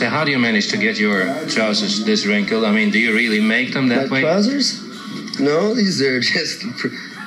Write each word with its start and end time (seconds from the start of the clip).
So 0.00 0.08
how 0.08 0.24
do 0.24 0.30
you 0.30 0.38
manage 0.38 0.68
to 0.68 0.78
get 0.78 0.98
your 0.98 1.26
trousers 1.46 2.06
this 2.06 2.24
wrinkled? 2.24 2.64
I 2.64 2.72
mean, 2.72 2.90
do 2.90 2.98
you 2.98 3.12
really 3.14 3.42
make 3.42 3.74
them 3.74 3.88
that 3.88 4.08
My 4.08 4.14
way? 4.14 4.20
trousers? 4.22 4.80
No, 5.38 5.74
these 5.74 6.00
are 6.00 6.18
just. 6.34 6.64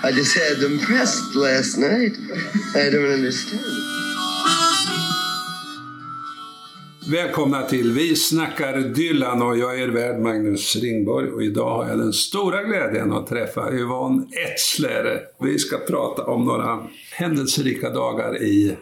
I 0.04 0.12
just 0.12 0.36
had 0.36 0.58
them 0.58 0.80
pressed 0.80 1.36
last 1.36 1.78
night. 1.78 2.14
I 2.76 2.90
don't 2.90 3.12
understand. 3.14 3.64
Välkomna 7.12 7.62
till 7.62 7.92
Vi 7.92 8.16
snackar 8.16 8.80
Dylan 8.80 9.42
och 9.42 9.58
jag 9.58 9.80
är 9.80 9.88
värd 9.88 10.20
Magnus 10.20 10.76
Ringborg 10.76 11.30
och 11.32 11.44
idag 11.44 11.76
har 11.76 11.90
jag 11.90 11.98
den 11.98 12.14
stora 12.14 12.64
glädjen 12.64 13.12
att 13.12 13.28
träffa 13.28 13.74
Yvonne 13.74 14.28
Etzler. 14.32 15.22
Vi 15.42 15.60
ska 15.60 15.78
prata 15.78 16.24
om 16.24 16.46
några 16.46 16.88
händelserika 17.12 17.90
dagar 17.90 18.42
i 18.44 18.78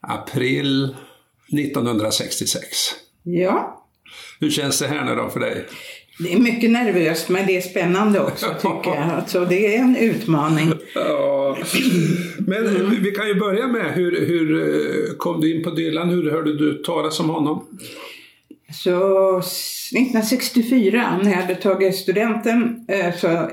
april 0.00 0.94
1966. 1.52 2.66
Ja, 3.22 3.84
Hur 4.40 4.50
känns 4.50 4.78
det 4.78 4.86
här 4.86 5.04
nu 5.04 5.14
då 5.14 5.30
för 5.30 5.40
dig? 5.40 5.66
det 6.18 6.32
är 6.32 6.38
mycket 6.38 6.70
nervöst 6.70 7.28
men 7.28 7.46
det 7.46 7.56
är 7.56 7.60
spännande 7.60 8.20
också 8.20 8.46
tycker 8.54 8.94
jag. 8.94 9.10
Alltså, 9.10 9.44
det 9.44 9.76
är 9.76 9.78
en 9.80 9.96
utmaning. 9.96 10.72
Ja, 10.94 11.56
men 12.38 12.90
vi 13.02 13.10
kan 13.10 13.28
ju 13.28 13.34
börja 13.34 13.66
med 13.66 13.94
hur, 13.94 14.26
hur 14.26 14.60
eh, 14.62 15.16
kom 15.16 15.40
du 15.40 15.56
in 15.56 15.64
på 15.64 15.70
Dylan? 15.70 16.08
Hur 16.08 16.30
hörde 16.30 16.58
du 16.58 16.82
talas 16.82 17.20
om 17.20 17.28
honom? 17.30 17.66
Så 18.72 19.38
1964 19.38 21.20
när 21.22 21.30
jag 21.30 21.38
hade 21.38 21.54
tagit 21.54 21.96
studenten 21.96 22.86
eh, 22.88 23.14
så 23.16 23.50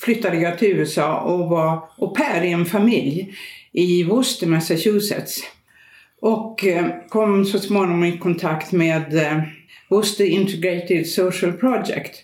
flyttade 0.00 0.36
jag 0.36 0.58
till 0.58 0.68
USA 0.68 1.20
och 1.20 1.48
var 1.48 1.82
au 1.98 2.14
pair 2.14 2.42
i 2.44 2.52
en 2.52 2.66
familj 2.66 3.34
i 3.72 4.04
Worcester, 4.04 4.46
Massachusetts. 4.46 5.40
Och 6.20 6.64
eh, 6.64 6.86
kom 7.08 7.44
så 7.44 7.58
småningom 7.58 8.04
i 8.04 8.18
kontakt 8.18 8.72
med 8.72 9.14
eh, 9.16 9.42
Worcester 9.88 10.24
Integrated 10.24 11.06
Social 11.06 11.52
Project. 11.52 12.16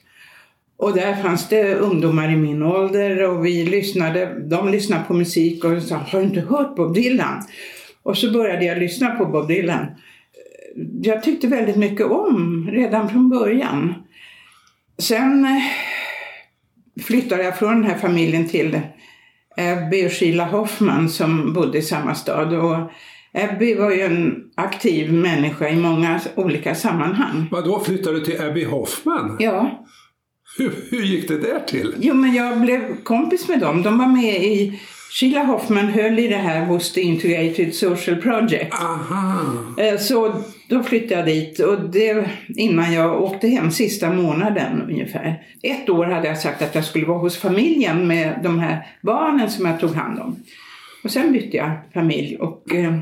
Och 0.77 0.95
där 0.95 1.15
fanns 1.23 1.49
det 1.49 1.75
ungdomar 1.75 2.33
i 2.33 2.37
min 2.37 2.63
ålder 2.63 3.23
och 3.23 3.47
vi 3.47 3.65
lyssnade, 3.65 4.41
de 4.41 4.69
lyssnade 4.69 5.05
på 5.05 5.15
musik 5.15 5.65
och 5.65 5.83
sa 5.83 5.97
har 5.97 6.19
du 6.19 6.25
inte 6.25 6.41
hört 6.41 6.77
Bob 6.77 6.95
Dylan? 6.95 7.43
Och 8.03 8.19
så 8.19 8.33
började 8.33 8.65
jag 8.65 8.79
lyssna 8.79 9.11
på 9.11 9.27
Bob 9.27 9.49
Dylan. 9.49 9.87
Jag 11.03 11.23
tyckte 11.23 11.47
väldigt 11.47 11.77
mycket 11.77 12.07
om 12.07 12.69
redan 12.73 13.09
från 13.09 13.29
början. 13.29 13.95
Sen 14.99 15.45
eh, 15.45 15.63
flyttade 17.03 17.43
jag 17.43 17.59
från 17.59 17.75
den 17.75 17.91
här 17.91 17.99
familjen 17.99 18.49
till 18.49 18.81
Abby 19.57 20.09
Sheila 20.09 20.45
Hoffman 20.45 21.09
som 21.09 21.53
bodde 21.53 21.79
i 21.79 21.83
samma 21.83 22.15
stad. 22.15 22.55
Och 22.55 22.91
Abby 23.37 23.75
var 23.75 23.91
ju 23.91 24.01
en 24.01 24.45
aktiv 24.55 25.13
människa 25.13 25.69
i 25.69 25.77
många 25.77 26.21
olika 26.35 26.75
sammanhang. 26.75 27.49
Vad 27.51 27.65
då 27.65 27.81
flyttade 27.81 28.19
du 28.19 28.25
till 28.25 28.41
Abby 28.41 28.65
Hoffman? 28.65 29.37
Ja, 29.39 29.87
Hur, 30.59 30.73
hur 30.91 31.03
gick 31.03 31.29
det 31.29 31.39
där 31.39 31.61
till? 31.67 31.95
Jo, 32.01 32.15
men 32.15 32.35
jag 32.35 32.61
blev 32.61 33.03
kompis 33.03 33.49
med 33.49 33.61
dem. 33.61 33.83
De 33.83 33.99
var 33.99 34.07
med 34.07 34.35
i... 34.45 34.81
Sheila 35.11 35.45
Hoffman 35.45 35.87
höll 35.89 36.19
i 36.19 36.29
det 36.29 36.37
här 36.37 36.65
hos 36.67 36.93
The 36.93 37.01
Integrated 37.01 37.75
Social 37.75 38.17
Project. 38.17 38.75
Aha. 38.75 39.41
Eh, 39.79 39.99
Så 39.99 40.43
då 40.69 40.83
flyttade 40.83 41.15
jag 41.21 41.27
dit 41.27 41.59
och 41.61 41.91
det 41.91 42.31
innan 42.49 42.93
jag 42.93 43.23
åkte 43.23 43.49
hem 43.49 43.71
sista 43.71 44.13
månaden 44.13 44.83
ungefär. 44.83 45.43
Ett 45.63 45.89
år 45.89 46.05
hade 46.05 46.29
jag 46.29 46.39
sagt 46.39 46.63
att 46.63 46.75
jag 46.75 46.85
skulle 46.85 47.07
vara 47.07 47.19
hos 47.19 47.37
familjen 47.37 48.07
med 48.07 48.41
de 48.43 48.59
här 48.59 48.87
barnen 49.03 49.51
som 49.51 49.67
jag 49.67 49.81
tog 49.81 49.91
hand 49.95 50.19
om. 50.21 50.37
Och 51.05 51.11
sen 51.11 51.33
bytte 51.33 51.57
jag 51.57 51.71
familj 51.95 52.37
och 52.37 52.75
eh, 52.75 52.95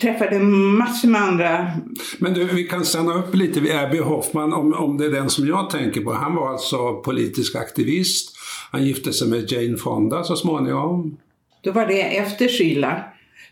träffade 0.00 0.38
massor 0.38 1.08
med 1.08 1.22
andra. 1.22 1.70
Men 2.18 2.34
du, 2.34 2.44
vi 2.44 2.64
kan 2.64 2.84
stanna 2.84 3.14
upp 3.14 3.34
lite 3.34 3.60
vid 3.60 3.72
Abby 3.72 3.98
Hoffman 3.98 4.52
om, 4.52 4.74
om 4.74 4.98
det 4.98 5.04
är 5.04 5.10
den 5.10 5.30
som 5.30 5.46
jag 5.46 5.70
tänker 5.70 6.00
på. 6.00 6.12
Han 6.12 6.34
var 6.34 6.48
alltså 6.48 6.94
politisk 6.94 7.56
aktivist. 7.56 8.36
Han 8.72 8.84
gifte 8.84 9.12
sig 9.12 9.28
med 9.28 9.52
Jane 9.52 9.76
Fonda 9.76 10.24
så 10.24 10.36
småningom. 10.36 11.16
Då 11.62 11.72
var 11.72 11.86
det 11.86 12.16
efter 12.16 12.48
Sheila. 12.48 13.04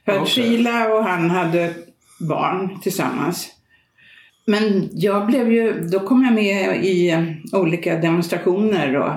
För 0.04 0.20
Okej. 0.20 0.26
Sheila 0.26 0.94
och 0.94 1.04
han 1.04 1.30
hade 1.30 1.74
barn 2.20 2.80
tillsammans. 2.80 3.48
Men 4.46 4.88
jag 4.92 5.26
blev 5.26 5.52
ju, 5.52 5.80
då 5.92 6.00
kom 6.00 6.24
jag 6.24 6.34
med 6.34 6.84
i 6.84 7.16
olika 7.52 7.96
demonstrationer 7.96 8.96
och 8.96 9.12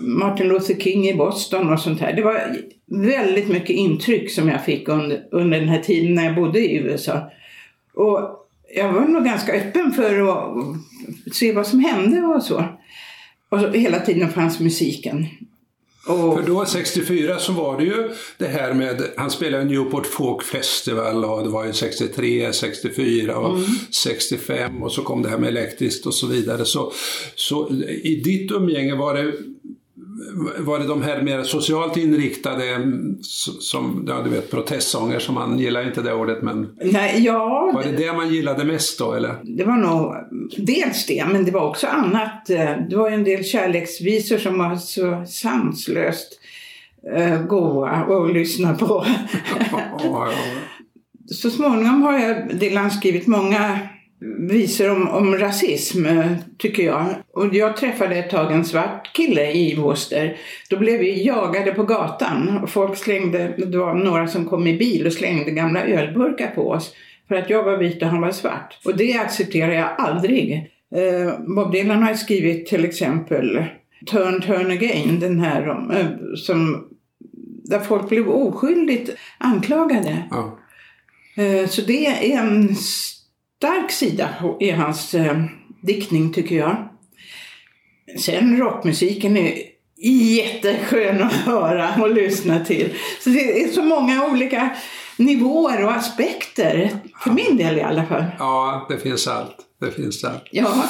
Martin 0.00 0.48
Luther 0.48 0.74
King 0.74 1.08
i 1.08 1.14
Boston 1.14 1.72
och 1.72 1.80
sånt 1.80 2.00
här. 2.00 2.12
Det 2.12 2.22
var 2.22 2.56
väldigt 2.86 3.48
mycket 3.48 3.70
intryck 3.70 4.30
som 4.30 4.48
jag 4.48 4.64
fick 4.64 4.88
under, 4.88 5.22
under 5.30 5.60
den 5.60 5.68
här 5.68 5.82
tiden 5.82 6.14
när 6.14 6.24
jag 6.24 6.34
bodde 6.34 6.60
i 6.60 6.76
USA. 6.76 7.30
Och 7.94 8.40
jag 8.74 8.92
var 8.92 9.00
nog 9.00 9.24
ganska 9.24 9.52
öppen 9.52 9.92
för 9.92 10.28
att 10.28 11.34
se 11.34 11.52
vad 11.52 11.66
som 11.66 11.80
hände 11.80 12.20
och 12.20 12.42
så. 12.42 12.64
Och 13.48 13.60
så, 13.60 13.68
hela 13.68 14.00
tiden 14.00 14.32
fanns 14.32 14.60
musiken. 14.60 15.26
Och, 16.06 16.34
För 16.34 16.46
då 16.46 16.64
64 16.64 17.38
så 17.38 17.52
var 17.52 17.78
det 17.78 17.84
ju 17.84 18.10
det 18.38 18.46
här 18.46 18.74
med, 18.74 19.02
han 19.16 19.30
spelade 19.30 19.64
Newport 19.64 20.06
Folk 20.06 20.42
Festival 20.42 21.24
och 21.24 21.42
det 21.42 21.48
var 21.48 21.64
ju 21.64 21.72
63, 21.72 22.52
64 22.52 23.38
och 23.38 23.58
65 23.90 24.82
och 24.82 24.92
så 24.92 25.02
kom 25.02 25.22
det 25.22 25.28
här 25.28 25.38
med 25.38 25.48
elektriskt 25.48 26.06
och 26.06 26.14
så 26.14 26.26
vidare. 26.26 26.64
Så, 26.64 26.92
så 27.34 27.70
i 28.02 28.22
ditt 28.24 28.50
umgänge 28.50 28.94
var 28.94 29.14
det 29.14 29.32
var 30.58 30.78
det 30.78 30.86
de 30.86 31.02
här 31.02 31.22
mer 31.22 31.42
socialt 31.42 31.96
inriktade, 31.96 32.68
mm, 32.68 33.18
som, 33.60 34.04
ja 34.08 34.22
du 34.22 34.30
vet 34.30 34.50
protestsånger 34.50 35.18
som 35.18 35.34
man 35.34 35.58
gillar 35.58 35.86
inte 35.86 36.02
det 36.02 36.14
ordet 36.14 36.42
men 36.42 36.68
nej, 36.82 37.24
ja, 37.24 37.70
var 37.74 37.82
det 37.82 37.92
det 37.96 38.12
man 38.12 38.34
gillade 38.34 38.64
mest 38.64 38.98
då 38.98 39.12
eller? 39.12 39.34
Det 39.42 39.64
var 39.64 39.76
nog 39.76 40.14
dels 40.56 41.06
det, 41.06 41.24
men 41.32 41.44
det 41.44 41.50
var 41.50 41.68
också 41.68 41.86
annat. 41.86 42.50
Eh, 42.50 42.76
Det 42.90 42.96
var 42.96 43.08
ju 43.08 43.14
en 43.14 43.24
del 43.24 43.44
kärleksvisor 43.44 44.38
som 44.38 44.58
var 44.58 44.76
så 44.76 45.24
sanslöst 45.26 46.40
eh, 47.16 47.42
goa 47.42 47.90
att 47.90 48.32
lyssna 48.34 48.74
på. 48.74 49.06
Så 51.32 51.50
småningom 51.50 52.02
har 52.02 52.18
jag 52.18 52.56
Dylan 52.58 52.90
skrivit 52.90 53.26
många 53.26 53.78
visor 54.48 54.90
om, 54.90 55.08
om 55.08 55.36
rasism, 55.36 56.06
eh, 56.06 56.32
tycker 56.58 56.82
jag. 56.82 57.06
Och 57.32 57.54
jag 57.54 57.76
träffade 57.76 58.16
ett 58.16 58.30
tag 58.30 58.52
en 58.52 58.64
svart 58.64 59.12
kille 59.16 59.52
i 59.52 59.74
Worcester. 59.74 60.36
Då 60.70 60.76
blev 60.76 61.00
vi 61.00 61.24
jagade 61.26 61.72
på 61.72 61.82
gatan 61.82 62.58
och 62.62 62.70
folk 62.70 62.96
slängde, 62.96 63.54
det 63.66 63.78
var 63.78 63.94
några 63.94 64.28
som 64.28 64.44
kom 64.44 64.66
i 64.66 64.78
bil 64.78 65.06
och 65.06 65.12
slängde 65.12 65.50
gamla 65.50 65.84
ölburkar 65.84 66.46
på 66.54 66.70
oss. 66.70 66.94
För 67.28 67.34
att 67.34 67.50
jag 67.50 67.62
var 67.62 67.76
vit 67.76 68.02
och 68.02 68.08
han 68.08 68.20
var 68.20 68.30
svart. 68.30 68.78
Och 68.84 68.96
det 68.96 69.14
accepterar 69.14 69.72
jag 69.72 69.88
aldrig. 69.98 70.70
Eh, 70.94 71.54
Bob 71.56 71.72
Dylan 71.72 72.02
har 72.02 72.14
skrivit 72.14 72.66
till 72.66 72.84
exempel 72.84 73.64
Turn, 74.10 74.40
turn 74.40 74.70
again, 74.70 75.20
den 75.20 75.40
här 75.40 75.68
eh, 75.68 76.06
som, 76.36 76.88
där 77.64 77.78
folk 77.78 78.08
blev 78.08 78.28
oskyldigt 78.28 79.10
anklagade. 79.38 80.22
Ja. 80.30 80.58
Eh, 81.42 81.68
Så 81.68 81.82
det 81.82 82.06
är 82.06 82.38
en 82.38 82.74
stark 83.60 83.90
sida 83.90 84.28
i 84.60 84.70
hans 84.70 85.14
eh, 85.14 85.36
diktning 85.82 86.32
tycker 86.32 86.56
jag. 86.56 86.88
Sen 88.18 88.56
rockmusiken 88.58 89.36
är 89.36 89.58
jätteskön 90.36 91.22
att 91.22 91.32
höra 91.46 91.94
och 92.02 92.14
lyssna 92.14 92.64
till. 92.64 92.94
Så 93.20 93.30
det 93.30 93.62
är 93.62 93.68
så 93.68 93.82
många 93.82 94.26
olika 94.26 94.70
nivåer 95.16 95.84
och 95.84 95.92
aspekter. 95.92 96.90
För 97.24 97.30
min 97.30 97.56
del 97.56 97.78
i 97.78 97.80
alla 97.80 98.06
fall. 98.06 98.24
ja, 98.38 98.86
det 98.90 98.98
finns 98.98 99.26
allt. 99.28 99.56
Det 99.80 99.90
finns 99.90 100.24
allt. 100.24 100.44
Ja, 100.50 100.84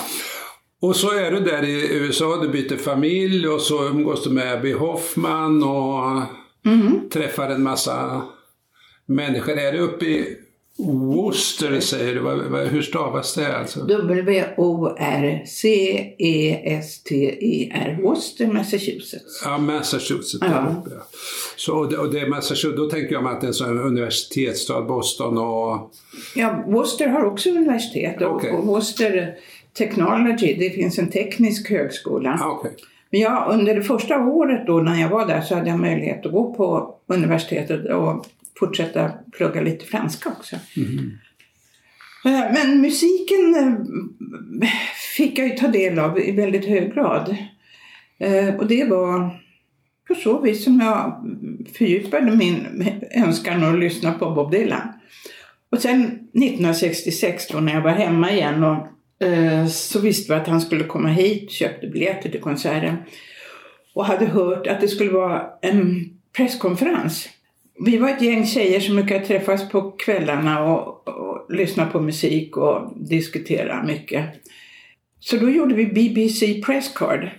Och 0.82 0.96
så 0.96 1.10
är 1.18 1.30
du 1.30 1.40
där 1.40 1.62
i 1.64 1.94
USA, 1.94 2.36
du 2.42 2.48
byter 2.48 2.76
familj 2.76 3.48
och 3.48 3.60
så 3.60 3.88
umgås 3.88 4.24
du 4.24 4.30
med 4.30 4.52
Abby 4.52 4.72
Hoffman 4.72 5.62
och 5.62 6.22
träffar 7.12 7.48
en 7.50 7.62
massa 7.62 8.22
människor. 9.06 9.58
Är 9.58 9.72
du 9.72 9.78
uppe 9.78 10.04
i 10.04 10.36
Worcester 10.86 11.80
säger 11.80 12.14
du? 12.14 12.20
Hur 12.68 12.82
stavas 12.82 13.34
det 13.34 13.56
alltså? 13.56 13.80
W-O-R-C-E-S-T-E-R. 13.80 15.18
Worcester, 18.02 18.46
Massachusetts. 18.46 19.42
Ja, 19.44 19.58
Massachusetts. 19.58 20.36
Ja. 20.40 20.82
ja. 20.90 21.06
Så 21.56 21.78
och 21.78 21.90
det, 21.90 21.96
och 21.96 22.12
det 22.12 22.20
är 22.20 22.26
Massachusetts, 22.26 22.76
då 22.76 22.90
tänker 22.90 23.12
jag 23.12 23.24
mig 23.24 23.32
att 23.32 23.40
det 23.40 23.46
är 23.46 23.48
en 23.48 23.54
sån 23.54 23.78
universitetsstad, 23.78 24.82
Boston 24.82 25.38
och... 25.38 25.90
Ja, 26.34 26.64
Worcester 26.66 27.08
har 27.08 27.24
också 27.24 27.50
universitet 27.50 28.22
och, 28.22 28.36
Okej. 28.36 28.50
och 28.50 28.66
Worcester 28.66 29.34
Technology, 29.72 30.56
det 30.58 30.70
finns 30.70 30.98
en 30.98 31.10
teknisk 31.10 31.70
högskola. 31.70 32.38
Ah, 32.42 32.50
okej. 32.50 32.76
Men 33.10 33.20
ja, 33.20 33.48
under 33.52 33.74
det 33.74 33.82
första 33.82 34.18
året 34.18 34.66
då 34.66 34.80
när 34.80 35.00
jag 35.00 35.08
var 35.08 35.26
där 35.26 35.40
så 35.40 35.54
hade 35.54 35.68
jag 35.68 35.78
möjlighet 35.78 36.26
att 36.26 36.32
gå 36.32 36.54
på 36.54 36.94
universitetet 37.06 37.90
och 37.90 38.26
fortsätta 38.60 39.10
plugga 39.36 39.60
lite 39.60 39.84
franska 39.86 40.28
också. 40.30 40.56
Eh, 42.24 42.52
Men 42.52 42.80
musiken 42.80 43.54
eh, 43.54 44.68
fick 45.16 45.38
jag 45.38 45.48
ju 45.48 45.54
ta 45.54 45.68
del 45.68 45.98
av 45.98 46.18
i 46.20 46.32
väldigt 46.32 46.66
hög 46.66 46.94
grad. 46.94 47.36
Eh, 48.18 48.54
Och 48.54 48.66
det 48.66 48.84
var 48.84 49.40
på 50.08 50.14
så 50.14 50.40
vis 50.40 50.64
som 50.64 50.80
jag 50.80 51.24
fördjupade 51.78 52.36
min 52.36 52.66
önskan 53.14 53.64
att 53.64 53.78
lyssna 53.78 54.12
på 54.12 54.30
Bob 54.30 54.50
Dylan. 54.50 54.88
Och 55.72 55.78
sen 55.78 56.02
1966 56.04 57.48
då 57.48 57.60
när 57.60 57.74
jag 57.74 57.82
var 57.82 57.90
hemma 57.90 58.32
igen 58.32 58.64
och, 58.64 58.86
så 59.70 60.00
visste 60.00 60.32
vi 60.32 60.40
att 60.40 60.46
han 60.46 60.60
skulle 60.60 60.84
komma 60.84 61.08
hit, 61.08 61.50
köpte 61.50 61.86
biljetter 61.86 62.28
till 62.30 62.40
konserten 62.40 62.96
och 63.94 64.04
hade 64.06 64.26
hört 64.26 64.66
att 64.66 64.80
det 64.80 64.88
skulle 64.88 65.10
vara 65.10 65.46
en 65.62 66.10
presskonferens. 66.36 67.28
Vi 67.84 67.98
var 67.98 68.08
ett 68.08 68.22
gäng 68.22 68.46
tjejer 68.46 68.80
som 68.80 68.96
brukade 68.96 69.26
träffas 69.26 69.68
på 69.68 69.90
kvällarna 69.90 70.64
och, 70.64 71.08
och 71.08 71.46
lyssna 71.48 71.86
på 71.86 72.00
musik 72.00 72.56
och 72.56 72.92
diskutera 72.96 73.82
mycket. 73.82 74.24
Så 75.20 75.36
då 75.36 75.50
gjorde 75.50 75.74
vi 75.74 75.86
BBC 75.86 76.62
Presscard. 76.66 77.30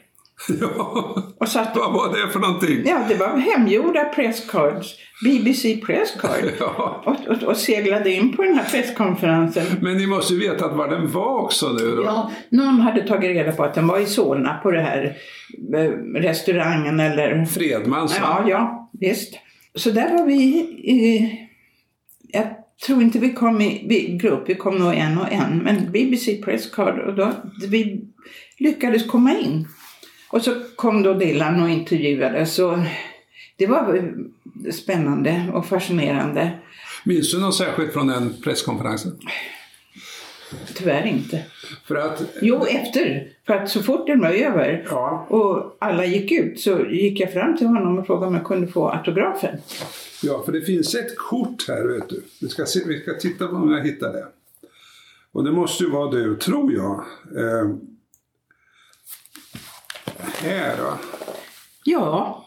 Ja, 0.62 1.16
Och 1.38 1.48
satt, 1.48 1.76
vad 1.76 1.94
var 1.94 2.10
det 2.10 2.32
för 2.34 2.40
någonting? 2.40 2.82
ja, 2.86 3.00
det 3.10 3.16
var 3.16 3.38
hemgjorda 3.38 4.04
presscards. 4.06 4.96
BBC 5.24 5.78
Presscard. 5.86 6.44
Ja. 6.60 7.04
Och, 7.06 7.28
och, 7.28 7.44
och 7.44 7.58
seglade 7.58 8.12
in 8.12 8.36
på 8.36 8.44
den 8.44 8.56
här 8.56 8.70
presskonferensen. 8.70 9.66
Men 9.82 9.98
ni 9.98 10.08
måste 10.08 10.34
ju 10.34 10.40
veta 10.40 10.68
var 10.68 10.88
den 10.88 11.12
var 11.12 11.42
också 11.42 11.70
nu 11.70 11.96
då. 11.96 12.04
Ja, 12.04 12.32
någon 12.50 12.82
hade 12.82 13.08
tagit 13.08 13.30
reda 13.30 13.52
på 13.52 13.64
att 13.64 13.74
den 13.74 13.88
var 13.88 14.00
i 14.00 14.06
Solna 14.06 14.54
på 14.64 14.72
det 14.72 14.82
här 14.82 15.18
eh, 15.76 16.20
restaurangen 16.22 17.00
eller... 17.00 17.46
Fredmans? 17.46 18.18
Ja, 18.22 18.46
ja, 18.48 18.90
visst. 19.00 19.40
Så 19.76 19.92
där 19.92 20.18
var 20.18 20.26
vi 20.26 20.44
i... 20.84 21.32
Jag 22.28 22.48
tror 22.86 23.02
inte 23.02 23.20
vi 23.20 23.34
kom 23.34 23.62
i 23.62 23.86
vi, 23.90 24.18
grupp, 24.18 24.50
vi 24.50 24.56
kom 24.56 24.78
nog 24.78 24.94
en 24.94 25.18
och 25.18 25.32
en. 25.32 25.58
Men 25.58 25.92
BBC 25.92 26.42
Presscard 26.42 27.00
och 27.00 27.16
då 27.16 27.34
vi 27.68 28.02
lyckades 28.58 29.08
komma 29.08 29.38
in. 29.38 29.68
Och 30.30 30.42
så 30.42 30.56
kom 30.76 31.04
då 31.04 31.14
Dylan 31.14 31.64
och 31.64 31.70
intervjuade. 31.70 32.46
Så 32.46 32.84
det 33.58 33.68
var 33.68 34.14
spännande 34.72 35.46
och 35.54 35.66
fascinerande. 35.66 36.52
Minns 37.06 37.32
du 37.32 37.40
något 37.40 37.56
särskilt 37.56 37.94
från 37.94 38.08
den 38.08 38.34
presskonferensen? 38.44 39.20
Tyvärr 40.76 41.06
inte. 41.06 41.44
För 41.84 41.96
att, 41.96 42.22
Jo, 42.42 42.66
efter. 42.66 43.28
För 43.48 43.54
att 43.54 43.70
så 43.70 43.84
fort 43.84 44.08
den 44.08 44.22
var 44.22 44.30
över 44.30 44.88
ja, 44.90 45.26
och 45.30 45.78
alla 45.80 46.06
gick 46.06 46.32
ut 46.32 46.60
så 46.60 46.80
gick 46.80 47.20
jag 47.20 47.34
fram 47.34 47.58
till 47.58 47.68
honom 47.68 48.00
och 48.00 48.08
frågade 48.08 48.28
om 48.28 48.36
jag 48.36 48.46
kunde 48.46 48.68
få 48.68 48.90
autografen. 48.90 49.58
ja, 50.24 50.44
för 50.46 50.52
det 50.52 50.62
finns 50.62 50.96
ett 50.96 51.18
kort 51.18 51.68
här 51.68 51.88
vet 51.88 52.10
du. 52.10 52.24
Vi 52.42 52.50
ska, 52.50 52.66
se, 52.66 52.80
vi 52.88 53.02
ska 53.02 53.14
titta 53.14 53.48
på 53.48 53.56
om 53.56 53.72
jag 53.72 53.84
hittar 53.84 54.14
det. 54.14 54.26
Och 55.32 55.44
det 55.44 55.52
måste 55.52 55.84
ju 55.84 55.90
vara 55.90 56.12
du, 56.12 56.36
tror 56.36 56.74
jag. 56.74 57.06
Eh, 57.38 57.70
här 60.42 60.78
då. 60.78 60.98
Ja, 61.84 62.46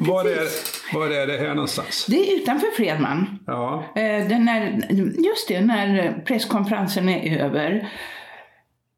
Var 0.00 0.24
är, 0.24 0.48
var 0.94 1.10
är 1.10 1.26
det 1.26 1.38
här 1.38 1.54
någonstans? 1.54 2.06
Det 2.08 2.16
är 2.32 2.36
utanför 2.42 2.66
Fredman. 2.76 3.38
Ja, 3.46 3.84
Eh, 3.94 4.28
Den 4.28 4.48
är, 4.48 4.92
just 5.26 5.48
det, 5.48 5.60
när 5.60 6.12
presskonferensen 6.26 7.08
är 7.08 7.38
över. 7.44 7.88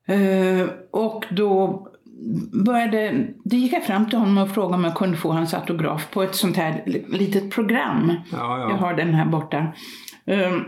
Eh, 0.08 0.68
Och 0.90 1.24
då 1.30 1.84
började, 2.64 3.26
det 3.44 3.56
gick 3.56 3.72
jag 3.72 3.84
fram 3.84 4.08
till 4.10 4.18
honom 4.18 4.38
och 4.38 4.54
frågade 4.54 4.74
om 4.74 4.84
jag 4.84 4.94
kunde 4.94 5.16
få 5.16 5.32
hans 5.32 5.54
autograf 5.54 6.10
på 6.10 6.22
ett 6.22 6.34
sånt 6.34 6.56
här 6.56 6.82
litet 7.08 7.50
program. 7.50 8.12
ja, 8.32 8.60
Jag 8.60 8.70
ja. 8.70 8.74
har 8.76 8.94
den 8.94 9.14
här 9.14 9.26
borta. 9.26 9.72
Um, 10.26 10.64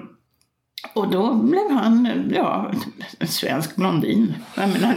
och 0.93 1.09
då 1.11 1.35
blev 1.35 1.71
han, 1.71 2.09
ja, 2.35 2.73
en 3.19 3.29
svensk 3.29 3.77
blondin. 3.77 4.35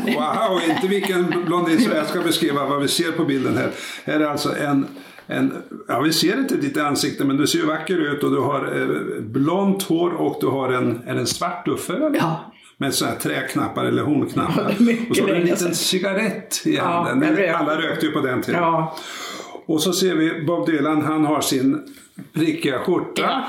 Wow, 0.06 0.59
inte 0.69 0.88
vilken 0.88 1.44
blondin 1.45 1.81
som 1.81 1.91
jag 1.91 2.07
ska 2.07 2.21
beskriva 2.21 2.65
vad 2.65 2.81
vi 2.81 2.88
ser 2.88 3.12
på 3.12 3.25
bilden 3.25 3.57
här. 3.57 3.71
Här 4.06 4.19
är 4.19 4.25
alltså 4.25 4.56
en, 4.57 4.85
en 5.27 5.53
ja 5.88 6.00
vi 6.00 6.13
ser 6.13 6.39
inte 6.39 6.56
ditt 6.56 6.77
ansikte 6.77 7.25
men 7.25 7.38
du 7.38 7.47
ser 7.47 7.59
ju 7.59 7.65
vacker 7.65 7.97
ut 8.13 8.24
och 8.24 8.31
du 8.31 8.39
har 8.39 8.81
eh, 8.81 9.21
blont 9.21 9.83
hår 9.83 10.09
och 10.09 10.38
du 10.41 10.47
har 10.47 10.71
en, 10.71 11.01
är 11.07 11.15
en 11.15 11.27
svart 11.27 11.68
eller? 11.68 12.15
Ja. 12.15 12.51
Med 12.77 12.94
sådana 12.94 13.13
här 13.15 13.21
träknappar 13.21 13.85
eller 13.85 14.03
hornknappar. 14.03 14.75
Ja, 14.80 14.94
och 15.09 15.15
så 15.15 15.24
har 15.24 15.27
du 15.30 15.35
en 15.35 15.41
liten 15.45 15.75
cigarett 15.75 16.62
i 16.65 16.75
Ja, 16.75 16.83
handen. 16.83 17.30
rökte. 17.35 17.57
Alla 17.57 17.77
rökte 17.81 18.06
ju 18.06 18.12
på 18.12 18.21
den 18.21 18.41
tiden. 18.41 18.62
Ja, 18.62 18.95
Och 19.65 19.81
så 19.81 19.94
ser 19.94 20.15
vi 20.15 20.44
Bob 20.45 20.65
Dylan, 20.65 21.01
han 21.01 21.25
har 21.25 21.41
sin 21.41 21.83
prickiga 22.33 22.80
skjorta. 22.80 23.44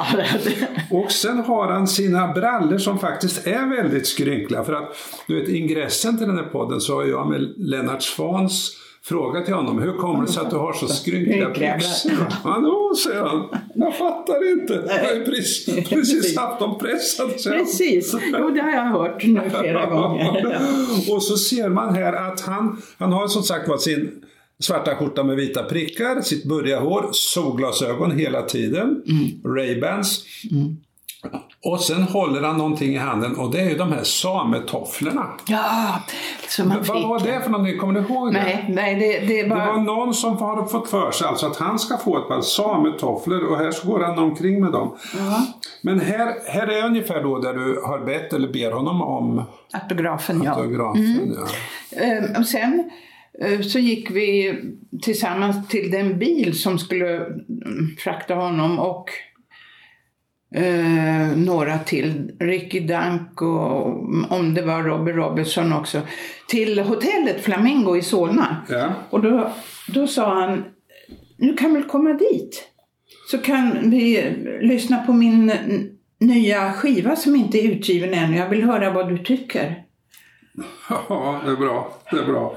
Och 0.91 1.13
sen 1.13 1.39
har 1.39 1.73
han 1.73 1.87
sina 1.87 2.33
brallor 2.33 2.79
som 2.79 2.99
faktiskt 2.99 3.47
är 3.47 3.77
väldigt 3.77 4.07
skrynkliga. 4.07 4.65
För 4.65 4.73
att 4.73 4.97
du 5.27 5.41
vet, 5.41 5.49
ingressen 5.49 6.19
till 6.19 6.27
den 6.27 6.37
här 6.37 6.45
podden 6.45 6.81
så 6.81 6.95
har 6.95 7.05
jag 7.05 7.31
med 7.31 7.55
Lennart 7.57 8.03
Svans 8.03 8.81
frågat 9.03 9.45
till 9.45 9.55
honom, 9.55 9.79
hur 9.83 9.93
kommer 9.93 10.27
det 10.27 10.33
sig 10.33 10.43
att 10.43 10.51
du 10.51 10.57
har 10.57 10.73
så 10.73 10.87
skrynkliga 10.89 11.49
byxor? 11.49 12.11
Då 12.63 12.95
säger 12.95 13.21
han, 13.21 13.49
jag 13.75 13.97
fattar 13.97 14.53
inte. 14.53 14.85
Jag 14.89 15.09
har 15.09 15.15
ju 15.15 15.25
precis, 15.25 15.89
precis 15.89 16.37
haft 16.39 16.61
dem 16.61 16.79
pressade. 16.79 17.33
precis. 17.33 18.15
Jo, 18.39 18.51
det 18.51 18.61
har 18.61 18.71
jag 18.71 18.85
hört 18.85 19.25
nu 19.25 19.41
flera 19.51 19.87
gånger. 19.87 20.59
och 21.11 21.23
så 21.23 21.37
ser 21.37 21.69
man 21.69 21.95
här 21.95 22.13
att 22.13 22.41
han, 22.41 22.83
han 22.99 23.13
har 23.13 23.29
som 23.29 23.43
sagt 23.43 23.69
var 23.69 23.79
sin 23.79 24.25
svarta 24.63 24.95
skjorta 24.97 25.23
med 25.25 25.37
vita 25.37 25.63
prickar, 25.63 26.21
sitt 26.21 26.45
burriga 26.45 26.81
hår, 26.81 27.09
solglasögon 27.13 28.19
hela 28.19 28.43
tiden, 28.43 29.03
Ray-Bans. 29.45 30.25
Och 31.65 31.81
sen 31.81 32.03
håller 32.03 32.43
han 32.43 32.57
någonting 32.59 32.95
i 32.95 32.99
handen 32.99 33.37
och 33.37 33.51
det 33.53 33.61
är 33.61 33.69
ju 33.69 33.77
de 33.77 33.93
här 33.93 34.03
sametofflorna. 34.05 35.27
Ja, 35.49 36.03
som 36.49 36.69
man 36.69 36.79
Vad 36.87 37.03
var 37.09 37.19
fick. 37.19 37.29
det 37.29 37.41
för 37.41 37.51
någonting? 37.51 37.79
Kommer 37.79 37.95
du 37.95 38.01
ihåg 38.01 38.35
det? 38.35 38.41
Nej, 38.41 38.67
nej, 38.69 38.95
det, 38.95 39.27
det 39.27 39.43
Det 39.43 39.49
var 39.55 39.77
någon 39.81 40.15
som 40.15 40.37
har 40.37 40.67
fått 40.67 40.91
för 40.91 41.11
sig 41.11 41.27
alltså 41.29 41.47
att 41.47 41.57
han 41.57 41.79
ska 41.79 41.97
få 41.97 42.19
ett 42.19 42.29
par 42.29 42.41
sametofflor 42.41 43.45
och 43.45 43.57
här 43.57 43.71
så 43.71 43.89
går 43.89 44.01
han 44.01 44.19
omkring 44.19 44.61
med 44.61 44.73
dem. 44.73 44.97
Men 45.83 46.01
här, 46.01 46.35
här 46.47 46.67
är 46.67 46.87
ungefär 46.87 47.23
då 47.23 47.39
där 47.39 47.55
du 47.55 47.81
har 47.85 47.99
bett 47.99 48.33
eller 48.33 48.49
ber 48.49 48.71
honom 48.73 49.03
om 49.03 49.43
Autografen, 49.73 50.43
ja. 50.45 50.51
autografen. 50.55 51.37
Ja. 51.39 52.03
Eh, 52.03 52.41
Och 52.41 52.47
sen 52.47 52.91
så 53.63 53.79
gick 53.79 54.11
vi 54.11 54.55
tillsammans 55.03 55.69
till 55.69 55.91
den 55.91 56.19
bil 56.19 56.59
som 56.59 56.79
skulle 56.79 57.17
mm, 57.17 57.97
frakta 57.99 58.35
honom 58.35 58.79
och 58.79 59.11
eh, 60.55 61.37
några 61.37 61.79
till, 61.79 62.33
Ricky 62.41 62.81
Dunk 62.81 63.43
och 63.43 63.87
om 64.31 64.55
det 64.55 64.63
var 64.63 64.83
Robbie 64.83 65.13
Robertson 65.13 65.73
också, 65.73 66.01
till 66.49 66.79
hotellet 66.79 67.41
Flamingo 67.41 67.97
i 67.97 68.03
Solna. 68.03 68.57
Ja. 68.69 68.93
Och 69.11 69.23
då, 69.23 69.53
då 69.89 70.07
sa 70.07 70.41
han, 70.41 70.65
nu 71.37 71.55
kan 71.55 71.75
väl 71.75 71.85
komma 71.85 72.13
dit. 72.13 72.69
Så 73.31 73.39
kan 73.39 73.91
vi 73.91 74.33
lyssna 74.61 74.99
på 74.99 75.13
min 75.13 75.53
nya 76.21 76.73
skiva 76.73 77.17
som 77.17 77.37
inte 77.37 77.59
är 77.59 77.71
utgiven 77.71 78.15
än. 78.15 78.35
Jag 78.35 78.49
vill 78.49 78.65
höra 78.65 78.91
vad 78.91 79.09
du 79.09 79.19
tycker. 79.19 79.84
Ja, 80.89 81.41
det 81.45 81.51
är 81.51 81.57
bra. 81.57 81.99
Det 82.11 82.17
är 82.19 82.25
bra. 82.27 82.57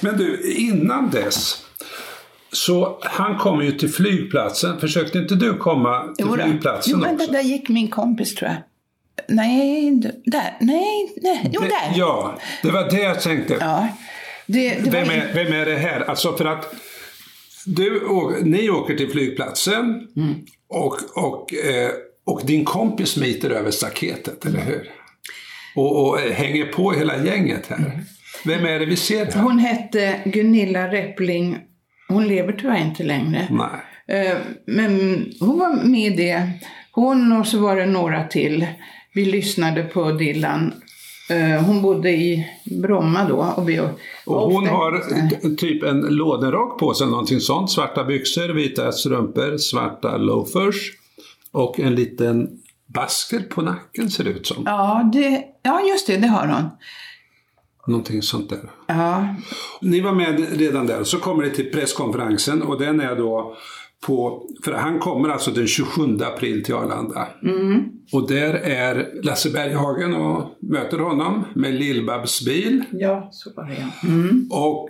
Men 0.00 0.16
du, 0.18 0.52
innan 0.56 1.10
dess. 1.10 1.64
Så 2.52 2.98
han 3.02 3.38
kom 3.38 3.64
ju 3.64 3.72
till 3.72 3.88
flygplatsen. 3.92 4.80
Försökte 4.80 5.18
inte 5.18 5.34
du 5.34 5.54
komma 5.54 6.02
till 6.02 6.26
Jo 6.28 6.36
då. 6.36 6.42
flygplatsen 6.42 6.92
jo, 6.92 6.98
men 6.98 7.14
också? 7.14 7.32
där 7.32 7.40
gick 7.42 7.68
min 7.68 7.88
kompis 7.90 8.34
tror 8.34 8.50
jag. 8.50 8.58
Nej, 9.28 9.90
där. 10.24 10.56
Nej, 10.60 11.12
nej. 11.22 11.50
Jo, 11.52 11.60
Det- 11.60 11.68
där. 11.68 11.92
Ja, 11.94 12.38
det 12.62 12.70
var 12.70 12.90
det 12.90 13.00
jag 13.02 13.20
tänkte. 13.20 13.56
Ja. 13.60 13.88
Det, 14.46 14.68
det 14.74 14.90
Vem, 14.90 15.10
är, 15.10 15.30
vem 15.34 15.52
är 15.52 15.66
det 15.66 15.76
här? 15.76 16.00
Alltså 16.00 16.36
för 16.36 16.44
att 16.44 16.74
du, 17.66 18.02
ni 18.42 18.70
åker 18.70 18.96
till 18.96 19.10
flygplatsen 19.10 20.08
Mm. 20.16 20.34
och, 20.68 20.98
och, 21.14 21.54
eh, 21.54 21.90
och 22.26 22.40
din 22.44 22.64
kompis 22.64 23.08
smiter 23.10 23.50
över 23.50 23.70
staketet, 23.70 24.44
eller 24.46 24.60
hur? 24.60 24.90
Och, 25.78 26.08
och 26.08 26.18
hänger 26.18 26.64
på 26.66 26.92
hela 26.92 27.24
gänget 27.24 27.66
här. 27.66 27.76
Mm. 27.76 27.90
Vem 28.44 28.64
är 28.66 28.78
det 28.78 28.86
vi 28.86 28.96
ser 28.96 29.24
här? 29.26 29.42
Hon 29.42 29.58
hette 29.58 30.20
Gunilla 30.24 30.88
Reppling. 30.92 31.58
Hon 32.08 32.28
lever 32.28 32.52
tyvärr 32.52 32.84
inte 32.84 33.02
längre. 33.02 33.48
Nej. 33.50 34.26
Eh, 34.26 34.36
Men 34.66 34.92
hon 35.40 35.58
var 35.58 35.84
med 35.84 36.12
i 36.12 36.16
det. 36.16 36.50
Hon 36.92 37.32
och 37.32 37.46
så 37.46 37.58
var 37.58 37.76
det 37.76 37.86
några 37.86 38.24
till. 38.24 38.66
Vi 39.14 39.24
lyssnade 39.24 39.82
på 39.82 40.12
Dylan. 40.12 40.72
Eh, 41.30 41.62
Hon 41.64 41.82
bodde 41.82 42.10
i 42.10 42.46
Bromma 42.82 43.24
då. 43.28 43.36
Och, 43.56 43.68
vi, 43.68 43.80
Och 43.80 43.90
hon 44.26 44.62
ofta- 44.62 44.74
har 44.74 45.56
typ 45.56 45.82
en 45.82 46.00
lådenrock 46.00 46.78
på 46.78 46.94
sig, 46.94 47.06
någonting 47.06 47.40
sånt. 47.40 47.70
Svarta 47.70 48.04
byxor, 48.04 48.48
vita 48.48 48.92
strumpor, 48.92 49.58
svarta 49.58 50.16
loafers 50.16 50.92
och 51.52 51.80
en 51.80 51.94
liten 51.94 52.48
basker 52.94 53.40
på 53.40 53.62
nacken 53.62 54.10
ser 54.10 54.24
det 54.24 54.30
ut 54.30 54.46
som. 54.46 54.62
Ja, 54.66 55.10
det, 55.12 55.44
ja, 55.62 55.80
just 55.88 56.06
det, 56.06 56.16
det 56.16 56.26
har 56.28 56.46
hon. 56.46 56.70
Någonting 57.86 58.22
sånt 58.22 58.50
där. 58.50 58.70
Ja, 58.86 59.34
Ni 59.80 60.00
var 60.00 60.12
med 60.12 60.58
redan 60.58 60.86
där. 60.86 61.04
Så 61.04 61.18
kommer 61.18 61.42
det 61.44 61.50
till 61.50 61.70
presskonferensen 61.72 62.62
och 62.62 62.78
den 62.80 63.00
är 63.00 63.16
då 63.16 63.56
på, 64.06 64.46
för 64.64 64.72
han 64.72 64.98
kommer 64.98 65.28
alltså 65.28 65.50
den 65.50 65.66
27 65.66 66.02
april 66.22 66.64
till 66.64 66.74
Arlanda. 66.74 67.28
Och 68.12 68.28
där 68.28 68.54
är 68.54 69.22
Lasse 69.22 69.50
Berghagen 69.50 70.14
och 70.14 70.58
möter 70.60 70.98
honom 70.98 71.44
med 71.54 71.74
Lill-Babs 71.74 72.44
bil. 72.46 72.84
ja 72.92 73.28
så 73.32 73.50
var 73.56 73.64
det. 73.68 74.06
Mm. 74.08 74.48
Och 74.50 74.88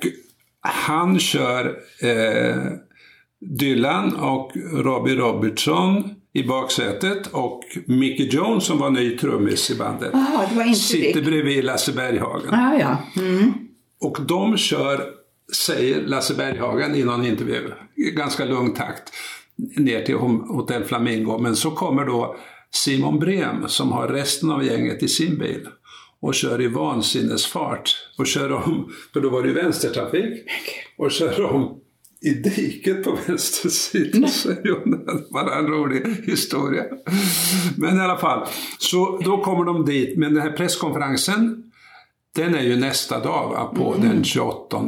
han 0.61 1.19
kör 1.19 1.76
eh, 2.02 2.57
Dylan 3.40 4.17
och 4.17 4.52
Robbie 4.73 5.14
Robertson 5.17 6.11
i 6.32 6.42
baksätet 6.42 7.26
och 7.26 7.61
Mickey 7.87 8.28
Jones 8.28 8.64
som 8.64 8.78
var 8.78 8.90
ny 8.90 9.16
trummis 9.16 9.70
i 9.70 9.75
bandet 9.75 10.14
inte 10.66 10.78
sitter 10.78 11.23
bredvid 11.23 11.64
Lasse 11.64 11.92
Berghagen. 11.92 12.54
Ah, 12.54 12.78
ja. 12.78 13.23
Mm. 13.23 13.52
Och 14.00 14.18
de 14.28 14.56
kör, 14.56 15.11
säger 15.66 16.02
Lasse 16.02 16.35
Berghagen 16.35 16.94
i 16.94 17.04
någon 17.04 17.26
intervju, 17.26 17.70
i 17.97 18.11
ganska 18.11 18.44
lugn 18.44 18.75
takt 18.75 19.12
ner 19.76 20.02
till 20.02 20.14
Hotell 20.14 20.85
Flamingo. 20.85 21.38
Men 21.38 21.56
så 21.56 21.70
kommer 21.70 22.04
då 22.04 22.37
Simon 22.70 23.18
Brem 23.18 23.68
som 23.68 23.92
har 23.92 24.08
resten 24.08 24.50
av 24.50 24.64
gänget 24.64 25.02
i 25.02 25.08
sin 25.08 25.38
bil 25.38 25.68
och 26.20 26.35
kör 26.35 26.62
i 26.62 26.68
vansinnesfart 26.68 27.97
och 28.18 28.26
kör 28.26 28.52
om, 28.52 28.92
för 29.12 29.20
då 29.20 29.30
var 29.30 29.42
det 29.42 29.49
ju 29.49 29.54
vänstertrafik, 29.54 30.44
och 30.99 31.11
kör 31.11 31.44
om 31.44 31.80
i 32.20 32.30
diket 32.30 33.04
på 33.04 33.18
vänster 33.26 33.68
sida, 33.68 34.28
säger. 34.28 34.90
Det 35.06 35.25
var 35.30 35.58
en 35.58 35.66
rolig 35.66 36.02
historia. 36.26 36.84
Men 37.76 37.96
i 37.96 38.00
alla 38.00 38.16
fall, 38.16 38.46
så 38.78 39.20
då 39.25 39.42
kommer 39.42 39.64
de 39.64 39.84
dit, 39.84 40.18
men 40.18 40.34
den 40.34 40.42
här 40.42 40.52
presskonferensen 40.52 41.64
den 42.37 42.54
är 42.54 42.62
ju 42.62 42.76
nästa 42.76 43.20
dag, 43.20 43.75
på 43.76 43.94
den 44.02 44.25
28 44.25 44.87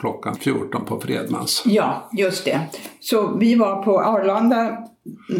klockan 0.00 0.34
14 0.34 0.84
på 0.84 1.00
Fredmans. 1.00 1.62
Ja, 1.66 2.10
just 2.12 2.44
det. 2.44 2.60
Så 3.00 3.36
vi 3.36 3.54
var 3.54 3.82
på 3.82 4.00
Arlanda 4.00 4.78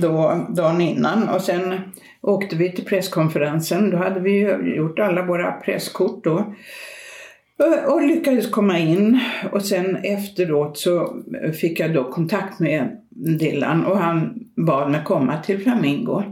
då, 0.01 0.47
dagen 0.49 0.81
innan 0.81 1.29
och 1.29 1.41
sen 1.41 1.81
åkte 2.23 2.57
vi 2.57 2.73
till 2.73 2.85
presskonferensen. 2.85 3.91
Då 3.91 3.97
hade 3.97 4.21
vi 4.21 4.31
ju 4.31 4.75
gjort 4.77 4.99
alla 4.99 5.27
våra 5.27 5.53
presskort 5.53 6.25
då. 6.25 6.55
Eh, 7.59 7.93
och- 7.93 8.03
lyckades 8.03 8.51
komma 8.51 8.79
in 8.79 9.21
och 9.53 9.63
sen 9.63 9.97
efteråt 9.97 10.79
så 10.79 11.23
fick 11.61 11.81
jag 11.81 11.95
då 11.95 12.13
kontakt 12.13 12.61
med 12.61 13.01
Dylan 13.11 13.85
och 13.85 13.99
han 13.99 14.35
bad 14.57 14.91
mig 14.91 15.01
komma 15.05 15.43
till 15.43 15.63
Flamingo. 15.63 16.23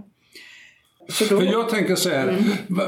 Så 1.08 1.24
då, 1.24 1.40
För 1.40 1.46
jag 1.46 1.68
tänker 1.68 1.94
så 1.94 2.08
här, 2.08 2.28
mm. 2.28 2.42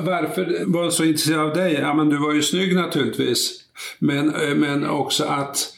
varför 0.05 0.65
var 0.67 0.83
jag 0.83 0.93
så 0.93 1.05
intresserad 1.05 1.41
av 1.41 1.55
dig? 1.55 1.75
Ja, 1.75 1.95
men 1.95 2.09
du 2.09 2.17
var 2.17 2.35
ju 2.35 2.43
snygg 2.43 2.75
naturligtvis. 2.75 3.65
Men, 3.99 4.35
eh, 4.35 4.55
men 4.55 4.87
också 4.87 5.25
att, 5.25 5.73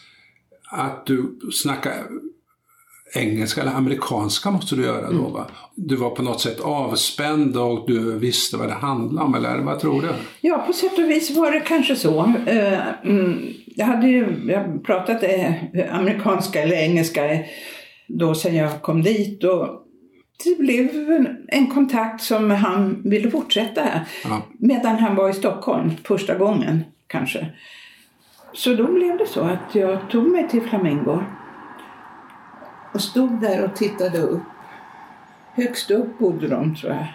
att 0.71 1.07
du 1.07 1.39
snackade 1.53 1.97
engelska 3.15 3.61
eller 3.61 3.73
amerikanska 3.73 4.51
måste 4.51 4.77
du 4.77 4.83
göra 4.85 5.11
då 5.11 5.23
va? 5.29 5.47
Du 5.75 5.97
var 5.97 6.11
på 6.11 6.23
något 6.23 6.41
sätt 6.41 6.61
avspänd 6.61 7.57
och 7.57 7.85
du 7.87 8.19
visste 8.19 8.57
vad 8.57 8.69
det 8.69 8.75
handlade 8.75 9.27
om, 9.27 9.35
eller 9.35 9.59
vad 9.59 9.81
tror 9.81 10.03
du? 10.03 10.09
Ja, 10.41 10.59
på 10.67 10.73
sätt 10.73 10.99
och 10.99 11.11
vis 11.11 11.37
var 11.37 11.51
det 11.53 11.61
kanske 11.61 11.97
så. 11.97 12.33
Eh, 12.47 12.79
mm, 13.05 13.39
Jag 13.67 13.87
hade 13.87 14.09
ju 14.09 14.27
jag 14.49 14.85
pratat 14.85 15.23
eh, 15.23 15.53
amerikanska 15.99 16.63
eller 16.63 16.77
engelska 16.77 17.33
eh, 17.33 17.41
då 18.09 18.35
sen 18.35 18.55
jag 18.57 18.83
kom 18.83 19.03
dit 19.03 19.45
och 19.45 19.69
det 20.45 20.59
blev 20.59 21.11
en- 21.11 21.37
en 21.49 21.67
kontakt 21.67 22.23
som 22.23 22.51
han 22.51 23.03
ville 23.05 23.31
fortsätta. 23.31 23.83
Ja. 24.25 24.43
Medan 24.59 24.97
han 24.99 25.17
var 25.17 25.31
i 25.31 25.33
Stockholm 25.33 25.91
första 26.05 26.35
gången 26.35 26.85
kanske. 27.07 27.47
Så 28.53 28.75
då 28.75 28.93
blev 28.93 29.19
det 29.19 29.27
så 29.27 29.41
att 29.41 29.75
jag 29.75 29.99
tog 30.11 30.27
mig 30.29 30.49
till 30.49 30.63
Flamingo 30.63 31.19
och 32.93 33.01
stod 33.01 33.41
där 33.41 33.65
och 33.65 33.77
tittade 33.77 34.19
upp. 34.19 34.43
Högst 35.55 35.91
upp 35.91 36.19
bodde 36.19 36.49
de 36.49 36.75
tror 36.75 36.93
jag. 36.93 37.07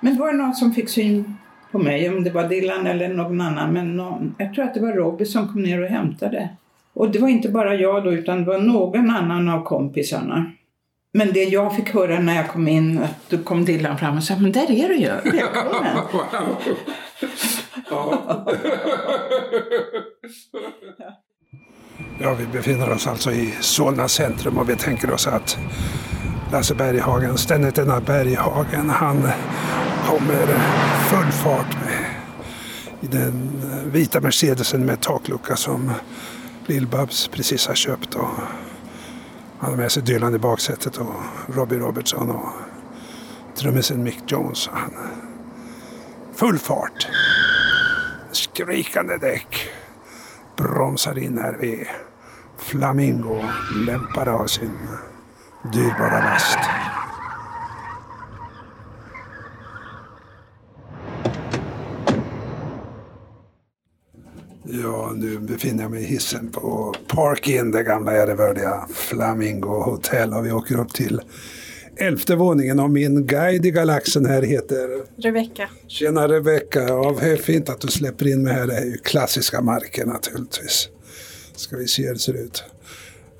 Men 0.00 0.14
det 0.14 0.20
var 0.20 0.32
någon 0.32 0.54
som 0.54 0.72
fick 0.72 0.88
syn 0.88 1.34
på 1.70 1.78
mig, 1.78 2.10
om 2.10 2.24
det 2.24 2.30
var 2.30 2.48
Dylan 2.48 2.86
eller 2.86 3.08
någon 3.08 3.40
annan. 3.40 3.72
Men 3.72 3.96
någon, 3.96 4.34
jag 4.38 4.54
tror 4.54 4.64
att 4.64 4.74
det 4.74 4.80
var 4.80 4.92
Robbie 4.92 5.26
som 5.26 5.48
kom 5.48 5.62
ner 5.62 5.82
och 5.82 5.88
hämtade. 5.88 6.48
Och 6.92 7.10
det 7.10 7.18
var 7.18 7.28
inte 7.28 7.48
bara 7.48 7.74
jag 7.74 8.04
då, 8.04 8.12
utan 8.12 8.38
det 8.38 8.44
var 8.44 8.58
någon 8.58 9.10
annan 9.10 9.48
av 9.48 9.64
kompisarna. 9.64 10.52
Men 11.12 11.32
det 11.32 11.44
jag 11.44 11.76
fick 11.76 11.94
höra 11.94 12.18
när 12.18 12.36
jag 12.36 12.48
kom 12.48 12.68
in, 12.68 12.98
att 12.98 13.30
då 13.30 13.38
kom 13.38 13.64
Dylan 13.64 13.98
fram 13.98 14.16
och 14.16 14.24
sa, 14.24 14.36
men 14.36 14.52
där 14.52 14.70
är 14.70 14.88
du 14.88 14.96
ju, 14.96 15.08
välkommen. 15.08 15.96
Ja, 17.90 18.46
vi 22.18 22.46
befinner 22.52 22.90
oss 22.90 23.06
alltså 23.06 23.32
i 23.32 23.54
Solna 23.60 24.08
centrum 24.08 24.58
och 24.58 24.68
vi 24.68 24.76
tänker 24.76 25.10
oss 25.10 25.26
att 25.26 25.58
Lasse 26.52 26.74
Berghagen, 26.74 27.38
ständigt 27.38 27.74
denna 27.74 28.00
Berghagen, 28.00 28.90
han 28.90 29.28
kommer 30.06 30.46
full 31.10 31.32
fart 31.32 31.76
med 31.84 32.04
i 33.00 33.06
den 33.06 33.50
vita 33.92 34.20
Mercedesen 34.20 34.86
med 34.86 35.00
taklucka 35.00 35.56
som 35.56 35.92
Lill-Babs 36.66 37.30
precis 37.32 37.66
har 37.66 37.74
köpt. 37.74 38.14
Och 38.14 38.28
han 39.58 39.70
har 39.70 39.76
med 39.76 39.92
sig 39.92 40.02
Dylan 40.02 40.34
i 40.34 40.38
baksätet 40.38 40.96
och 40.96 41.14
Robbie 41.54 41.78
Robertson 41.78 42.30
och 42.30 42.52
trummisen 43.56 44.02
Mick 44.02 44.18
Jones. 44.26 44.68
Han, 44.72 44.92
full 46.34 46.58
fart, 46.58 47.08
skrikande 48.32 49.16
däck 49.16 49.70
bromsar 50.56 51.18
in 51.18 51.38
här 51.38 51.64
är. 51.64 52.07
Flamingo 52.68 53.42
lämpar 53.86 54.28
av 54.28 54.46
sin 54.46 54.70
dyrbara 55.72 56.18
last. 56.18 56.58
Ja, 64.64 65.12
nu 65.16 65.38
befinner 65.38 65.82
jag 65.82 65.90
mig 65.90 66.02
i 66.02 66.06
hissen 66.06 66.50
på 66.50 66.94
Park 67.06 67.48
Inn, 67.48 67.70
det 67.70 67.82
gamla 67.82 68.12
ärevördiga 68.12 68.86
Flamingo 68.94 69.82
Hotel. 69.82 70.32
Och 70.32 70.46
vi 70.46 70.52
åker 70.52 70.80
upp 70.80 70.94
till 70.94 71.20
elfte 71.96 72.36
våningen 72.36 72.80
och 72.80 72.90
min 72.90 73.26
guide 73.26 73.66
i 73.66 73.70
galaxen 73.70 74.26
här 74.26 74.42
heter 74.42 74.88
Rebecka. 75.22 75.68
Tjena 75.86 76.28
Rebecka, 76.28 76.82
ja, 76.82 77.14
fint 77.42 77.68
att 77.68 77.80
du 77.80 77.88
släpper 77.88 78.26
in 78.26 78.42
mig 78.42 78.52
här. 78.52 78.66
Det 78.66 78.76
är 78.76 78.84
ju 78.84 78.98
klassiska 78.98 79.60
marker 79.60 80.06
naturligtvis. 80.06 80.88
Ska 81.58 81.76
vi 81.76 81.88
se 81.88 82.06
hur 82.06 82.12
det 82.12 82.18
ser 82.18 82.34
ut. 82.34 82.64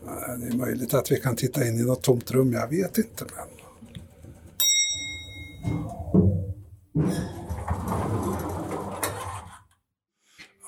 Eh, 0.06 0.38
det 0.38 0.46
är 0.46 0.56
möjligt 0.56 0.94
att 0.94 1.12
vi 1.12 1.20
kan 1.20 1.36
titta 1.36 1.66
in 1.66 1.78
i 1.78 1.82
något 1.82 2.02
tomt 2.02 2.30
rum, 2.30 2.52
jag 2.52 2.68
vet 2.68 2.98
inte. 2.98 3.24
Men... 3.24 3.44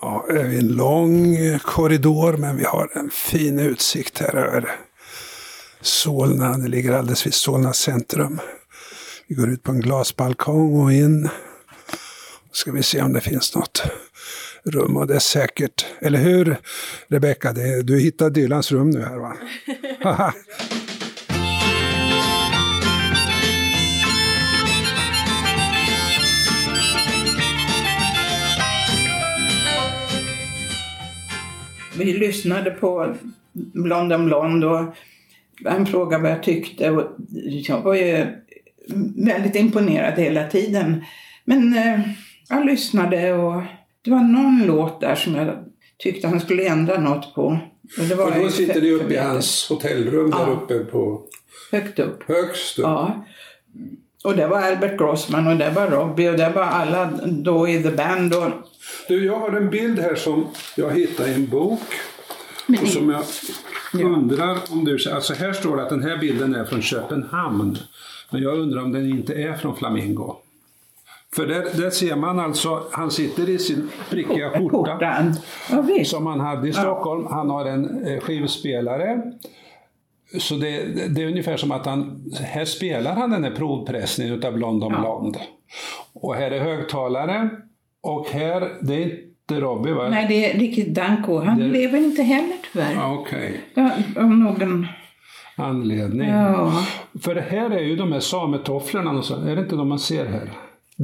Ja, 0.00 0.25
det 0.28 0.40
är 0.40 0.59
en 0.59 0.69
lång 0.69 1.37
korridor 1.59 2.37
men 2.37 2.57
vi 2.57 2.64
har 2.64 2.90
en 2.95 3.11
fin 3.11 3.59
utsikt 3.59 4.19
här 4.19 4.37
över 4.37 4.71
Solna. 5.80 6.59
Det 6.59 6.69
ligger 6.69 6.92
alldeles 6.92 7.26
vid 7.26 7.35
Solna 7.35 7.73
centrum. 7.73 8.40
Vi 9.28 9.35
går 9.35 9.50
ut 9.50 9.62
på 9.62 9.73
en 9.73 9.80
glasbalkong 9.80 10.80
och 10.80 10.92
in. 10.92 11.28
Ska 12.52 12.73
vi 12.73 12.83
se 12.83 13.02
om 13.02 13.12
det 13.12 13.21
finns 13.21 13.54
något 13.54 13.83
rum 14.64 14.97
och 14.97 15.07
det 15.07 15.14
är 15.14 15.19
säkert, 15.19 15.87
eller 16.00 16.19
hur 16.19 16.57
Rebecka? 17.09 17.52
Du 17.83 18.00
hittar 18.00 18.31
Dylans 18.31 18.73
rum 18.73 18.90
nu 18.90 19.02
här 19.02 19.19
va? 19.19 19.37
Vi 31.99 32.12
lyssnade 32.12 32.71
på 32.71 33.14
Blond 33.52 34.12
on 34.12 34.26
Blond 34.26 34.64
och 34.64 34.95
han 35.64 35.87
frågade 35.87 36.23
vad 36.23 36.33
jag 36.33 36.43
tyckte 36.43 36.90
och 36.90 37.17
jag 37.69 37.81
var 37.81 37.95
ju 37.95 38.26
väldigt 39.17 39.57
imponerad 39.57 40.19
hela 40.19 40.49
tiden. 40.49 41.05
Men 41.45 41.79
eh, 41.79 42.00
jag 42.49 42.67
lyssnade 42.67 43.33
och 43.33 43.62
det 44.04 44.11
var 44.11 44.21
någon 44.21 44.62
låt 44.66 45.00
där 45.00 45.14
som 45.14 45.35
jag 45.35 45.64
tyckte 45.99 46.28
han 46.28 46.40
skulle 46.40 46.66
ändra 46.69 47.00
något 47.00 47.35
på. 47.35 47.42
Och, 47.99 48.04
det 48.09 48.14
var 48.14 48.26
Och 48.26 48.42
då 48.42 48.49
sitter 48.49 48.80
ni 48.80 48.90
uppe 48.92 49.14
i 49.14 49.19
hans 49.19 49.66
hotellrum 49.69 50.30
där 50.30 50.38
Ja. 50.38 50.47
uppe 50.47 50.78
på 50.78 51.23
Högt 51.73 51.99
upp. 51.99 52.23
högst 52.28 52.78
upp. 52.78 52.83
Ja. 52.85 53.25
Och 54.25 54.37
det 54.37 54.47
var 54.47 54.62
Albert 54.62 54.99
Grossman 54.99 55.47
och 55.49 55.57
det 55.57 55.71
var 55.71 55.87
Robbie 55.90 56.28
och 56.30 56.37
det 56.37 56.50
var 56.54 56.62
alla 56.62 57.11
då 57.26 57.69
i 57.69 57.83
The 57.83 57.90
Band. 57.90 58.35
Och, 58.35 58.50
Du, 59.09 59.25
jag 59.25 59.37
har 59.40 59.52
en 59.57 59.71
bild 59.71 59.99
här 59.99 60.14
som 60.14 60.47
jag 60.76 60.90
hittade 60.90 61.30
i 61.30 61.35
en 61.35 61.47
bok. 61.49 61.80
Och 62.83 62.88
som 62.88 63.11
jag 63.92 64.04
undrar 64.04 64.59
om 64.71 64.85
du... 64.85 64.99
Alltså 65.12 65.35
här 65.35 65.52
står 65.52 65.76
det 65.76 65.83
att 65.83 65.88
den 65.90 66.02
här 66.02 66.19
bilden 66.19 66.54
är 66.54 66.64
från 66.64 66.83
Köpenhamn. 66.83 67.78
Men 68.30 68.42
jag 68.42 68.59
undrar 68.59 68.83
om 68.83 68.92
den 68.92 69.07
inte 69.11 69.35
är 69.35 69.57
från 69.57 69.76
Flamingo. 69.76 70.37
För 71.37 71.46
där, 71.46 71.82
där 71.82 71.90
ser 71.90 72.16
man 72.16 72.38
alltså, 72.40 72.82
han 72.92 73.10
sitter 73.10 73.49
i 73.49 73.58
sin 73.58 73.90
prickiga 74.10 74.50
skjorta. 74.54 74.99
Ja, 75.70 76.04
som 76.04 76.26
han 76.26 76.40
hade 76.40 76.68
i 76.68 76.72
Stockholm. 76.72 77.26
Han 77.30 77.50
har 77.50 77.64
en 77.64 78.06
eh, 78.06 78.20
skivspelare. 78.20 79.22
Så 80.38 80.54
det, 80.54 80.84
det 81.14 81.22
är 81.22 81.26
ungefär 81.26 81.56
som 81.56 81.72
att 81.72 81.87
han, 81.87 82.25
här 82.40 82.64
spelar 82.64 83.14
han 83.14 83.30
den 83.30 83.44
här 83.44 83.50
provpressningen 83.50 84.34
utav 84.34 84.58
London 84.58 84.92
Blond. 85.00 85.37
Och 86.12 86.34
här 86.34 86.50
är 86.50 86.60
högtalare. 86.60 87.50
Och 88.02 88.26
här, 88.30 88.72
det 88.80 88.94
är 88.94 89.04
inte 89.50 89.60
Robbie 89.60 89.92
va? 89.92 90.08
Nej, 90.08 90.26
det 90.28 90.50
är 90.54 90.58
Ricky 90.58 90.84
Danko. 90.90 91.38
Han 91.38 91.58
Det- 91.58 91.64
lever 91.68 91.99
inte 91.99 92.22
heller 92.22 92.56
tyvärr. 92.72 92.94
Ja, 92.94 93.18
Okej. 93.20 93.60
Ja, 93.75 93.90
av 94.16 94.30
någon... 94.30 94.87
anledning. 95.56 96.28
Ja. 96.28 96.84
För 97.22 97.34
det 97.34 97.40
här 97.50 97.70
är 97.70 97.80
ju 97.82 97.96
de 97.96 98.12
här 98.12 98.20
sametofflorna, 98.20 99.10
och 99.10 99.25
så, 99.25 99.34
är 99.46 99.56
det 99.56 99.62
inte 99.62 99.76
de 99.76 99.88
man 99.88 99.99
ser 99.99 100.26
här? 100.26 100.50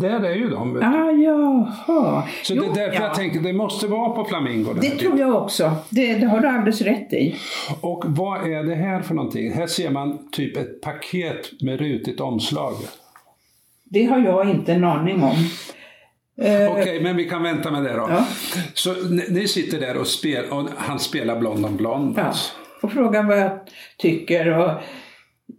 Där 0.00 0.20
är 0.20 0.34
ju 0.34 0.48
de. 0.50 0.76
Ah, 0.76 1.10
jaha. 1.10 2.28
Så 2.42 2.54
Jo, 2.54 2.62
det 2.62 2.80
är 2.80 2.84
därför 2.84 3.02
ja. 3.02 3.06
jag 3.06 3.14
tänker, 3.14 3.40
det 3.40 3.52
måste 3.52 3.86
vara 3.86 4.10
på 4.10 4.24
Flamingo. 4.24 4.72
Det 4.72 4.88
här. 4.88 4.96
tror 4.96 5.18
jag 5.18 5.34
också. 5.42 5.72
Det, 5.90 6.14
det 6.14 6.26
har 6.26 6.40
du 6.40 6.48
alldeles 6.48 6.80
rätt 6.80 7.12
i. 7.12 7.36
Och 7.80 8.04
vad 8.06 8.52
är 8.52 8.64
det 8.64 8.74
här 8.74 9.02
för 9.02 9.14
någonting? 9.14 9.52
Här 9.52 9.66
ser 9.66 9.90
man 9.90 10.30
typ 10.30 10.56
ett 10.56 10.80
paket 10.80 11.62
med 11.62 11.78
rutigt 11.80 12.20
omslag. 12.20 12.74
Det 13.84 14.04
har 14.04 14.18
jag 14.18 14.50
inte 14.50 14.72
en 14.72 14.84
aning 14.84 15.22
om. 15.22 15.36
Eh, 16.42 16.72
Okej, 16.72 17.00
men 17.02 17.16
vi 17.16 17.24
kan 17.24 17.42
vänta 17.42 17.70
med 17.70 17.82
det 17.82 17.92
då. 17.92 18.06
Ja. 18.10 18.26
Så 18.74 18.92
ni, 18.92 19.24
ni 19.30 19.48
sitter 19.48 19.80
där 19.80 19.96
och, 19.96 20.06
spel, 20.06 20.44
och 20.50 20.68
han 20.76 20.98
spelar 20.98 21.38
Blond 21.38 21.64
on 21.64 21.76
Blond. 21.76 22.14
Ja, 22.18 22.32
och 22.82 22.92
fråga 22.92 23.22
vad 23.22 23.38
jag 23.38 23.50
tycker. 23.98 24.58
Och 24.58 24.70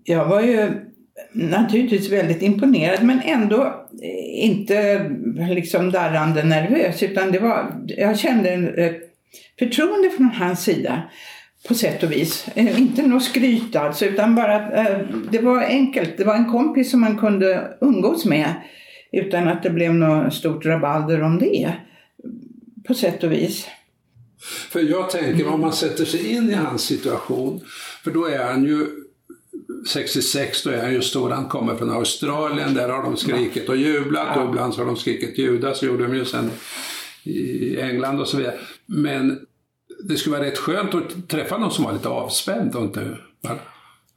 jag 0.04 0.26
var 0.26 0.42
ju 0.42 0.87
naturligtvis 1.32 2.12
väldigt 2.12 2.42
imponerad 2.42 3.04
men 3.04 3.22
ändå 3.22 3.64
eh, 4.02 4.46
inte 4.46 5.10
liksom 5.50 5.92
darrande 5.92 6.44
nervös 6.44 7.04
utan 7.04 7.32
det 7.32 7.40
var, 7.40 7.76
jag 7.88 8.20
kände 8.20 8.50
en 8.50 8.76
eh, 8.76 8.92
förtroende 9.60 10.10
från 10.10 10.30
hans 10.30 10.64
sida 10.64 11.02
på 11.68 11.74
sätt 11.74 12.04
och 12.04 12.12
vis. 12.12 12.48
Eh, 12.56 12.82
inte 12.82 13.08
något 13.08 13.24
skryt 13.24 13.76
alltså 13.76 14.06
utan 14.06 14.36
bara 14.36 14.60
det 15.32 15.40
var 15.40 15.64
enkelt. 15.64 16.18
Det 16.18 16.24
var 16.24 16.36
en 16.36 16.52
kompis 16.52 16.92
som 16.92 17.02
man 17.02 17.18
kunde 17.18 17.78
umgås 17.82 18.26
med 18.26 18.54
utan 19.12 19.48
att 19.48 19.64
det 19.64 19.70
blev 19.70 19.94
något 19.94 20.34
stort 20.34 20.66
rabalder 20.66 21.22
om 21.22 21.40
det. 21.40 21.74
På 22.88 22.94
sätt 22.94 23.24
och 23.24 23.32
vis. 23.32 23.68
För 24.70 24.80
jag 24.80 25.10
tänker 25.10 25.54
om 25.54 25.62
man 25.62 25.74
sätter 25.74 26.06
sig 26.06 26.32
in 26.32 26.50
i 26.50 26.54
hans 26.54 26.82
situation, 26.82 27.62
för 28.04 28.12
då 28.12 28.26
är 28.26 28.44
han 28.44 28.64
ju 28.64 28.86
66, 29.88 30.64
då 30.64 30.70
är 30.70 30.82
han 30.82 30.94
ju 30.94 31.02
stor, 31.02 31.30
han 31.30 31.46
kommer 31.46 31.76
från 31.76 31.92
Australien, 31.92 32.74
där 32.74 32.90
har 32.90 33.04
de 33.04 33.18
skrikit 33.18 33.70
och 33.70 33.78
jublat 33.78 34.38
och 34.38 34.46
ibland 34.50 34.74
så 34.74 34.82
har 34.82 34.86
de 34.86 34.96
skrikit 34.98 35.38
Judas, 35.38 35.84
gjorde 35.84 36.04
de 36.08 36.16
ju 36.16 36.26
sen 36.26 36.52
i 37.24 37.80
England 37.82 38.20
och 38.20 38.28
så 38.28 38.38
vidare. 38.38 38.54
Men 38.86 39.40
det 40.04 40.16
skulle 40.16 40.38
vara 40.38 40.48
rätt 40.48 40.58
skönt 40.58 40.96
att 40.96 41.30
träffa 41.30 41.58
någon 41.58 41.72
som 41.72 41.84
var 41.86 41.94
lite 41.94 42.10
avspänd 42.10 42.76
och 42.76 42.82
inte 42.84 43.18
bara 43.44 43.58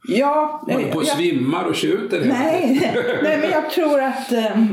Ja, 0.07 0.61
håller 0.71 0.91
på 0.91 0.97
och 0.97 1.03
jag- 1.03 1.17
svimmar 1.17 1.63
och 1.65 1.75
tjuter. 1.75 2.21
Nej, 2.25 2.93
nej, 3.23 3.37
men 3.41 3.49
jag 3.51 3.69
tror 3.69 4.01
att... 4.01 4.31
eh, 4.31 4.65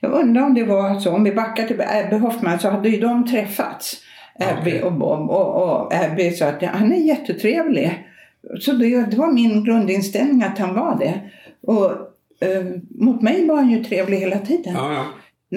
Jag 0.00 0.12
undrar 0.12 0.42
om 0.42 0.54
det 0.54 0.64
var 0.64 1.00
så. 1.00 1.10
Om 1.10 1.24
vi 1.24 1.32
backar 1.32 1.66
till 1.66 1.80
Abby 1.80 2.16
Hoffman 2.16 2.58
så 2.58 2.70
hade 2.70 2.88
ju 2.88 3.00
de 3.00 3.26
träffats. 3.28 3.96
Abby 4.40 4.60
Okej. 4.70 4.82
och 4.82 4.92
Bob. 4.92 5.30
Och, 5.30 5.62
och 5.62 5.94
Abby 5.94 6.30
sa 6.32 6.46
att 6.46 6.62
han 6.62 6.92
är 6.92 6.96
jättetrevlig. 7.06 8.06
Så 8.60 8.72
det, 8.72 9.10
det 9.10 9.16
var 9.16 9.32
min 9.32 9.64
grundinställning 9.64 10.42
att 10.42 10.58
han 10.58 10.74
var 10.74 10.98
det. 10.98 11.20
Och 11.62 11.90
eh, 12.48 12.64
mot 12.90 13.22
mig 13.22 13.46
var 13.46 13.56
han 13.56 13.70
ju 13.70 13.84
trevlig 13.84 14.18
hela 14.18 14.38
tiden. 14.38 14.74
Ja, 14.74 14.94
ja. 14.94 15.04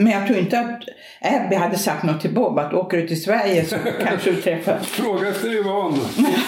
Men 0.04 0.14
jag 0.14 0.28
tror 0.28 0.40
inte 0.40 0.60
att 0.60 0.84
Abby 1.22 1.56
hade 1.56 1.78
sagt 1.78 2.04
något 2.04 2.22
till 2.22 2.34
Bob 2.34 2.60
att 2.60 2.74
åker 2.74 2.98
du 2.98 3.08
till 3.08 3.24
Sverige 3.24 3.66
så 3.66 3.76
kanske 4.08 4.32
du 4.32 4.42
träffar... 4.42 4.78
Fråga 4.84 5.30
efter 5.30 5.54
Yvonne. 5.54 5.98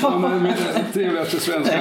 Hon 0.02 0.24
är 0.24 0.40
min 0.40 0.54
trevligaste 0.94 1.40
svenska. 1.40 1.76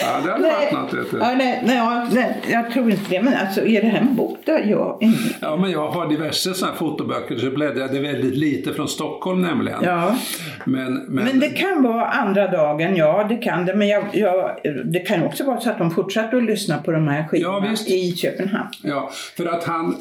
Ja, 0.00 0.20
det 0.24 0.30
hade 0.32 0.42
varit 0.42 0.72
något 0.72 0.94
vet 0.94 1.10
du. 1.10 1.18
Ja, 1.18 1.34
nej, 1.34 1.62
nej, 1.66 1.76
ja, 1.76 2.06
nej, 2.12 2.36
jag 2.50 2.70
tror 2.70 2.90
inte 2.90 3.02
det. 3.10 3.22
Men 3.22 3.34
alltså, 3.34 3.66
är 3.66 3.82
det 3.82 3.88
här 3.88 3.98
en 4.00 4.16
bok 4.16 4.38
där 4.46 4.64
jag. 4.66 5.12
Ja, 5.40 5.56
men 5.56 5.70
jag 5.70 5.90
har 5.90 6.08
diverse 6.08 6.54
sådana 6.54 6.76
fotoböcker 6.76 7.36
så 7.38 7.50
bläddrade 7.50 8.00
väldigt 8.00 8.36
lite 8.36 8.72
från 8.72 8.88
Stockholm 8.88 9.42
nämligen. 9.42 9.78
Ja. 9.82 10.16
Men, 10.64 10.94
men, 10.94 11.24
Men 11.24 11.40
det 11.40 11.48
kan 11.48 11.82
vara 11.82 12.06
andra 12.06 12.48
dagen, 12.48 12.96
ja 12.96 13.26
det 13.28 13.36
kan 13.36 13.66
det. 13.66 13.74
Men 13.74 13.88
jag, 13.88 14.04
jag, 14.12 14.56
det 14.84 14.98
kan 14.98 15.22
också 15.22 15.44
vara 15.44 15.60
så 15.60 15.70
att 15.70 15.78
de 15.78 15.90
fortsatte 15.90 16.36
att 16.36 16.42
lyssna 16.44 16.78
på 16.78 16.90
de 16.90 17.08
här 17.08 17.28
skivorna 17.28 17.66
Ja, 17.86 17.94
i 17.94 18.12
Köpenhamn. 18.16 18.68
ja, 18.82 19.10
för 19.36 19.46
att 19.46 19.64
han, 19.64 19.96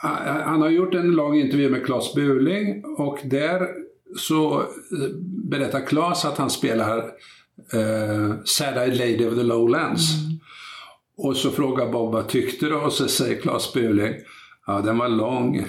han 0.00 0.62
har 0.62 0.68
gjort 0.68 0.94
en 0.94 1.10
lång 1.10 1.36
intervju 1.36 1.70
med 1.70 1.86
Claes 1.86 2.14
Burling 2.14 2.84
och 2.84 3.18
där 3.24 3.68
så 4.16 4.60
eh, 4.60 4.66
berättar 5.50 5.86
Claes 5.86 6.24
att 6.24 6.38
han 6.38 6.50
spelar 6.50 6.98
eh, 7.72 8.34
Sad-Eyed 8.44 8.94
Lady 8.94 9.26
of 9.26 9.34
the 9.34 9.42
Lowlands. 9.42 10.02
Och 11.16 11.36
så 11.36 11.50
frågar 11.50 11.92
Bob 11.92 12.12
vad 12.12 12.28
tyckte 12.28 12.66
du? 12.66 12.74
Och 12.74 12.92
så 12.92 13.08
säger 13.08 13.40
Claes 13.40 13.72
Burling, 13.72 14.14
ja 14.66 14.80
den 14.80 14.98
var 14.98 15.08
lång. 15.08 15.66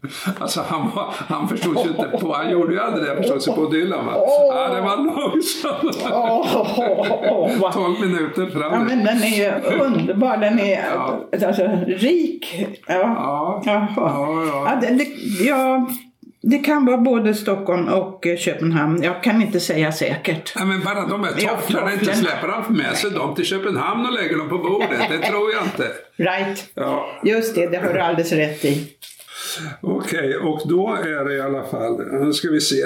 Alltså 0.38 0.60
han, 0.68 0.90
var, 0.94 1.14
han 1.28 1.48
förstod 1.48 1.78
sig 1.78 1.88
inte 1.88 2.18
på, 2.20 2.32
han 2.34 2.50
gjorde 2.50 2.72
ju 2.74 2.80
aldrig 2.80 3.04
det, 3.08 3.16
förstod 3.16 3.42
sig 3.42 3.54
på 3.54 3.66
Dylan 3.66 4.06
va? 4.06 4.12
Ja 4.16 4.68
den 4.74 4.84
var 4.84 4.96
långsam. 4.96 5.90
Åh, 6.12 7.50
vad- 7.60 7.72
12 7.72 8.00
minuter 8.00 8.50
Ja, 8.54 8.60
fram. 8.70 8.84
men 8.86 9.04
den 9.04 9.22
är 9.22 9.36
ju 9.36 9.78
underbar. 9.80 10.36
Den 10.36 10.58
är 10.60 10.84
Ja. 10.94 11.20
alltså, 11.46 11.62
rik. 11.86 12.66
Ja. 12.86 12.94
Ja. 12.94 13.62
Ja, 13.66 13.86
ja. 13.96 14.44
Ja, 14.66 14.78
det, 14.80 14.94
det, 14.94 15.04
ja, 15.44 15.88
det 16.42 16.58
kan 16.58 16.86
vara 16.86 16.96
både 16.96 17.34
Stockholm 17.34 17.88
och 17.88 18.26
eh, 18.26 18.36
Köpenhamn. 18.36 19.02
Jag 19.02 19.22
kan 19.22 19.42
inte 19.42 19.60
säga 19.60 19.92
säkert. 19.92 20.52
Ja, 20.58 20.64
men 20.64 20.80
bara 20.84 21.06
de 21.06 21.24
här 21.24 21.32
Ja, 21.38 21.48
tofflorna, 21.50 21.92
inte 21.92 22.14
släpper 22.16 22.48
han 22.48 22.76
med 22.76 22.96
sig 22.96 23.10
dem 23.10 23.34
till 23.34 23.44
Köpenhamn 23.44 24.06
och 24.06 24.12
lägger 24.12 24.38
dem 24.38 24.48
på 24.48 24.58
bordet. 24.58 24.88
Det 25.10 25.18
tror 25.18 25.52
jag 25.52 25.62
inte. 25.64 25.86
Right. 26.16 26.64
Ja. 26.74 27.06
Just 27.24 27.54
det, 27.54 27.66
det 27.66 27.76
har 27.76 27.92
du 27.92 28.00
alldeles 28.00 28.32
rätt 28.32 28.64
i. 28.64 28.86
Okej, 29.80 30.36
och 30.36 30.60
då 30.68 30.98
är 31.04 31.24
det 31.24 31.34
i 31.34 31.40
alla 31.40 31.62
fall, 31.62 31.98
nu 32.24 32.32
ska 32.32 32.50
vi 32.50 32.60
se, 32.60 32.76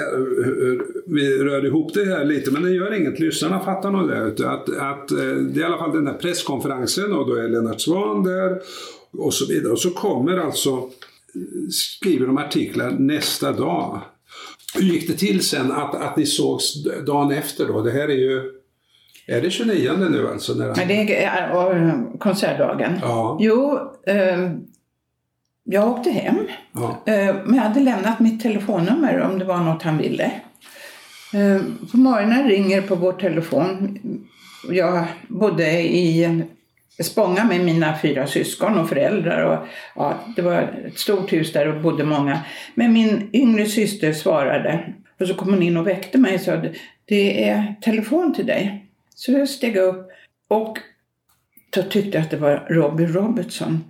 hur- 0.45 0.85
vi 1.05 1.37
rör 1.43 1.65
ihop 1.65 1.93
det 1.93 2.05
här 2.05 2.25
lite, 2.25 2.51
men 2.51 2.63
det 2.63 2.69
gör 2.71 2.93
inget, 2.93 3.19
lyssnarna 3.19 3.59
fattar 3.59 3.91
nog 3.91 4.09
det. 4.09 4.25
Att, 4.51 4.69
att 4.69 5.11
eh, 5.11 5.17
det 5.17 5.59
är 5.59 5.61
i 5.61 5.63
alla 5.63 5.77
fall 5.77 5.93
den 5.93 6.07
här 6.07 6.13
presskonferensen 6.13 7.13
och 7.13 7.27
då 7.27 7.35
är 7.35 7.47
Lennart 7.49 7.81
Swahn 7.81 8.23
där 8.23 8.61
och 9.17 9.33
så 9.33 9.45
vidare. 9.45 9.71
Och 9.71 9.79
så 9.79 9.89
kommer 9.89 10.37
alltså, 10.37 10.69
eh, 10.69 10.81
skriver 11.71 12.25
de 12.27 12.37
artiklar 12.37 12.91
nästa 12.91 13.51
dag. 13.51 14.01
Hur 14.75 14.83
gick 14.83 15.07
det 15.07 15.13
till 15.13 15.41
sen 15.47 15.71
att, 15.71 15.95
att 15.95 16.17
ni 16.17 16.25
sågs 16.25 16.83
dagen 17.05 17.31
efter 17.31 17.67
då? 17.67 17.81
Det 17.81 17.91
här 17.91 18.07
är 18.09 18.17
ju, 18.17 18.41
är 19.27 19.41
det 19.41 19.49
29 19.49 19.91
nu 20.09 20.27
alltså? 20.27 20.53
När 20.53 20.65
han... 20.65 20.73
Men 20.77 20.87
det 20.87 21.23
är 21.23 21.51
och, 21.55 22.19
konsertdagen. 22.19 22.93
Ja. 23.01 23.37
Jo, 23.41 23.79
eh, 24.07 24.51
jag 25.63 25.89
åkte 25.89 26.09
hem. 26.09 26.47
Ja. 26.71 27.03
Eh, 27.05 27.35
men 27.45 27.55
jag 27.55 27.63
hade 27.63 27.79
lämnat 27.79 28.19
mitt 28.19 28.41
telefonnummer 28.41 29.21
om 29.21 29.39
det 29.39 29.45
var 29.45 29.57
något 29.57 29.83
han 29.83 29.97
ville. 29.97 30.31
Eh, 31.33 31.61
på 31.91 31.97
morgonen 31.97 32.47
ringer 32.47 32.81
på 32.81 32.95
vår 32.95 33.13
telefon. 33.13 33.99
Jag 34.69 35.05
bodde 35.27 35.81
i 35.81 36.43
Spånga 37.01 37.43
med 37.43 37.65
mina 37.65 37.97
fyra 38.01 38.27
syskon 38.27 38.77
och 38.77 38.89
föräldrar. 38.89 39.43
Och, 39.43 39.67
ja, 39.95 40.19
det 40.35 40.41
var 40.41 40.61
ett 40.87 40.99
stort 40.99 41.33
hus 41.33 41.53
där 41.53 41.67
och 41.67 41.81
bodde 41.81 42.03
många. 42.03 42.39
Men 42.75 42.93
min 42.93 43.29
yngre 43.33 43.65
syster 43.65 44.13
svarade. 44.13 44.93
Och 45.19 45.27
så 45.27 45.33
kom 45.33 45.49
hon 45.49 45.63
in 45.63 45.77
och 45.77 45.87
väckte 45.87 46.17
mig 46.17 46.35
och 46.35 46.41
sa 46.41 46.61
det 47.05 47.49
är 47.49 47.75
telefon 47.81 48.33
till 48.33 48.45
dig. 48.45 48.85
Så 49.15 49.31
jag 49.31 49.49
steg 49.49 49.77
upp 49.77 50.09
och 50.47 50.77
då 51.69 51.83
tyckte 51.83 52.17
jag 52.17 52.23
att 52.23 52.31
det 52.31 52.37
var 52.37 52.65
Robbie 52.69 53.05
Robertson. 53.05 53.83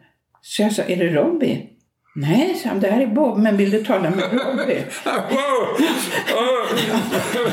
Så 0.45 0.61
jag 0.61 0.73
sa, 0.73 0.83
är 0.83 0.97
det 0.97 1.09
Robbie? 1.09 1.69
Nej, 2.15 2.55
sa 2.55 2.69
han, 2.69 2.79
det 2.79 2.87
här 2.87 3.01
är 3.01 3.07
Bob, 3.07 3.37
men 3.37 3.57
vill 3.57 3.71
du 3.71 3.83
tala 3.83 4.09
med 4.09 4.23
Robbie? 4.31 4.83
Wow! 5.15 5.77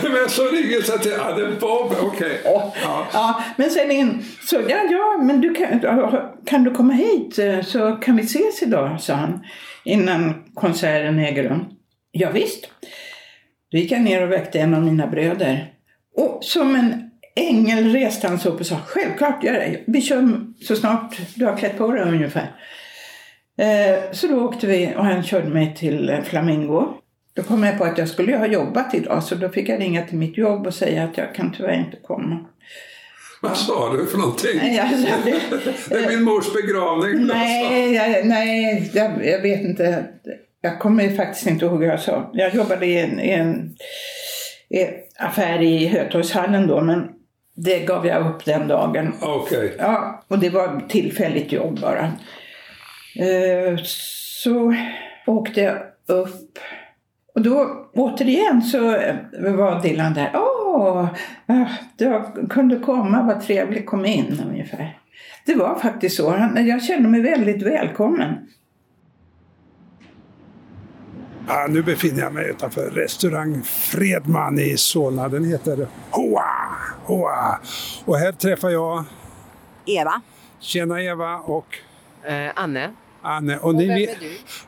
Men 0.13 0.29
så 0.29 0.43
ringer 0.43 0.83
så 0.83 0.95
att 0.95 1.03
det 1.03 1.11
ja, 1.11 1.33
det 1.35 1.43
är 1.43 1.61
Bob, 1.61 1.95
okej. 2.01 2.41
Ja. 2.45 2.73
Ja, 3.13 3.45
men 3.57 3.71
sen 3.71 3.91
in, 3.91 4.25
så 4.45 4.57
ja, 4.69 4.77
ja, 4.91 5.19
men 5.23 5.41
du 5.41 5.55
kan, 5.55 5.81
kan 6.47 6.65
du 6.65 6.71
komma 6.71 6.93
hit 6.93 7.39
eh, 7.39 7.61
så 7.61 7.93
kan 7.93 8.17
vi 8.17 8.23
ses 8.23 8.63
idag, 8.63 9.01
sa 9.01 9.15
han, 9.15 9.45
innan 9.85 10.35
konserten 10.55 11.19
äger 11.19 11.43
rum. 11.43 11.65
Ja, 12.13 12.31
visst. 12.31 12.69
Då 13.71 13.79
gick 13.79 13.93
jag 13.93 14.01
ner 14.01 14.23
och 14.23 14.33
väckte 14.33 14.61
en 14.61 14.75
av 14.75 14.83
mina 14.83 15.07
bröder. 15.07 15.73
Och 16.17 16.39
som 16.45 16.75
en 16.75 17.10
ängel 17.49 17.93
reste 17.93 18.29
han 18.29 18.39
sig 18.39 18.51
upp 18.51 18.61
och 18.61 18.67
sa, 18.67 18.77
självklart, 18.87 19.45
gör 19.45 19.53
det. 19.53 19.81
vi 19.87 20.01
kör 20.03 20.41
så 20.65 20.77
snart 20.77 21.17
du 21.35 21.45
har 21.45 21.57
klätt 21.57 21.79
på 21.79 21.93
dig 21.93 22.03
ungefär. 22.03 22.55
Eh, 23.61 23.99
Så 24.13 24.27
då 24.27 24.45
åkte 24.45 24.67
vi 24.67 24.93
och 24.97 25.05
han 25.05 25.23
körde 25.23 25.49
mig 25.49 25.75
till 25.79 26.21
Flamingo. 26.25 26.95
Då 27.37 27.43
kom 27.43 27.63
jag 27.65 27.79
på 27.79 27.85
att 27.85 27.99
jag 27.99 28.09
skulle 28.09 28.37
ha 28.37 28.47
jobbat 28.47 28.95
idag 28.95 29.23
så 29.25 29.35
då 29.35 29.49
fick 29.49 29.69
jag 29.69 29.81
ringa 29.81 30.03
till 30.07 30.19
mitt 30.19 30.39
jobb 30.39 30.67
och 30.67 30.75
säga 30.75 31.05
att 31.05 31.19
jag 31.19 31.35
kan 31.35 31.53
tyvärr 31.57 31.79
inte 31.87 31.97
komma. 32.03 32.39
Vad 33.43 33.57
sa 33.57 33.93
du 33.93 34.07
för 34.07 34.19
någonting? 34.19 34.51
Nej, 34.57 34.79
alltså, 34.79 35.09
det, 35.25 35.41
Det 35.89 36.05
är 36.05 36.09
min 36.09 36.23
mors 36.23 36.53
begravning. 36.53 37.27
nej, 37.27 37.95
jag, 37.95 38.27
nej 38.27 38.91
jag, 38.95 39.27
jag 39.27 39.43
vet 39.43 39.61
inte. 39.61 40.05
Jag 40.61 40.79
kommer 40.79 41.17
faktiskt 41.17 41.47
inte 41.47 41.65
ihåg 41.65 41.79
vad 41.79 41.89
jag 41.89 42.01
sa. 42.01 42.31
Jag 42.35 42.55
jobbade 42.55 42.87
i 42.87 42.99
en, 43.01 43.21
i 43.21 43.31
en, 43.31 43.75
i 44.71 44.81
en 44.83 44.95
affär 45.19 45.63
i 45.63 45.87
Hötorgshallen 45.87 46.67
då 46.67 46.81
men 46.81 47.09
det 47.65 47.87
gav 47.87 48.07
jag 48.07 48.27
upp 48.27 48.45
den 48.45 48.69
dagen. 48.69 49.13
Okej. 49.21 49.77
Ja, 49.79 50.23
och 50.29 50.39
det 50.39 50.51
var 50.51 50.81
tillfälligt 50.89 51.53
jobb 51.53 51.81
bara. 51.81 52.05
Eh, 53.17 53.77
Så 54.43 54.75
åkte 55.27 55.61
jag 55.61 55.77
upp. 56.07 56.59
Och 57.35 57.43
då 57.43 57.87
återigen 57.95 58.63
så 58.63 58.95
eh, 58.97 59.17
var 59.33 59.83
Dylan 59.83 60.15
där. 60.15 60.31
Åh, 60.35 61.07
ah, 61.47 61.67
du 61.97 62.23
kunde 62.51 62.77
komma, 62.79 63.23
vad 63.23 63.41
trevligt, 63.41 63.87
kom 63.87 64.05
in 64.05 64.41
ungefär. 64.51 64.99
Det 65.47 65.55
var 65.55 65.79
faktiskt 65.79 66.17
så. 66.17 66.51
Jag 66.57 66.83
kände 66.83 67.09
mig 67.09 67.21
väldigt 67.21 67.63
välkommen. 67.63 68.35
Ja, 71.49 71.67
nu 71.71 71.83
befinner 71.83 72.21
jag 72.21 72.33
mig 72.33 72.51
utanför 72.51 72.91
restaurang 72.91 73.63
Fredman 73.63 74.59
i 74.59 74.77
Solna. 74.77 75.29
Den 75.29 75.45
heter 75.45 75.87
Hoa. 76.11 76.50
Hoa. 77.11 77.61
Och 78.05 78.17
här 78.17 78.33
träffar 78.33 78.71
jag 78.71 79.05
Eva. 79.87 80.21
Tjena 80.61 81.03
Eva 81.03 81.37
och 81.39 81.79
Eh, 82.25 82.51
Anne. 82.55 82.93
Anne. 83.23 83.59
Och 83.59 83.75
ni 83.75 83.87
vem 83.87 83.97
är 83.97 84.17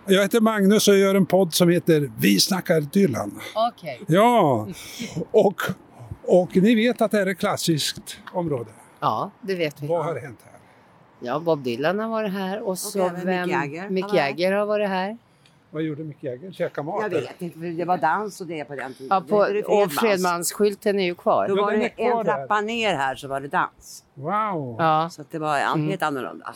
du? 0.07 0.15
jag 0.15 0.23
heter 0.23 0.41
Magnus 0.41 0.89
och 0.89 0.97
gör 0.97 1.15
en 1.15 1.27
podd 1.27 1.55
som 1.55 1.69
heter 1.69 2.11
Vi 2.19 2.41
snackar 2.41 2.81
Dylan. 2.81 3.41
Okej. 3.55 4.01
Ja, 4.07 4.69
och, 5.31 5.63
och 6.25 6.57
ni 6.57 6.75
vet 6.75 7.01
att 7.03 7.11
det 7.11 7.19
här 7.19 7.27
är 7.27 7.31
ett 7.31 7.39
klassiskt 7.39 8.19
område. 8.33 8.71
Ja, 9.01 9.31
det 9.41 9.55
vet 9.55 9.83
vi. 9.83 9.87
Vad 9.87 10.05
har 10.05 10.21
hänt 10.21 10.39
här? 10.45 10.53
Ja, 11.21 11.39
Bob 11.39 11.63
Dylan 11.63 11.99
har 11.99 12.09
varit 12.09 12.33
här 12.33 12.61
och 12.61 12.79
så 12.79 13.11
Mick 13.11 13.25
vem... 13.25 13.51
Jagger 13.51 13.89
Mick 13.89 14.05
varit 14.05 14.15
här. 14.21 14.29
Jagger 14.29 14.53
har 14.53 14.67
varit 14.67 14.89
här. 14.89 15.19
Vad 15.73 15.83
gjorde 15.83 16.05
Mick 16.05 16.17
Jagger? 16.23 16.53
Käka 16.53 16.83
mat? 16.83 17.03
Jag 17.03 17.11
vet 17.11 17.43
inte, 17.43 17.59
för 17.59 17.67
det 17.79 17.85
var 17.85 17.97
dans 17.99 18.41
och 18.41 18.47
det 18.47 18.65
på 18.65 18.75
den 18.75 18.95
tiden. 18.95 19.07
Ja, 19.11 19.21
Det 19.21 19.29
på, 19.29 19.41
hette 19.43 19.53
det 19.55 19.63
och 19.65 19.93
Fredmansskylten 19.93 21.01
är 21.01 21.05
ju 21.05 21.15
kvar. 21.15 21.49
Då 21.49 21.57
Ja, 21.57 21.63
var 21.63 21.73
det 21.73 21.89
kvar 21.89 22.11
en 22.11 22.17
där. 22.17 22.25
trappa 22.25 22.61
ner 22.61 22.95
här 22.95 23.15
så 23.15 23.29
var 23.29 23.41
det 23.41 23.49
dans. 23.49 24.05
Wow! 24.15 24.77
Ja. 24.79 25.09
Så 25.13 25.23
att 25.23 25.31
det 25.31 25.39
var 25.39 25.59
an- 25.61 25.89
helt 25.89 26.03
annorlunda. 26.03 26.55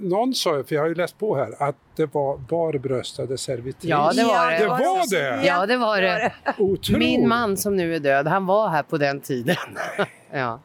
Någon 0.00 0.34
sa 0.34 0.56
ju, 0.56 0.64
för 0.64 0.74
jag 0.74 0.82
har 0.82 0.88
ju 0.88 0.94
läst 0.94 1.18
på 1.18 1.36
här, 1.36 1.62
att 1.68 1.76
det 1.96 2.14
var 2.14 2.36
barbröstade 2.38 3.38
servitriser. 3.38 3.88
Ja, 3.88 4.12
det 4.14 4.24
var 4.24 4.50
det. 4.52 4.58
Det 4.58 4.66
var 4.68 5.10
det? 5.10 5.46
Ja, 5.46 5.66
det 5.66 5.76
var 5.76 6.00
det. 6.00 6.32
Otroligt! 6.58 6.98
Min 6.98 7.28
man 7.28 7.56
som 7.56 7.76
nu 7.76 7.94
är 7.94 8.00
död, 8.00 8.26
han 8.26 8.46
var 8.46 8.68
här 8.68 8.82
på 8.82 8.98
den 8.98 9.20
tiden. 9.20 9.56
ja. 10.32 10.60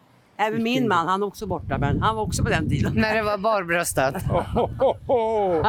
Även 0.47 0.63
min 0.63 0.87
man, 0.87 1.07
han 1.07 1.21
är 1.21 1.25
också 1.27 1.45
borta, 1.47 1.77
men 1.77 2.01
han 2.01 2.15
var 2.15 2.23
också 2.23 2.43
på 2.43 2.49
den 2.49 2.69
tiden. 2.69 2.93
När 2.95 3.15
det 3.15 3.21
var 3.21 3.37
barbröstat. 3.37 4.15
Oh, 4.29 4.57
oh, 4.57 4.95
oh. 5.07 5.53
Wow, 5.55 5.63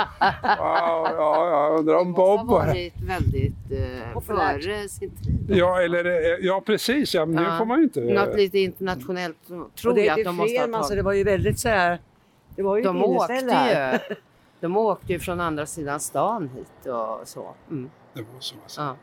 ja, 1.17 1.49
jag 1.51 1.79
undrar 1.79 1.95
om 1.95 2.13
Bob 2.13 2.39
har 2.39 2.45
var 2.47 2.67
varit 2.67 2.95
väldigt 3.03 3.55
eh, 3.71 4.21
före 4.21 4.89
sin 4.89 5.11
tid. 5.11 5.45
Ja, 5.49 5.81
eller, 5.83 6.05
eh, 6.05 6.39
ja 6.47 6.63
precis. 6.67 7.15
Ja, 7.15 7.27
men 7.27 7.37
nu 7.37 7.43
Ja. 7.51 7.59
får 7.59 7.65
man 7.65 7.79
ju 7.79 7.85
inte... 7.85 8.01
Något 8.01 8.37
lite 8.37 8.59
internationellt 8.59 9.37
tror 9.81 9.95
det 9.95 10.05
jag 10.05 10.19
att 10.21 10.25
de 10.25 10.37
måste 10.37 10.53
ha 10.55 10.61
Fredman, 10.61 10.83
så 10.83 10.89
tagit. 10.89 10.99
det 10.99 11.03
var 11.03 11.13
ju 11.13 11.25
väldigt 11.25 11.59
så 11.59 11.69
här... 11.69 11.99
Det 12.57 12.63
var 12.63 12.77
ju 12.77 12.83
De 12.83 13.03
åkte 13.05 13.33
här. 13.33 13.93
ju. 14.09 14.15
De 14.61 14.77
åkte 14.77 15.13
ju 15.13 15.19
från 15.19 15.41
andra 15.41 15.67
sidan 15.67 16.01
stan 16.01 16.51
hit 16.57 16.87
och 16.87 17.21
så. 17.29 17.55
Mm. 17.71 17.91
Det 18.15 18.21
var 18.21 18.41
så, 18.41 18.55
alltså. 18.63 18.81
Ja. 18.81 18.97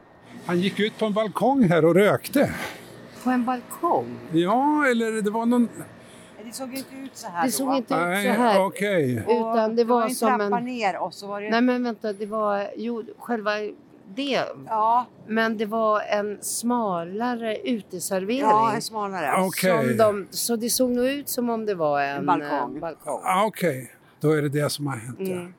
Han 0.46 0.60
gick 0.60 0.80
ut 0.80 1.00
på 1.00 1.06
en 1.06 1.14
balkong 1.14 1.64
här 1.64 1.86
och 1.86 1.96
rökte. 1.96 2.54
På 3.24 3.30
en 3.30 3.46
balkong? 3.46 4.18
Ja, 4.32 4.86
eller 4.88 5.22
det 5.22 5.30
var 5.32 5.46
någon... 5.46 5.70
Det 6.46 6.56
såg 6.56 6.74
inte 6.74 6.96
ut 6.96 7.16
så 7.18 7.28
här 7.28 7.42
Det 7.42 7.48
då. 7.48 7.52
såg 7.52 7.76
inte 7.76 7.94
ut 7.94 8.00
Nej, 8.00 8.26
så 8.36 8.42
här. 8.42 8.66
okej. 8.66 9.24
Utan 9.28 9.76
det 9.76 9.84
var 9.84 10.04
en 10.04 10.10
som 10.16 10.40
trappa 10.40 10.58
en... 10.58 10.66
ner 10.66 10.98
och 10.98 11.14
så 11.14 11.28
var 11.28 11.42
det... 11.42 11.50
Nej 11.50 11.62
men 11.62 11.84
vänta, 11.84 12.14
det 12.14 12.26
var 12.26 12.70
jo, 12.76 13.04
själva 13.18 13.52
det. 14.16 14.44
Ja, 14.68 15.06
Men 15.28 15.58
det 15.58 15.66
var 15.66 16.02
en 16.02 16.38
smalare 16.42 17.58
uteservering. 17.58 18.40
ja, 18.42 18.72
en 18.76 18.82
smalare. 18.82 19.46
Okej. 19.46 19.88
Som 19.88 19.98
de, 19.98 20.28
så 20.32 20.56
det 20.56 20.70
såg 20.70 20.90
nog 20.90 21.06
ut 21.06 21.30
som 21.30 21.50
om 21.50 21.66
det 21.66 21.76
var 21.76 22.02
en, 22.02 22.18
En 22.18 22.26
balkong. 22.26 22.76
eh, 22.76 22.82
balkong. 22.82 23.22
Ah, 23.24 23.46
Okej, 23.46 23.92
då 24.20 24.32
är 24.32 24.42
det 24.42 24.50
det 24.50 24.70
som 24.70 24.88
har 24.88 24.96
hänt. 24.98 25.18
Ja. 25.20 25.26
Mm. 25.32 25.54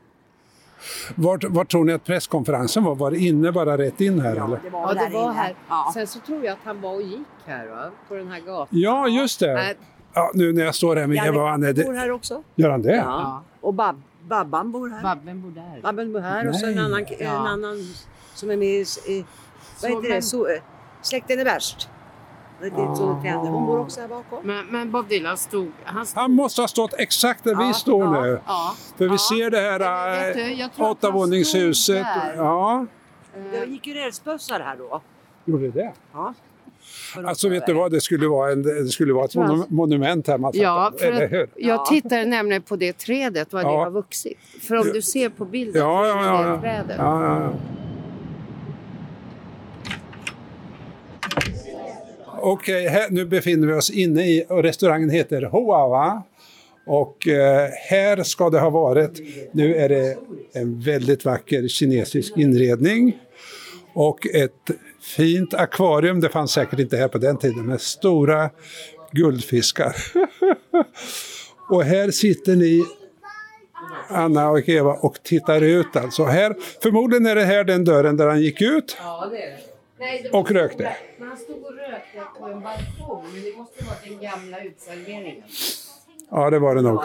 Vart, 1.15 1.45
vart 1.45 1.71
tror 1.71 1.85
ni 1.85 1.93
att 1.93 2.05
presskonferensen 2.05 2.85
var? 2.85 2.95
Var 2.95 3.11
det 3.11 3.19
inne 3.19 3.53
bara 3.53 3.79
rätt 3.79 4.01
in 4.01 4.21
här? 4.21 4.37
Ja, 4.37 4.45
eller? 4.45 4.61
det 4.65 4.71
var, 4.71 4.95
Ja, 4.95 5.09
det 5.09 5.15
var 5.15 5.33
här. 5.33 5.55
Ja. 5.69 5.91
Sen 5.95 6.07
så 6.07 6.19
tror 6.19 6.45
jag 6.45 6.53
att 6.53 6.59
han 6.65 6.81
var 6.81 6.95
och 6.95 7.03
gick 7.03 7.21
här 7.47 7.67
va? 7.67 7.91
på 8.09 8.15
den 8.15 8.29
här 8.29 8.41
gatan. 8.41 8.67
Ja, 8.71 9.09
just 9.09 9.41
det. 9.41 9.55
Nej, 9.55 9.77
Ja, 10.15 10.31
nu 10.35 10.53
när 10.53 10.65
jag 10.65 10.75
står 10.75 10.97
här 10.97 11.07
med 11.07 11.17
Janne 11.17 11.29
Eva 11.29 11.43
och 11.43 11.51
Anne. 11.51 11.73
bor 11.75 11.93
Det, 11.93 11.99
här 11.99 12.11
också. 12.11 12.43
gör 12.55 12.71
han 12.71 12.83
det? 12.83 12.97
Ja. 12.97 13.43
Och 13.61 13.75
Bab 13.75 14.03
Babban 14.29 14.73
bor 14.73 14.89
här. 14.89 15.03
Babben 15.03 15.43
bor 15.43 15.51
där. 15.51 15.81
Babben 15.83 16.13
bor 16.13 16.21
här 16.21 16.49
och 16.49 16.57
så 16.57 16.67
en 16.67 16.75
Nej. 16.75 16.85
annan, 16.85 17.05
en 17.19 17.29
annan 17.47 17.77
som 18.35 18.51
är 18.51 18.57
med 18.57 18.69
i... 18.69 18.81
i 19.07 19.25
vad 19.83 19.91
heter 19.91 20.15
det? 20.15 20.23
Så, 20.23 20.49
släkten 21.03 21.39
är 21.41 21.45
värst. 21.45 21.89
Hon 22.63 23.67
bor 23.67 23.79
också 23.81 24.01
här 24.01 24.09
bakom. 24.09 24.39
Men, 24.43 24.67
men 24.67 24.91
Bob 24.91 25.09
Dylan 25.09 25.37
stod... 25.37 25.73
Han 25.85 26.07
stod 26.07 26.23
Han 26.23 26.33
måste 26.33 26.61
ha 26.61 26.69
stått 26.69 26.95
exakt 26.99 27.45
där 27.45 27.55
vi 27.55 27.65
Ja, 27.67 27.73
står 27.73 28.03
ja, 28.17 28.23
nu. 28.23 28.41
ja. 28.47 28.75
För 28.99 29.09
vi 29.09 29.19
ser 29.19 29.51
det 29.51 29.61
här 29.61 30.61
äh, 30.63 30.91
åttavåningshuset. 30.91 32.07
Ja, 32.37 32.87
Det 33.53 33.65
gick 33.71 33.87
ju 33.87 33.95
rälsbussar 33.95 34.61
här 34.61 34.77
då. 34.77 35.01
gjorde 35.45 35.71
det? 35.71 35.93
Ja. 36.13 36.35
Alltså 37.27 37.49
vet 37.49 37.67
du 37.67 37.73
vad, 37.73 37.91
det 37.93 38.01
skulle 38.01 38.29
vara, 38.29 38.53
en, 38.53 38.63
det 38.63 38.89
skulle 38.89 39.13
vara 39.13 39.25
ett 39.25 39.35
monu- 39.35 39.67
monument 39.69 40.27
här. 40.29 40.39
Man 40.39 40.53
Ja, 40.55 40.93
för 40.99 41.07
Eller 41.07 41.29
hur? 41.29 41.49
jag 41.57 41.87
tittade 41.87 42.25
nämligen 42.25 42.63
på 42.63 42.77
det 42.77 42.93
trädet, 42.99 43.53
vad 43.53 43.65
det 43.65 43.69
har 43.69 43.91
vuxit. 43.91 44.39
För 44.69 44.77
om 44.77 44.87
du 44.93 45.03
ser 45.03 45.29
på 45.29 45.45
bilden 45.45 45.83
Ja, 45.83 46.03
så 46.03 46.07
ja, 46.09 46.25
är 46.25 46.27
ja. 46.27 46.43
det 46.43 46.49
ja. 46.49 46.61
trädet. 46.61 46.97
ja, 46.99 47.25
ja, 47.25 47.41
ja. 47.41 47.51
Okej, 52.43 52.87
här, 52.89 53.11
nu 53.11 53.25
befinner 53.25 53.67
vi 53.67 53.73
oss 53.73 53.91
inne 53.91 54.27
i 54.27 54.45
och 54.49 54.63
restaurangen 54.63 55.11
heter 55.11 55.43
Hoawa. 55.43 56.23
Och 56.87 57.29
eh, 57.29 57.69
här 57.89 58.23
ska 58.23 58.51
det 58.51 58.61
ha 58.61 58.71
varit, 58.71 59.21
nu 59.53 59.77
är 59.77 59.89
det 59.89 60.17
en 60.53 60.81
väldigt 60.81 61.25
vacker 61.25 61.69
kinesisk 61.69 62.37
inredning. 62.37 63.19
Och 63.93 64.27
ett 64.27 64.71
fint 65.17 65.55
akvarium, 65.55 66.21
det 66.21 66.29
fanns 66.29 66.53
säkert 66.53 66.79
inte 66.79 66.97
här 66.97 67.09
på 67.09 67.19
den 67.19 67.39
tiden, 67.39 67.67
med 67.67 67.81
stora 67.81 68.51
guldfiskar. 69.13 69.97
och 71.71 71.85
här 71.85 72.11
sitter 72.11 72.57
ni 72.57 72.85
Anna 74.09 74.51
och 74.51 74.69
Eva 74.69 74.93
och 74.93 75.23
tittar 75.23 75.61
ut 75.61 75.97
alltså. 75.97 76.25
Här, 76.25 76.57
förmodligen 76.83 77.27
är 77.27 77.35
det 77.35 77.45
här 77.45 77.65
den 77.65 77.85
dörren 77.85 78.17
där 78.17 78.27
han 78.27 78.41
gick 78.41 78.63
ut 78.63 78.97
och 80.33 80.51
rökte. 80.51 80.97
Rökte 82.15 82.41
på 82.41 82.47
en 82.47 82.61
balkong, 82.61 83.25
men 83.33 83.43
det 83.43 83.57
måste 83.57 83.85
varit 83.85 84.05
den 84.05 84.21
gamla 84.21 84.61
utserveringen. 84.65 85.43
Ja, 86.31 86.51
det 86.51 86.59
var 86.59 86.75
det 86.75 86.83
nog. 86.83 87.01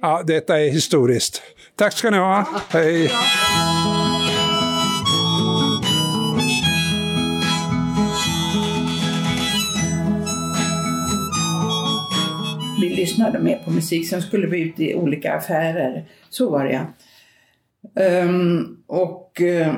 Ja, 0.00 0.22
detta 0.26 0.60
är 0.60 0.70
historiskt. 0.70 1.42
Tack 1.76 1.92
ska 1.92 2.10
ni 2.10 2.16
ha. 2.18 2.46
Hej! 2.68 3.10
Vi 12.80 12.88
lyssnade 12.88 13.38
mer 13.38 13.58
på 13.64 13.70
musik, 13.70 14.08
sen 14.08 14.22
skulle 14.22 14.46
vi 14.46 14.60
ut 14.60 14.80
i 14.80 14.94
olika 14.94 15.34
affärer. 15.34 16.04
Så 16.30 16.50
var 16.50 16.64
det 16.64 16.86
Ehm, 18.00 18.76
Och 18.86 19.40
eh, 19.40 19.74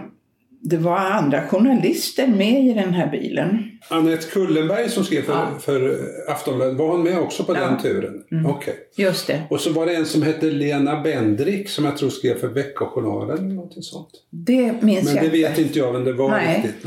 det 0.62 0.76
var 0.76 0.96
andra 0.98 1.42
journalister 1.46 2.26
med 2.26 2.64
i 2.66 2.72
den 2.72 2.92
här 2.94 3.10
bilen. 3.10 3.70
Anette 3.88 4.26
Kullenberg 4.30 4.88
som 4.88 5.04
skrev 5.04 5.22
för, 5.22 5.46
för 5.60 5.98
Aftonbladet, 6.28 6.76
var 6.76 6.88
hon 6.88 7.02
med 7.02 7.18
också 7.18 7.44
på 7.44 7.54
den 7.54 7.78
turen? 7.78 8.24
Okej. 8.46 8.74
Just 8.96 9.26
det. 9.26 9.42
Och 9.50 9.60
så 9.60 9.72
var 9.72 9.86
det 9.86 9.96
en 9.96 10.06
som 10.06 10.22
hette 10.22 10.46
Lena 10.46 11.00
Bendrik 11.00 11.68
som 11.68 11.84
jag 11.84 11.96
tror 11.96 12.10
skrev 12.10 12.38
för 12.38 12.48
Veckojournalen 12.48 13.38
eller 13.38 13.54
någonting 13.54 13.82
sånt. 13.82 14.08
Det 14.30 14.82
minns 14.82 15.04
Men 15.04 15.14
jag 15.14 15.24
det 15.24 15.30
vet 15.30 15.58
inte 15.58 15.78
jag 15.78 15.92
vem 15.92 16.04
det 16.04 16.12
var 16.12 16.30
Nej. 16.30 16.56
riktigt. 16.56 16.86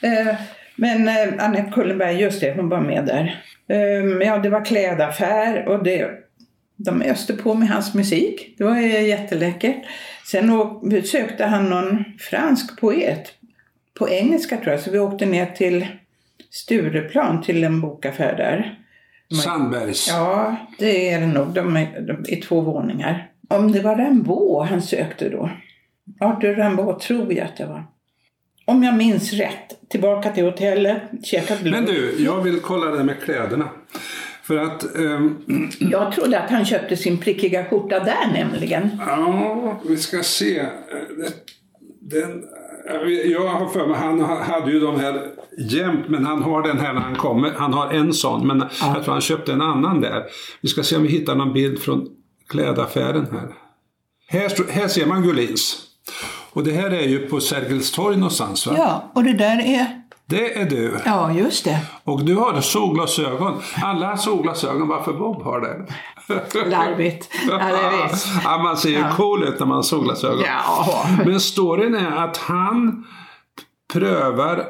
Nej. 0.00 0.18
Eh, 0.20 0.34
Men 0.76 1.08
eh, 1.08 1.44
Anette 1.46 1.70
Kullenberg, 1.74 2.20
just 2.20 2.40
det, 2.40 2.54
hon 2.56 2.68
var 2.68 2.80
med 2.80 3.06
där. 3.06 3.42
Eh, 3.68 4.26
Ja, 4.26 4.38
det 4.38 4.48
var 4.50 4.64
klädaffär 4.64 5.68
och 5.68 5.84
det, 5.84 6.10
de 6.76 7.02
öste 7.02 7.32
på 7.32 7.54
med 7.54 7.68
hans 7.68 7.94
musik. 7.94 8.54
Det 8.58 8.64
var 8.64 8.76
jätteläckert. 8.80 9.76
Sen 10.24 10.78
besökte 10.82 11.44
han 11.44 11.70
någon 11.70 12.04
fransk 12.18 12.80
poet 12.80 13.32
på 13.94 14.08
engelska 14.08 14.56
tror 14.56 14.72
jag, 14.72 14.80
så 14.80 14.90
vi 14.90 14.98
åkte 14.98 15.26
ner 15.26 15.46
till 15.46 15.86
Stureplan 16.50 17.42
till 17.42 17.64
en 17.64 17.80
bokaffär 17.80 18.36
där. 18.36 18.78
Sandbergs. 19.42 20.08
Ja, 20.08 20.56
det 20.78 21.10
är 21.10 21.20
det 21.20 21.26
nog. 21.26 21.48
De 21.48 21.76
är, 21.76 22.00
de 22.00 22.24
är 22.28 22.40
två 22.40 22.60
våningar. 22.60 23.30
Om 23.48 23.72
det 23.72 23.80
var 23.80 23.96
Rimbaud 23.96 24.66
han 24.66 24.82
sökte 24.82 25.28
då. 25.28 25.50
Arthur 26.20 26.54
Rimbaud 26.54 27.00
tror 27.00 27.32
jag 27.32 27.46
att 27.46 27.56
det 27.56 27.66
var. 27.66 27.84
Om 28.64 28.82
jag 28.82 28.96
minns 28.96 29.32
rätt. 29.32 29.88
Tillbaka 29.88 30.32
till 30.32 30.44
hotellet, 30.44 31.02
käkat 31.22 31.62
lunch. 31.62 31.76
Men 31.76 31.84
du, 31.84 32.24
jag 32.24 32.40
vill 32.40 32.60
kolla 32.60 32.90
det 32.90 33.04
med 33.04 33.20
kläderna. 33.20 33.68
För 34.42 34.56
att, 34.58 34.96
ehm, 34.96 35.36
Jag 35.78 36.12
trodde 36.12 36.38
att 36.40 36.50
han 36.50 36.64
köpte 36.64 36.96
sin 36.96 37.18
prickiga 37.18 37.64
skjorta 37.64 37.98
där 38.00 38.32
nämligen. 38.32 38.90
ja, 39.06 39.80
vi 39.88 39.96
ska 39.96 40.22
se. 40.22 40.58
Eh, 40.58 40.66
Den, 42.00 42.44
jag 43.24 43.48
har 43.48 43.68
för 43.68 43.86
mig, 43.86 43.96
han 43.96 44.20
hade 44.20 44.72
ju 44.72 44.80
de 44.80 45.00
här 45.00 45.26
jämt, 45.58 46.08
men 46.08 46.26
han 46.26 46.42
har 46.42 46.62
den 46.62 46.78
här 46.78 46.92
när 46.92 47.00
han 47.00 47.14
kommer. 47.16 47.50
Han 47.56 47.72
har 47.72 47.92
en 47.92 48.12
sån, 48.12 48.46
men 48.46 48.64
jag 48.80 49.04
tror 49.04 49.12
han 49.12 49.20
köpte 49.20 49.52
en 49.52 49.60
annan 49.62 50.00
där. 50.00 50.24
Vi 50.60 50.68
ska 50.68 50.82
se 50.82 50.96
om 50.96 51.02
vi 51.02 51.08
hittar 51.08 51.34
någon 51.34 51.52
bild 51.52 51.78
från 51.78 52.08
klädaffären 52.48 53.26
här. 53.32 53.48
Här, 54.28 54.70
här 54.72 54.88
ser 54.88 55.06
man 55.06 55.22
Gullins. 55.22 55.76
Och 56.52 56.64
det 56.64 56.72
här 56.72 56.90
är 56.90 57.02
ju 57.08 57.18
på 57.28 57.40
Sergels 57.40 57.90
torg 57.92 58.16
någonstans 58.16 58.66
va? 58.66 58.74
Ja, 58.78 59.10
och 59.14 59.24
det 59.24 59.32
där 59.32 59.60
är... 59.60 60.01
Det 60.32 60.60
är 60.60 60.64
du. 60.64 60.98
Ja, 61.04 61.32
just 61.32 61.64
det. 61.64 61.78
Och 62.04 62.24
du 62.24 62.34
har 62.34 62.60
solglasögon. 62.60 63.62
Alla 63.82 64.06
har 64.06 64.16
solglasögon, 64.16 64.88
varför 64.88 65.12
Bob 65.12 65.42
har 65.42 65.60
det? 65.60 65.86
Larvigt. 66.70 67.28
Ja, 67.48 67.58
det 67.58 67.96
vet. 67.96 68.26
ja, 68.44 68.58
man 68.62 68.76
ser 68.76 68.88
ju 68.88 69.04
cool 69.16 69.44
ut 69.44 69.58
när 69.58 69.66
man 69.66 69.76
har 69.76 69.82
solglasögon. 69.82 70.44
Ja. 70.46 71.06
Men 71.26 71.40
storyn 71.40 71.94
är 71.94 72.10
att 72.10 72.36
han 72.36 73.04
prövar 73.92 74.64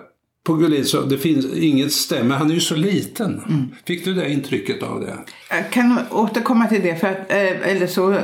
på 0.46 0.54
Gullin 0.54 0.84
så 0.84 1.00
det 1.00 1.18
finns 1.18 1.46
inget 1.56 1.92
stämmer. 1.92 2.36
Han 2.36 2.50
är 2.50 2.54
ju 2.54 2.60
så 2.60 2.74
liten. 2.74 3.42
Mm. 3.48 3.68
Fick 3.86 4.04
du 4.04 4.14
det 4.14 4.32
intrycket 4.32 4.82
av 4.82 5.00
det? 5.00 5.16
Jag 5.50 5.70
kan 5.70 5.98
återkomma 6.10 6.66
till 6.66 6.82
det. 6.82 6.96
För 6.96 7.08
att, 7.08 7.32
eh, 7.32 7.70
eller 7.70 7.86
så, 7.86 8.18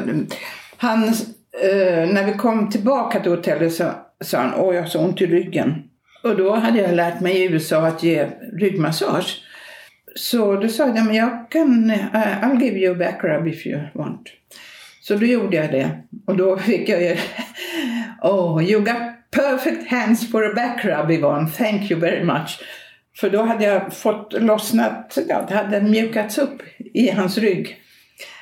han, 0.77 1.05
eh, 1.05 2.13
när 2.13 2.27
vi 2.27 2.39
kom 2.39 2.71
tillbaka 2.71 3.21
till 3.21 3.31
hotellet 3.31 3.75
så 3.75 3.91
sa 4.25 4.39
han 4.39 4.55
åh 4.55 4.75
jag 4.75 4.83
har 4.83 4.89
så 4.89 4.99
ont 4.99 5.21
i 5.21 5.27
ryggen. 5.27 5.88
Och 6.23 6.37
då 6.37 6.55
hade 6.55 6.79
jag 6.79 6.95
lärt 6.95 7.21
mig 7.21 7.37
i 7.37 7.45
USA 7.45 7.87
att 7.87 8.03
ge 8.03 8.29
ryggmassage. 8.53 9.43
Så 10.15 10.61
då 10.61 10.69
sa 10.69 10.87
jag, 10.87 11.07
men 11.07 11.15
jag 11.15 11.51
kan, 11.51 11.91
eh, 11.91 12.43
I'll 12.43 12.63
give 12.63 12.79
you 12.79 12.95
a 12.95 12.99
back 12.99 13.25
rub 13.25 13.49
if 13.49 13.67
you 13.67 13.81
want. 13.95 14.23
Så 15.01 15.15
då 15.15 15.27
gjorde 15.27 15.57
jag 15.57 15.71
det. 15.71 15.91
Och 16.27 16.37
då 16.37 16.57
fick 16.59 16.89
jag 16.89 17.03
ju, 17.03 17.17
oh 18.23 18.65
you 18.65 18.81
got 18.81 18.97
perfect 19.31 19.91
hands 19.91 20.31
for 20.31 20.45
a 20.45 20.53
back 20.55 20.85
rub 20.85 21.11
Yvonne, 21.11 21.49
thank 21.51 21.91
you 21.91 22.01
very 22.01 22.25
much. 22.25 22.61
För 23.17 23.31
då 23.31 23.43
hade 23.43 23.65
jag 23.65 23.95
fått 23.95 24.33
lossnat, 24.33 25.19
ja, 25.29 25.45
det 25.49 25.55
hade 25.55 25.81
mjukats 25.81 26.39
upp 26.39 26.63
i 26.79 27.11
hans 27.11 27.39
rygg. 27.39 27.77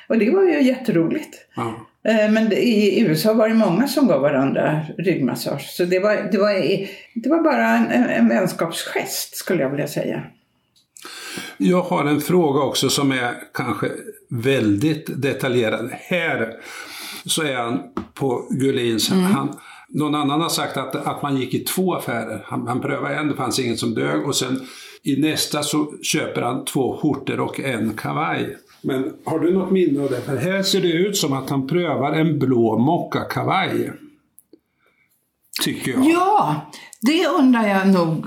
Och 0.07 0.17
det 0.17 0.29
var 0.29 0.43
ju 0.43 0.61
jätteroligt. 0.61 1.47
Ja. 1.55 1.86
Eh, 2.07 2.31
Men 2.31 2.53
i 2.53 2.99
USA 2.99 3.33
var 3.33 3.49
det 3.49 3.55
många 3.55 3.87
som 3.87 4.07
gav 4.07 4.21
varandra 4.21 4.81
ryggmassage. 4.97 5.69
Så 5.69 5.85
det 5.85 5.99
var, 5.99 6.29
det 6.31 6.37
var, 6.37 6.53
det 7.13 7.29
var 7.29 7.43
bara 7.43 7.67
en, 7.67 8.09
en 8.09 8.29
vänskapsgest 8.29 9.35
skulle 9.35 9.61
jag 9.63 9.69
vilja 9.69 9.87
säga. 9.87 10.23
Jag 11.57 11.81
har 11.81 12.05
en 12.05 12.21
fråga 12.21 12.61
också 12.61 12.89
som 12.89 13.11
är 13.11 13.33
kanske 13.53 13.91
väldigt 14.29 15.21
detaljerad. 15.21 15.89
Här 15.91 16.53
så 17.25 17.43
är 17.43 17.55
han 17.55 17.79
på 18.13 18.47
Gullins. 18.49 19.11
Mm. 19.11 19.23
Han, 19.23 19.57
någon 19.89 20.15
annan 20.15 20.41
har 20.41 20.49
sagt 20.49 20.77
att, 20.77 20.95
att 20.95 21.21
man 21.21 21.37
gick 21.37 21.53
i 21.53 21.59
två 21.59 21.93
affärer. 21.93 22.43
Han, 22.45 22.67
han 22.67 22.81
prövade 22.81 23.15
en, 23.15 23.27
det 23.27 23.35
fanns 23.35 23.59
ingen 23.59 23.77
som 23.77 23.93
dög. 23.93 24.25
Och 24.27 24.35
sen 24.35 24.59
i 25.03 25.21
nästa 25.21 25.63
så 25.63 25.93
köper 26.01 26.41
han 26.41 26.65
två 26.65 26.97
skjortor 26.97 27.39
och 27.39 27.59
en 27.59 27.93
kavaj. 27.93 28.57
Men 28.87 29.13
har 29.25 29.39
du 29.39 29.53
något 29.53 29.71
minne 29.71 30.01
av 30.03 30.09
det? 30.09 30.21
För 30.21 30.37
här 30.37 30.63
ser 30.63 30.81
det 30.81 30.91
ut 30.91 31.17
som 31.17 31.33
att 31.33 31.49
han 31.49 31.67
prövar 31.67 32.11
en 32.13 32.39
blå 32.39 32.77
mockakavaj. 32.77 33.91
Tycker 35.63 35.91
jag. 35.91 36.05
Ja, 36.05 36.55
det 37.01 37.27
undrar 37.39 37.67
jag 37.67 37.87
nog. 37.87 38.25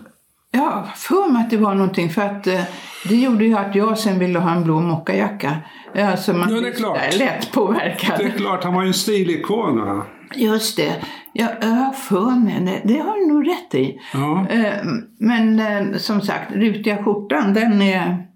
Jag 0.50 0.60
har 0.60 0.86
för 0.96 1.32
mig 1.32 1.42
att 1.44 1.50
det 1.50 1.56
var 1.56 1.74
någonting 1.74 2.10
för 2.10 2.22
att 2.22 2.46
eh, 2.46 2.60
det 3.08 3.14
gjorde 3.16 3.44
ju 3.44 3.58
att 3.58 3.74
jag 3.74 3.98
sen 3.98 4.18
ville 4.18 4.38
ha 4.38 4.50
en 4.50 4.64
blå 4.64 4.80
mockajacka. 4.80 5.56
Alltså 5.94 6.32
man 6.32 6.54
Ja, 6.54 6.60
det 6.60 6.68
är 6.68 6.72
klart. 6.72 7.12
sådär 7.12 7.18
lätt 7.24 7.52
påverkad. 7.52 8.18
Det 8.18 8.24
är 8.24 8.30
klart, 8.30 8.64
han 8.64 8.74
var 8.74 8.82
ju 8.82 8.88
en 8.88 8.94
stilikon. 8.94 9.80
Va? 9.80 10.06
Just 10.34 10.76
det. 10.76 10.94
Jag, 11.32 11.46
har 11.62 11.92
för 11.92 12.30
mig 12.44 12.60
det. 12.60 12.94
Det 12.94 12.98
har 12.98 13.16
du 13.16 13.26
nog 13.26 13.48
rätt 13.48 13.74
i. 13.74 14.00
Ja. 14.12 14.46
Eh, 14.50 14.74
Men 15.18 15.60
eh, 15.60 15.96
som 15.98 16.20
sagt, 16.20 16.52
rutiga 16.52 17.04
skjortan 17.04 17.54
den 17.54 17.82
är... 17.82 18.26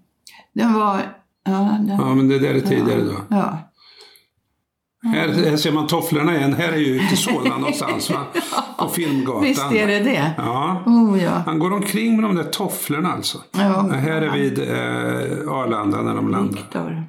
Den 0.53 0.73
var... 0.73 1.01
Ja, 1.45 1.77
ja, 1.87 2.15
men 2.15 2.27
det 2.27 2.39
där 2.39 2.53
är 2.53 2.61
tidigare 2.61 3.01
då. 3.01 3.15
ja. 3.29 3.71
Här, 5.13 5.27
här 5.27 5.57
ser 5.57 5.71
man 5.71 5.87
tofflorna 5.87 6.37
igen. 6.37 6.53
Här 6.53 6.71
är 6.71 6.77
ju 6.77 6.95
ute 6.95 7.13
i 7.13 7.17
Solna 7.17 7.57
någonstans 7.57 8.09
va? 8.09 8.25
På 8.77 8.87
Filmgatan. 8.89 9.41
Visst 9.43 9.71
är 9.71 9.87
det 9.87 9.99
det? 9.99 10.31
Ja. 10.37 10.83
Oh 10.85 11.23
ja. 11.23 11.31
Han 11.45 11.59
går 11.59 11.73
omkring 11.73 12.15
med 12.15 12.23
de 12.29 12.35
där 12.35 12.43
tofflorna 12.43 13.13
alltså. 13.13 13.37
Ja. 13.51 13.89
här 13.91 14.21
är 14.21 14.31
vid 14.31 14.59
eh, 14.59 15.53
Arlanda 15.53 16.01
när 16.01 16.15
de 16.15 16.29
landar. 16.31 16.57
Viktor. 16.57 17.03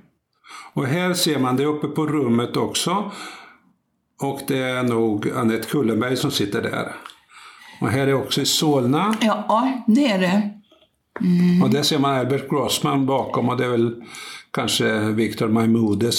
Och 0.72 0.86
här 0.86 1.14
ser 1.14 1.38
man 1.38 1.56
det 1.56 1.64
uppe 1.64 1.86
på 1.86 2.06
rummet 2.06 2.56
också. 2.56 3.10
Och 4.22 4.40
det 4.48 4.58
är 4.58 4.82
nog 4.82 5.30
Annette 5.36 5.68
Kullenberg 5.68 6.16
som 6.16 6.30
sitter 6.30 6.62
där. 6.62 6.92
Och 7.80 7.88
här 7.88 8.06
är 8.06 8.14
också 8.14 8.40
i 8.40 8.46
Solna. 8.46 9.14
Ja, 9.20 9.72
det 9.86 10.06
är 10.06 10.18
det. 10.18 10.55
Och 11.62 11.70
där 11.70 11.82
ser 11.82 11.98
man 11.98 12.14
Albert 12.14 12.50
Grossman 12.50 13.06
bakom 13.06 13.48
och 13.48 13.56
det 13.56 13.64
är 13.64 13.68
väl 13.68 14.02
kanske 14.50 14.98
Victor 15.00 15.48
någon 15.48 15.72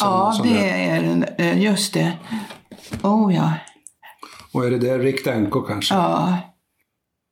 Ja, 0.06 0.40
det 0.44 0.50
där. 0.50 0.66
är 0.66 1.26
det. 1.38 1.44
Eh, 1.44 1.62
Just 1.64 1.94
det. 1.94 2.14
Oh 3.04 3.36
ja. 3.36 3.54
Och 4.54 4.66
är 4.66 4.72
det 4.72 4.78
där 4.78 5.00
Rick 5.00 5.26
Danko 5.26 5.62
kanske? 5.62 5.94
Ja. 5.96 6.38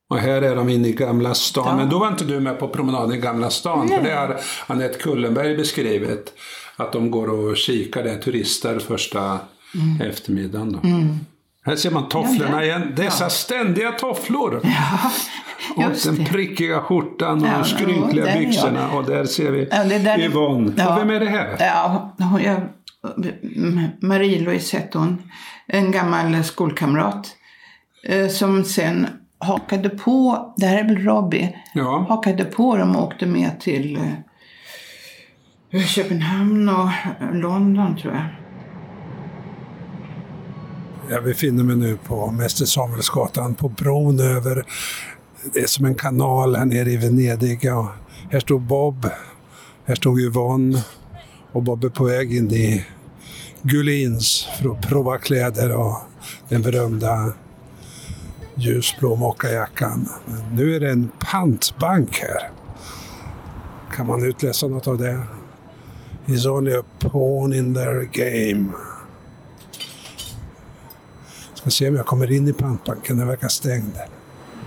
Och 0.09 0.17
här 0.17 0.41
är 0.41 0.55
de 0.55 0.69
inne 0.69 0.87
i 0.87 0.93
Gamla 0.93 1.33
stan. 1.33 1.65
Ja. 1.67 1.75
Men 1.75 1.89
då 1.89 1.99
var 1.99 2.07
inte 2.07 2.25
du 2.25 2.39
med 2.39 2.59
på 2.59 2.67
promenaden 2.67 3.11
i 3.15 3.17
Gamla 3.17 3.49
stan. 3.49 3.87
För 3.87 4.01
det 4.03 4.11
har 4.15 4.39
Anette 4.67 4.97
Kullenberg 4.99 5.57
beskrivit. 5.57 6.33
Att 6.75 6.91
de 6.93 7.11
går 7.11 7.27
och 7.29 7.57
kikar 7.57 8.03
där, 8.03 8.17
turister, 8.17 8.79
första 8.79 9.39
Mm. 9.75 10.09
eftermiddagen. 10.09 10.71
Då. 10.71 10.79
Här 11.65 11.75
ser 11.75 11.91
man 11.91 12.09
tofflorna 12.09 12.63
igen. 12.63 12.93
Dessa 12.95 13.29
ständiga 13.29 13.91
tofflor! 13.91 14.61
och 15.75 15.83
just 15.83 16.05
den 16.05 16.25
prickiga 16.25 16.79
skjortan 16.81 17.41
och 17.41 17.47
Ja, 17.47 17.57
de 17.57 17.63
skrynkliga 17.65 18.25
byxorna. 18.37 18.91
Och 18.91 19.03
där 19.05 19.25
ser 19.25 19.51
vi 19.51 19.67
Ja, 19.71 19.83
där- 19.83 20.19
Yvonne. 20.19 20.71
Ja. 20.77 20.93
Och 20.93 20.99
vem 21.01 21.09
är 21.09 21.19
det 21.19 21.25
här? 21.29 21.55
Ja, 21.59 22.15
Marie-Louise 24.01 24.77
hette 24.77 24.97
hon. 24.97 25.21
En 25.67 25.91
gammal 25.91 26.43
skolkamrat. 26.43 27.35
eh, 28.07 28.27
Som 28.27 28.63
sen 28.63 29.07
hakade 29.39 29.89
på, 29.89 30.53
det 30.57 30.65
här 30.65 30.77
är 30.79 30.83
väl 30.83 30.97
Robbie, 30.97 31.55
Ja. 31.73 32.05
hakade 32.09 32.43
på 32.45 32.77
dem 32.77 32.95
och 32.95 33.03
åkte 33.03 33.25
med 33.25 33.59
till 33.59 33.99
eh, 35.71 35.85
Köpenhamn 35.85 36.69
och 36.69 36.89
London 37.33 37.97
tror 37.97 38.13
jag. 38.13 38.23
Jag 41.09 41.23
befinner 41.23 41.63
mig 41.63 41.75
nu 41.75 41.97
på 41.97 42.31
Mäster 42.31 42.65
Samuelsgatan 42.65 43.55
på 43.55 43.69
bron 43.69 44.19
över, 44.19 44.65
det 45.53 45.59
är 45.59 45.67
som 45.67 45.85
en 45.85 45.95
kanal 45.95 46.55
här 46.55 46.65
nere 46.65 46.91
i 46.91 46.97
Venedig. 46.97 47.73
Och 47.75 47.87
här 48.31 48.39
stod 48.39 48.61
Bob, 48.61 49.09
här 49.85 49.95
stod 49.95 50.19
Yvonne 50.19 50.83
och 51.51 51.63
Bob 51.63 51.83
är 51.83 51.89
på 51.89 52.03
väg 52.03 52.35
in 52.35 52.51
i 52.51 52.85
Gullins 53.61 54.47
för 54.57 54.71
att 54.71 54.81
prova 54.81 55.17
kläder 55.17 55.75
och 55.75 55.97
den 56.49 56.61
berömda 56.61 57.33
ljusblå 58.55 59.15
mockajackan. 59.15 60.09
Nu 60.53 60.75
är 60.75 60.79
det 60.79 60.89
en 60.89 61.09
pantbank 61.31 62.19
här. 62.19 62.49
Kan 63.95 64.07
man 64.07 64.23
utläsa 64.23 64.67
något 64.67 64.87
av 64.87 64.97
det? 64.97 65.21
He's 66.25 66.47
only 66.47 66.73
a 66.73 66.83
pawn 66.99 67.53
in 67.53 67.73
their 67.73 68.01
game. 68.01 68.71
Jag 71.65 71.73
se 71.73 71.89
om 71.89 71.95
jag 71.95 72.05
kommer 72.05 72.31
in 72.31 72.47
i 72.47 72.53
pantbanken, 72.53 73.17
den 73.17 73.27
verkar 73.27 73.47
stängd. 73.47 73.97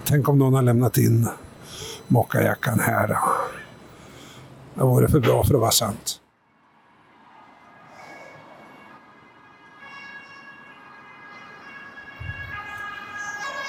Tänk 0.05 0.29
om 0.29 0.39
någon 0.39 0.55
har 0.55 0.63
lämnat 0.63 0.99
in 0.99 1.29
mockajackan 2.09 2.81
här. 2.81 3.09
Det 4.75 4.81
vore 4.81 5.09
för 5.09 5.21
bra 5.21 5.45
för 5.45 5.55
att 5.55 5.61
vara 5.61 5.71
sant. 5.71 6.21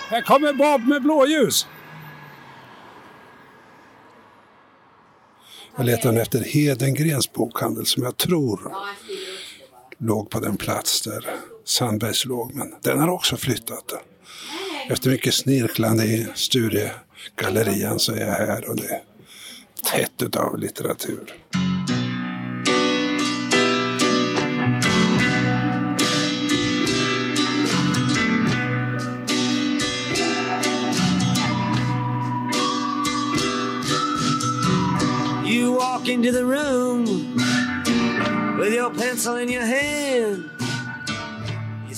Här 0.09 0.21
kommer 0.21 0.53
Bob 0.53 0.87
med 0.87 1.01
blåljus! 1.01 1.67
Jag 5.75 5.85
letar 5.85 6.13
efter 6.13 6.39
Hedengrens 6.39 7.33
bokhandel 7.33 7.85
som 7.85 8.03
jag 8.03 8.17
tror 8.17 8.73
låg 9.97 10.29
på 10.29 10.39
den 10.39 10.57
plats 10.57 11.01
där 11.01 11.25
Sandbergs 11.69 12.25
låg, 12.25 12.55
men 12.55 12.75
den 12.81 12.99
har 12.99 13.07
också 13.07 13.37
flyttat. 13.37 13.93
Efter 14.89 15.09
mycket 15.09 15.33
snirklande 15.33 16.05
i 16.05 16.27
Sturegallerian 16.35 17.99
så 17.99 18.13
är 18.13 18.19
jag 18.19 18.33
här 18.33 18.69
och 18.69 18.75
det 18.75 18.85
är 18.85 19.01
tätt 19.91 20.21
utav 20.21 20.57
litteratur. 20.57 21.33
You 35.45 35.75
walk 35.75 36.09
into 36.09 36.31
the 36.31 36.43
room 36.43 37.05
with 38.59 38.73
your 38.73 38.89
pencil 38.89 39.37
in 39.37 39.49
your 39.49 39.65
hand. 39.65 40.58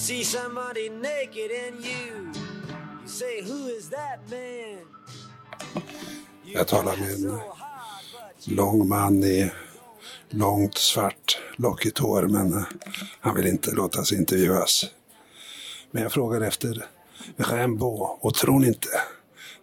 See 0.02 0.24
somebody 0.24 0.90
naked 0.90 1.52
and 1.52 1.86
you, 1.86 2.32
you 3.02 3.08
say, 3.08 3.42
Who 3.44 3.68
is 3.68 3.90
that 3.90 4.20
man? 4.30 4.86
Jag 6.44 6.68
talar 6.68 6.98
med 6.98 7.10
en 7.10 7.40
lång 8.56 8.88
man 8.88 9.24
i 9.24 9.52
långt 10.30 10.78
svart 10.78 11.42
lockigt 11.56 11.98
hår 11.98 12.22
men 12.24 12.54
eh, 12.54 12.64
han 13.20 13.36
vill 13.36 13.48
inte 13.48 13.72
låta 13.72 14.04
sig 14.04 14.18
intervjuas. 14.18 14.86
Men 15.92 16.04
jag 16.04 16.12
frågar 16.12 16.42
efter 16.42 16.86
Rimbaud. 17.38 18.18
Och 18.22 18.34
tror 18.34 18.60
ni 18.60 18.68
inte, 18.68 18.90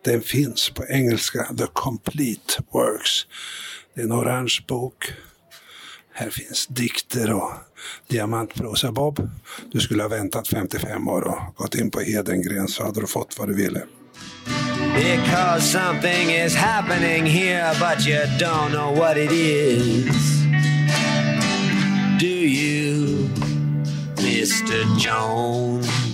den 0.03 0.21
finns 0.21 0.71
på 0.71 0.87
engelska, 0.87 1.45
The 1.59 1.67
Complete 1.73 2.63
Works. 2.71 3.27
Det 3.95 4.01
är 4.01 4.05
en 4.05 4.13
orange 4.13 4.65
bok. 4.69 5.13
Här 6.21 6.31
finns 6.31 6.67
dikter 6.67 7.33
och 7.33 7.53
diamantprosa. 8.09 8.93
Bob, 8.93 9.31
du 9.73 9.81
skulle 9.81 10.03
ha 10.03 10.09
väntat 10.09 10.49
55 10.49 11.09
år 11.09 11.23
och 11.23 11.55
gått 11.57 11.75
in 11.75 11.91
på 11.91 12.01
Hedengren 12.01 12.69
så 12.69 12.85
hade 12.85 13.01
du 13.01 13.07
fått 13.07 13.39
vad 13.39 13.49
du 13.49 13.55
ville. 13.55 13.83
Because 14.95 15.61
something 15.61 16.31
is 16.31 16.57
happening 16.57 17.27
here, 17.27 17.73
but 17.79 18.07
you 18.07 18.19
don't 18.39 18.71
know 18.71 18.97
what 18.99 19.17
it 19.17 19.33
is. 19.33 20.43
Do 22.21 22.27
you, 22.27 23.29
Mr. 24.19 24.99
Jones? 24.99 26.08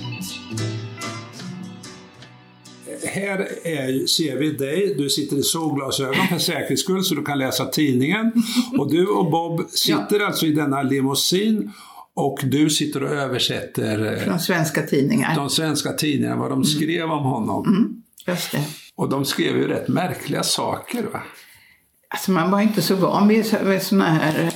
Här 3.07 3.49
är, 3.67 4.07
ser 4.07 4.37
vi 4.37 4.51
dig, 4.51 4.95
du 4.99 5.09
sitter 5.11 5.37
i 5.37 5.43
solglasögon 5.43 6.27
för 6.29 6.39
säkerhets 6.39 6.83
skull 6.83 7.05
så 7.05 7.15
du 7.15 7.25
kan 7.25 7.39
läsa 7.39 7.65
tidningen. 7.67 8.33
Och 8.79 8.91
du 8.93 9.07
och 9.07 9.31
Bob 9.31 9.71
sitter 9.71 10.21
alltså 10.21 10.47
i 10.47 10.53
denna 10.53 10.83
limousin 10.83 11.73
och 12.15 12.39
du 12.45 12.71
sitter 12.71 13.03
och 13.03 13.11
översätter 13.11 14.13
eh, 14.13 14.19
Från 14.25 14.41
svenska 14.41 14.83
tidningar. 14.83 15.37
de 15.37 15.51
svenska 15.51 15.93
tidningarna, 15.93 16.37
vad 16.41 16.51
de 16.51 16.65
skrev 16.65 17.11
om 17.11 17.25
honom. 17.25 17.89
Just 18.27 18.53
det. 18.53 18.65
Och 18.97 19.09
de 19.09 19.25
skrev 19.25 19.57
ju 19.57 19.69
rätt 19.69 19.89
märkliga 19.89 20.43
saker. 20.43 21.03
Va? 21.13 21.23
Alltså 22.09 22.31
man 22.31 22.51
var 22.51 22.61
inte 22.61 22.83
så 22.83 22.95
van 22.95 23.29
vid, 23.29 23.47
så- 23.47 23.65
vid 23.65 23.83
såna 23.83 24.05
här 24.05 24.51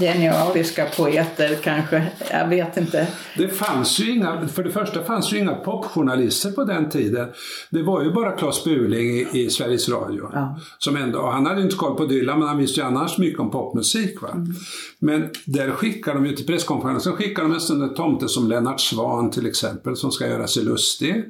genialiska 0.00 0.86
poeter 0.96 1.58
kanske. 1.62 2.06
Jag 2.30 2.48
vet 2.48 2.76
inte. 2.76 3.08
Det 3.36 3.48
fanns 3.48 4.00
ju 4.00 4.12
inga, 4.12 4.48
för 4.48 4.64
det 4.64 4.70
första 4.70 5.04
fanns 5.04 5.32
ju 5.32 5.38
inga 5.38 5.54
popjournalister 5.54 6.50
på 6.50 6.64
den 6.64 6.90
tiden. 6.90 7.28
Det 7.70 7.82
var 7.82 8.02
ju 8.02 8.12
bara 8.12 8.32
Claes 8.32 8.64
Burling 8.64 9.10
i, 9.10 9.28
i 9.32 9.50
Sveriges 9.50 9.88
Radio. 9.88 10.30
Ja. 10.32 10.60
Som 10.78 10.96
ändå, 10.96 11.18
och 11.18 11.32
han 11.32 11.46
hade 11.46 11.62
inte 11.62 11.76
koll 11.76 11.96
på 11.96 12.06
Dylan 12.06 12.38
men 12.38 12.48
han 12.48 12.58
visste 12.58 12.80
ju 12.80 12.86
annars 12.86 13.18
mycket 13.18 13.40
om 13.40 13.50
popmusik. 13.50 14.22
Va? 14.22 14.46
Men 14.98 15.30
där 15.44 15.70
skickar 15.70 16.14
de 16.14 16.26
ju 16.26 16.36
till 16.36 16.46
presskonferensen 16.46 17.12
skickar 17.12 17.42
de 17.42 17.52
en 17.52 17.60
sån 17.60 17.78
där 17.78 17.88
tomte 17.88 18.28
som 18.28 18.48
Lennart 18.48 18.80
Svan 18.80 19.30
till 19.30 19.46
exempel 19.46 19.96
som 19.96 20.12
ska 20.12 20.26
göra 20.26 20.46
sig 20.46 20.64
lustig. 20.64 21.24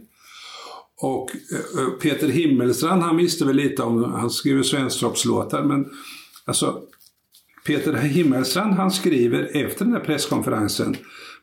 Och 1.01 1.31
eh, 1.31 1.91
Peter 2.03 2.29
Himmelstrand 2.29 3.03
han 3.03 3.17
visste 3.17 3.45
väl 3.45 3.57
lite 3.57 3.83
om, 3.83 4.05
han 4.05 4.31
skriver 4.31 4.63
Svensktoppslåtar 4.63 5.63
men 5.63 5.87
alltså 6.45 6.81
Peter 7.67 7.93
Himmelstrand 7.93 8.75
han 8.75 8.91
skriver 8.91 9.65
efter 9.65 9.85
den 9.85 9.95
där 9.95 10.01
presskonferensen 10.01 10.97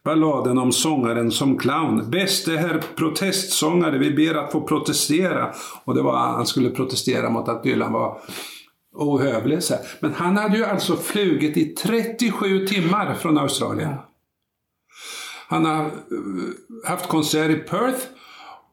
balladen 0.03 0.57
om 0.57 0.71
sångaren 0.71 1.31
som 1.31 1.57
clown. 1.57 2.09
Bäste 2.09 2.51
herr 2.51 2.83
protestsångare, 2.95 3.97
vi 3.97 4.11
ber 4.11 4.35
att 4.35 4.51
få 4.51 4.61
protestera. 4.61 5.53
Och 5.83 5.95
det 5.95 6.01
var 6.01 6.17
han 6.17 6.45
skulle 6.45 6.69
protestera 6.69 7.29
mot 7.29 7.49
att 7.49 7.63
Dylan 7.63 7.93
var 7.93 8.21
ohövlig. 8.95 9.63
så 9.63 9.73
här. 9.73 9.83
Men 9.99 10.13
han 10.13 10.37
hade 10.37 10.57
ju 10.57 10.65
alltså 10.65 10.95
flugit 10.95 11.57
i 11.57 11.65
37 11.65 12.67
timmar 12.67 13.13
från 13.13 13.37
Australien. 13.37 13.93
Han 15.47 15.65
har 15.65 15.85
eh, 15.85 15.91
haft 16.85 17.07
konsert 17.07 17.51
i 17.51 17.55
Perth 17.55 18.05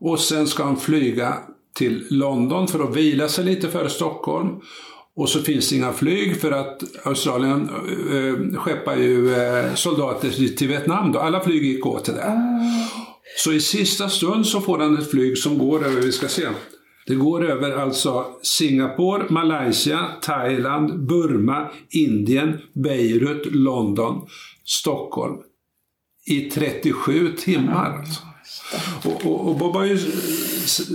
och 0.00 0.20
sen 0.20 0.46
ska 0.46 0.64
han 0.64 0.76
flyga 0.76 1.34
till 1.74 2.06
London 2.10 2.68
för 2.68 2.84
att 2.84 2.96
vila 2.96 3.28
sig 3.28 3.44
lite 3.44 3.68
före 3.68 3.90
Stockholm. 3.90 4.60
Och 5.18 5.28
så 5.28 5.42
finns 5.42 5.68
det 5.70 5.76
inga 5.76 5.92
flyg 5.92 6.40
för 6.40 6.50
att 6.50 6.82
Australien 7.06 7.68
äh, 8.12 8.58
skeppar 8.60 8.96
ju 8.96 9.34
eh, 9.34 9.74
soldater 9.74 10.30
till- 10.30 10.68
Vietnam. 10.68 11.12
Då. 11.12 11.18
Alla 11.18 11.40
flyg 11.40 11.64
gick 11.64 11.86
åt 11.86 12.04
till 12.04 12.14
det. 12.14 12.42
Så 13.36 13.52
i 13.52 13.60
sista 13.60 14.08
stund 14.08 14.46
så 14.46 14.60
får 14.60 14.78
han 14.78 14.98
ett 14.98 15.10
flyg 15.10 15.38
som 15.38 15.58
går 15.58 15.84
över, 15.86 16.00
vi 16.02 16.12
ska 16.12 16.28
se. 16.28 16.48
Det 17.06 17.14
går 17.14 17.50
över 17.50 17.76
alltså 17.76 18.24
Singapore, 18.42 19.26
Malaysia, 19.30 20.06
Thailand, 20.22 21.06
Burma, 21.06 21.68
Indien, 21.90 22.58
Beirut, 22.84 23.46
London, 23.54 24.26
Stockholm. 24.64 25.36
I 26.26 26.40
37 26.40 27.32
timmar. 27.32 27.98
Alltså. 27.98 28.22
Och, 29.04 29.26
och, 29.32 29.48
och 29.48 29.56
Bob 29.56 29.74
har 29.74 29.84
ju 29.84 29.98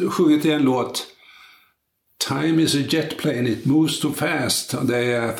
sjungit 0.09 0.45
i 0.45 0.51
en 0.51 0.63
låt 0.63 1.07
Time 2.27 2.61
is 2.61 2.75
a 2.75 2.79
jet 2.89 3.17
plane, 3.17 3.47
it 3.47 3.65
moves 3.65 3.99
too 3.99 4.13
fast. 4.13 4.75
Det 4.87 4.97
är 4.97 5.33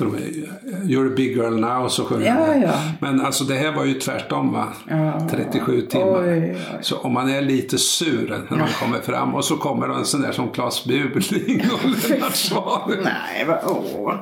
You're 0.83 1.11
a 1.11 1.15
big 1.15 1.35
girl 1.35 1.59
now, 1.59 1.87
så 1.87 2.05
sjunger 2.05 2.25
Ja, 2.25 2.55
ja. 2.55 2.73
Men 2.99 3.21
alltså 3.21 3.43
det 3.43 3.55
här 3.55 3.71
var 3.71 3.85
ju 3.85 3.93
tvärtom 3.93 4.53
va? 4.53 4.67
Ja. 4.89 5.27
37 5.31 5.81
timmar. 5.81 6.23
Oj, 6.23 6.29
oj. 6.29 6.57
Så 6.81 6.97
om 6.97 7.13
man 7.13 7.29
är 7.29 7.41
lite 7.41 7.77
sur 7.77 8.43
när 8.49 8.57
man 8.57 8.67
kommer 8.79 8.99
fram 8.99 9.35
och 9.35 9.45
så 9.45 9.57
kommer 9.57 9.89
en 9.89 10.05
sån 10.05 10.21
där 10.21 10.31
som 10.31 10.49
Claes 10.49 10.85
Bubeling 10.85 11.61
och 11.73 11.89
Lennart 12.09 12.35
Swahn. 12.35 12.97
Nej, 13.03 13.45
vad, 13.47 13.59
åh. 13.65 14.15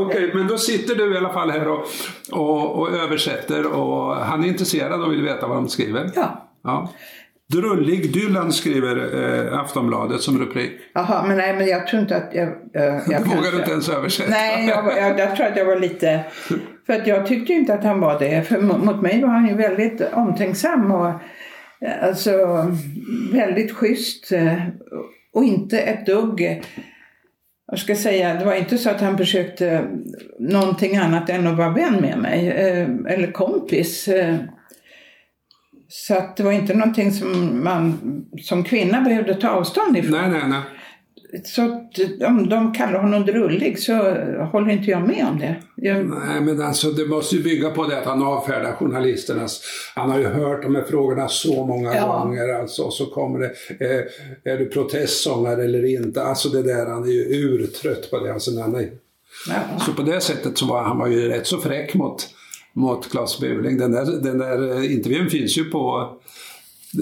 Okej, 0.00 0.30
men 0.34 0.46
då 0.46 0.58
sitter 0.58 0.94
du 0.94 1.14
i 1.14 1.16
alla 1.16 1.32
fall 1.32 1.50
här 1.50 1.68
och, 1.68 1.86
och, 2.32 2.78
och 2.78 2.90
översätter 2.90 3.66
och 3.66 4.16
han 4.16 4.44
är 4.44 4.48
intresserad 4.48 5.02
och 5.02 5.12
vill 5.12 5.22
veta 5.22 5.46
vad 5.46 5.56
de 5.56 5.68
skriver. 5.68 6.10
Ja. 6.14 6.48
Ja. 6.64 6.90
Drullig 7.52 8.12
Dylan 8.12 8.52
skriver 8.52 8.96
eh, 9.52 9.58
Aftonbladet 9.60 10.20
som 10.20 10.38
rubrik. 10.38 10.72
Jaha, 10.94 11.26
men 11.26 11.36
nej, 11.36 11.56
men 11.56 11.66
jag 11.66 11.86
tror 11.86 12.02
inte 12.02 12.16
att 12.16 12.30
jag... 12.34 12.48
eh, 12.48 12.52
jag 12.74 13.04
kanske- 13.10 13.36
vågar 13.36 13.50
du 13.52 13.58
inte 13.58 13.70
ens 13.70 13.88
översätta. 13.88 14.30
Nej, 14.30 14.66
jag, 14.68 14.84
jag, 14.98 15.18
jag 15.18 15.36
tror 15.36 15.46
att 15.46 15.56
jag 15.56 15.64
var 15.64 15.76
lite... 15.80 16.20
För 16.86 16.92
att 16.92 17.06
jag 17.06 17.26
tyckte 17.26 17.52
inte 17.52 17.74
att 17.74 17.84
han 17.84 18.00
var 18.00 18.18
det. 18.18 18.42
För 18.42 18.56
mo- 18.58 18.84
mot 18.84 19.02
mig 19.02 19.22
var 19.22 19.28
han 19.28 19.48
ju 19.48 19.54
väldigt 19.54 20.00
omtänksam 20.12 20.92
och 20.92 21.06
eh, 21.08 22.02
alltså 22.08 22.30
väldigt 23.32 23.72
schysst. 23.72 24.32
eh, 24.32 24.58
Och 25.34 25.44
inte 25.44 25.78
ett 25.78 26.06
dugg... 26.06 26.62
Jag 27.66 27.78
ska 27.78 27.94
säga, 27.96 28.34
det 28.34 28.44
var 28.44 28.54
inte 28.54 28.78
så 28.78 28.90
att 28.90 29.00
han 29.00 29.18
försökte 29.18 29.84
någonting 30.40 30.96
annat 30.96 31.30
än 31.30 31.46
att 31.46 31.56
vara 31.56 31.70
vän 31.70 31.96
med 32.00 32.18
mig. 32.18 32.48
eh, 32.48 33.12
Eller 33.14 33.32
kompis. 33.32 34.08
Så 35.88 36.14
att 36.14 36.36
det 36.36 36.42
var 36.42 36.52
inte 36.52 36.74
någonting 36.74 37.12
som 37.12 37.64
man 37.64 37.98
som 38.42 38.64
kvinna 38.64 39.00
behövde 39.00 39.34
ta 39.34 39.48
avstånd 39.48 39.96
ifrån. 39.96 40.10
Nej, 40.20 40.30
nej, 40.30 40.42
nej. 40.48 40.60
Så 41.44 41.62
om 42.26 42.48
de 42.48 42.72
kallar 42.74 42.98
honom 43.00 43.24
drullig 43.26 43.78
så 43.78 43.92
håller 44.52 44.70
inte 44.70 44.90
jag 44.90 45.06
med 45.06 45.26
om 45.32 45.38
det. 45.38 45.56
Jag, 45.76 46.06
Nej, 46.06 46.40
men 46.40 46.62
alltså 46.62 46.90
det 46.90 47.06
måste 47.06 47.36
ju 47.36 47.42
bygga 47.42 47.70
på 47.70 47.84
det 47.86 47.98
att 47.98 48.04
han 48.06 48.22
avfärdar 48.22 48.72
journalisternas... 48.72 49.62
Han 49.94 50.10
har 50.10 50.18
ju 50.18 50.26
hört 50.26 50.62
de 50.62 50.74
här 50.74 50.82
frågorna 50.82 51.28
så 51.28 51.66
många 51.66 51.94
Ja. 51.94 52.06
gånger 52.18 52.54
alltså. 52.60 52.82
Och 52.82 52.92
så 52.94 53.06
kommer 53.06 53.38
det, 53.38 53.46
eh, 53.80 54.52
är 54.52 54.58
du 54.58 54.66
protestsångare 54.66 55.64
eller 55.64 55.84
inte? 55.84 56.22
Alltså 56.22 56.48
det 56.48 56.62
där, 56.62 56.86
han 56.86 57.04
är 57.04 57.12
ju 57.12 57.22
urtrött 57.22 58.10
på 58.10 58.18
det. 58.18 58.32
Alltså 58.32 58.60
han 58.60 58.74
är, 58.74 58.88
ja. 59.48 59.80
Så 59.86 59.92
på 59.92 60.02
det 60.02 60.20
sättet 60.20 60.58
så 60.58 60.66
var 60.66 60.82
han 60.82 60.98
var 60.98 61.06
ju 61.06 61.28
rätt 61.28 61.46
så 61.46 61.58
fräck 61.60 61.94
mot, 61.94 62.28
mot 62.74 63.10
Claes 63.10 63.40
Buling. 63.40 63.78
Den 63.78 63.92
där, 63.92 64.04
den 64.04 64.38
där 64.38 64.76
eh, 64.76 64.92
intervjun 64.94 65.30
finns 65.30 65.58
ju 65.58 65.64
på, 65.64 66.10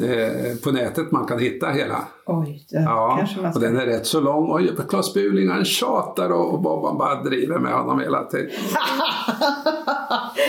eh, 0.05 0.57
på 0.65 0.71
nätet, 0.71 1.11
man 1.11 1.27
kan 1.27 1.39
hitta 1.39 1.71
hela. 1.71 2.05
Oj, 2.27 2.65
det 2.71 2.79
Ja, 2.79 3.17
kanske 3.19 3.37
man 3.37 3.47
och 3.47 3.55
ska... 3.55 3.65
den 3.65 3.77
är 3.77 3.87
rätt 3.87 4.07
så 4.07 4.21
lång. 4.21 4.51
Och 4.51 4.91
Claes 4.91 5.15
Buling 5.15 5.49
han 5.49 5.65
tjatar 5.65 6.31
och, 6.31 6.55
och 6.55 6.63
Bobban 6.63 6.99
bara 6.99 7.23
driver 7.23 7.59
med 7.59 7.73
honom 7.73 8.01
hela 8.01 8.25
tiden. 8.25 8.51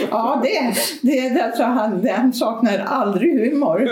ja, 0.10 0.42
det, 0.44 0.74
det 1.02 1.20
är 1.20 1.46
alltså 1.46 1.64
han, 1.64 2.08
han 2.16 2.34
saknar 2.34 2.78
aldrig 2.80 3.52
humor. 3.52 3.80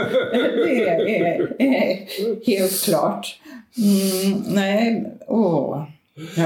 det 0.66 0.90
är, 0.90 1.62
är 1.62 2.46
helt 2.46 2.84
klart. 2.84 3.40
Mm, 3.78 4.42
nej, 4.48 5.06
åh. 5.28 5.84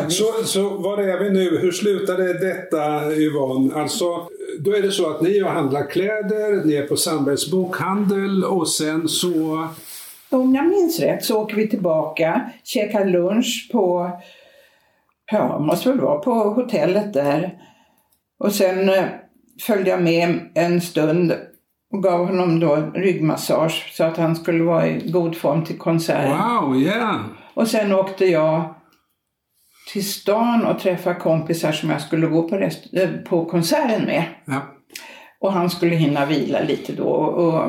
Så, 0.09 0.25
så 0.45 0.69
var 0.69 0.97
är 0.97 1.19
vi 1.19 1.29
nu? 1.29 1.57
Hur 1.57 1.71
slutade 1.71 2.33
detta 2.33 3.13
Yvonne? 3.15 3.75
Alltså, 3.75 4.27
då 4.59 4.75
är 4.75 4.81
det 4.81 4.91
så 4.91 5.09
att 5.09 5.21
ni 5.21 5.39
har 5.39 5.49
handlat 5.49 5.89
kläder, 5.89 6.65
ni 6.65 6.75
är 6.75 6.87
på 6.87 6.95
Sandbergs 6.95 7.51
bokhandel 7.51 8.43
och 8.43 8.69
sen 8.69 9.07
så... 9.07 9.67
Om 10.29 10.55
jag 10.55 10.67
minns 10.67 10.99
rätt 10.99 11.25
så 11.25 11.41
åker 11.41 11.55
vi 11.55 11.67
tillbaka, 11.67 12.49
käkar 12.63 13.05
lunch 13.05 13.69
på, 13.71 14.11
ja, 15.31 15.59
måste 15.59 15.89
väl 15.89 15.99
vara 15.99 16.19
på 16.19 16.31
hotellet 16.33 17.13
där. 17.13 17.57
Och 18.39 18.51
sen 18.51 18.89
eh, 18.89 19.05
följde 19.61 19.89
jag 19.89 20.01
med 20.01 20.39
en 20.53 20.81
stund 20.81 21.33
och 21.93 22.03
gav 22.03 22.25
honom 22.25 22.59
då 22.59 22.75
ryggmassage 22.93 23.91
så 23.93 24.03
att 24.03 24.17
han 24.17 24.35
skulle 24.35 24.63
vara 24.63 24.87
i 24.87 25.11
god 25.11 25.35
form 25.37 25.65
till 25.65 25.77
konserten. 25.77 26.37
Wow, 26.37 26.77
yeah! 26.77 27.19
Och 27.53 27.67
sen 27.67 27.93
åkte 27.93 28.25
jag 28.25 28.74
till 29.95 30.09
stan 30.09 30.65
och 30.65 30.79
träffade 30.79 31.19
kompisar 31.19 31.71
som 31.71 31.89
jag 31.89 32.01
skulle 32.01 32.27
gå 32.27 32.49
på, 32.49 32.55
rest- 32.57 32.93
eh, 32.93 33.09
på 33.09 33.45
konserten 33.45 34.05
med. 34.05 34.23
Ja. 34.45 34.61
Och 35.39 35.53
han 35.53 35.69
skulle 35.69 35.95
hinna 35.95 36.25
vila 36.25 36.59
lite 36.59 36.93
då 36.93 37.03
och, 37.03 37.47
och 37.47 37.63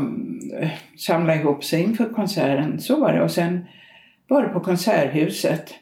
eh, 0.60 0.68
samla 0.98 1.34
ihop 1.34 1.64
sig 1.64 1.82
inför 1.82 2.14
konserten. 2.14 2.80
Så 2.80 3.00
var 3.00 3.12
det. 3.12 3.22
Och 3.22 3.30
sen 3.30 3.66
var 4.28 4.42
det 4.42 4.48
på 4.48 4.60
Konserthuset. 4.60 5.74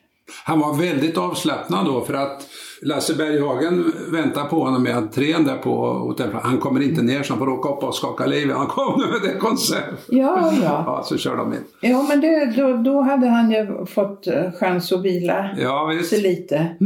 Han 0.45 0.61
var 0.61 0.75
väldigt 0.75 1.19
avslappnad 1.19 1.87
då 1.87 2.05
för 2.05 2.15
att 2.15 2.47
Lasse 2.83 3.15
Berghagen 3.15 3.93
väntar 4.13 4.45
på 4.45 4.65
honom 4.65 4.87
i 4.87 4.91
entrén 4.91 5.45
där 5.45 5.57
på 5.57 5.93
hotellplan. 5.93 6.43
Han 6.45 6.59
kommer 6.59 6.83
inte 6.83 7.03
ner 7.03 7.23
så 7.23 7.33
han 7.33 7.39
får 7.39 7.49
åka 7.49 7.69
upp 7.69 7.83
och 7.83 7.95
skaka 7.95 8.27
liv. 8.27 8.51
Han 8.51 8.67
kom 8.67 9.01
nu 9.01 9.07
med 9.07 9.21
det 9.33 9.39
konsert. 9.39 9.85
Ja, 10.07 10.53
ja. 10.63 10.83
Ja, 10.87 11.03
så 11.05 11.17
kör 11.17 11.37
de 11.37 11.53
in. 11.53 11.59
Ja, 11.81 12.07
men 12.09 12.21
det, 12.21 12.53
då, 12.57 12.77
då 12.77 13.01
hade 13.01 13.27
han 13.27 13.51
ju 13.51 13.87
fått 13.87 14.27
eh, 14.27 14.53
chans 14.61 14.93
att 14.93 15.03
vila 15.03 15.49
Ja, 15.59 15.87
visst. 15.99 16.11
sig 16.11 16.21
lite. 16.21 16.77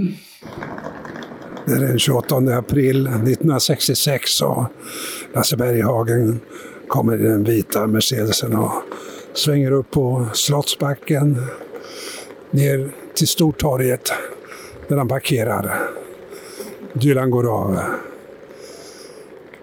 Det 1.67 1.73
är 1.73 1.81
den 1.81 1.99
28 1.99 2.37
april 2.37 3.07
1966 3.07 4.41
och 4.43 4.65
Lasse 5.35 5.57
Berghagen 5.57 6.41
kommer 6.89 7.21
i 7.21 7.23
den 7.23 7.45
vita 7.45 7.87
Mercedesen 7.87 8.57
och 8.57 8.73
svänger 9.33 9.71
upp 9.73 9.91
på 9.91 10.27
Slottsbacken 10.33 11.37
ner 12.51 12.91
till 13.15 13.29
Stortorget 13.29 14.13
där 14.89 14.97
han 14.97 15.09
parkerar. 15.09 15.91
Dylan 16.93 17.31
går 17.31 17.55
av. 17.55 17.81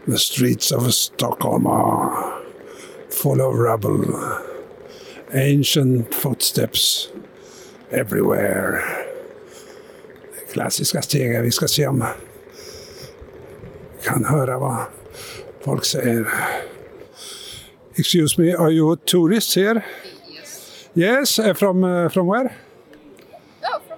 The 0.05 0.17
streets 0.17 0.71
of 0.71 0.93
Stockholm 0.93 1.67
are 1.67 2.09
full 3.09 3.41
of 3.41 3.55
rubble. 3.55 4.05
Ancient 5.33 6.15
footsteps 6.15 7.09
everywhere 7.89 8.81
klassiska 10.55 11.01
steg. 11.01 11.41
Vi 11.41 11.51
ska 11.51 11.67
se 11.67 11.87
om 11.87 12.05
vi 13.97 14.07
kan 14.07 14.25
höra 14.25 14.59
vad 14.59 14.77
folk 15.61 15.85
säger. 15.85 16.27
Excuse 17.95 18.41
me, 18.41 18.53
are 18.53 18.71
you 18.71 18.95
tourists 19.05 19.55
here? 19.55 19.81
Yes. 20.29 20.89
Yes, 20.93 21.39
uh, 21.39 21.53
from, 21.53 21.83
uh, 21.83 22.09
from 22.09 22.27
where? 22.27 22.49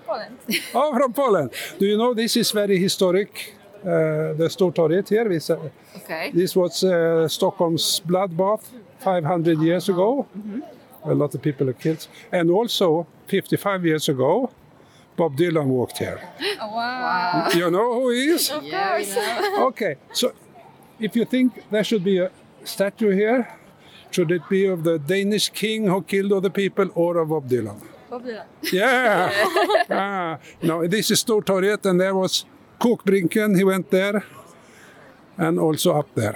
Oh, 0.10 0.14
from 0.20 0.38
Poland. 0.38 0.38
Oh, 0.74 0.94
from 1.00 1.14
Poland. 1.14 1.50
Do 1.80 1.86
you 1.86 1.98
know 1.98 2.14
this 2.14 2.36
is 2.38 2.52
very 2.52 2.78
historic, 2.80 3.56
uh, 3.84 4.34
the 4.38 4.48
Stortorget 4.50 5.10
here. 5.10 5.28
This, 5.30 5.50
uh, 5.50 5.58
Okay. 5.96 6.32
this 6.34 6.56
was 6.56 6.84
uh, 6.84 7.28
Stockholm's 7.28 8.02
bloodbath 8.08 8.64
500 9.00 9.60
years 9.62 9.90
ago. 9.90 10.26
A 11.04 11.14
lot 11.14 11.36
of 11.36 11.42
people 11.42 11.70
are 11.70 11.74
killed. 11.84 12.08
And 12.32 12.50
also, 12.52 13.06
55 13.28 13.86
years 13.86 14.10
ago, 14.10 14.50
Bob 15.16 15.36
Dylan 15.38 15.66
walked 15.68 15.98
here. 15.98 16.20
Oh, 16.62 16.76
wow. 16.76 17.50
You 17.54 17.70
know 17.72 17.94
who 17.94 18.10
he 18.12 18.26
is? 18.36 18.50
Of 18.52 18.64
course. 18.64 19.18
Okay, 19.70 19.96
so 20.14 20.32
if 21.00 21.16
you 21.16 21.26
think 21.26 21.64
there 21.72 21.84
should 21.84 22.04
be 22.04 22.18
a 22.20 22.30
statue 22.64 23.12
here, 23.12 23.48
should 24.12 24.32
it 24.32 24.42
be 24.50 24.66
of 24.68 24.84
the 24.84 24.98
Danish 25.00 25.50
king 25.50 25.88
who 25.88 26.02
killed 26.02 26.32
all 26.32 26.42
the 26.42 26.50
people 26.50 26.90
or 26.96 27.18
of 27.18 27.30
Bob 27.30 27.48
Dylan? 27.50 27.80
Bob 28.10 28.24
Dylan. 28.24 28.46
Yeah! 28.72 29.32
ah, 29.90 30.38
no, 30.62 30.88
this 30.88 31.12
is 31.12 31.24
Stortorget 31.24 31.86
and 31.86 32.00
there 32.00 32.16
was 32.16 32.46
Kokbrinken, 32.80 33.56
he 33.58 33.64
went 33.64 33.90
there. 33.92 34.24
And 35.38 35.60
also 35.60 36.00
up 36.00 36.08
there. 36.16 36.36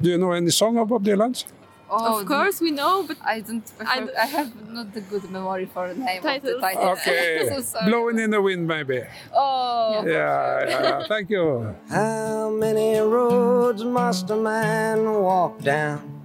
Do 0.00 0.10
you 0.10 0.18
know 0.18 0.32
any 0.32 0.50
song 0.50 0.78
of 0.78 0.88
Bob 0.88 1.04
Dylan's? 1.04 1.44
of 1.90 2.24
course 2.24 2.60
we 2.60 2.70
know, 2.70 3.02
but 3.02 3.16
I 3.24 3.40
don't. 3.40 3.64
I, 3.80 3.84
I- 4.00 4.22
I 4.22 4.26
have 4.26 4.70
not 4.70 4.94
the 4.94 5.00
good 5.00 5.28
memory 5.30 5.66
for 5.66 5.88
the 5.88 5.94
name 5.98 6.24
of 6.24 6.42
the 6.42 6.58
title. 6.60 6.90
Okay. 6.90 7.60
so. 7.62 7.78
Blowing 7.84 8.18
in 8.20 8.30
the 8.30 8.40
wind 8.40 8.66
maybe. 8.68 9.02
Oh. 9.34 10.04
Yeah, 10.06 10.68
yeah, 10.68 11.06
thank 11.08 11.30
you. 11.30 11.74
How 11.88 12.50
many 12.50 12.98
roads 13.00 13.82
must 13.82 14.30
a 14.30 14.36
man 14.36 15.02
walk 15.04 15.60
down 15.62 16.22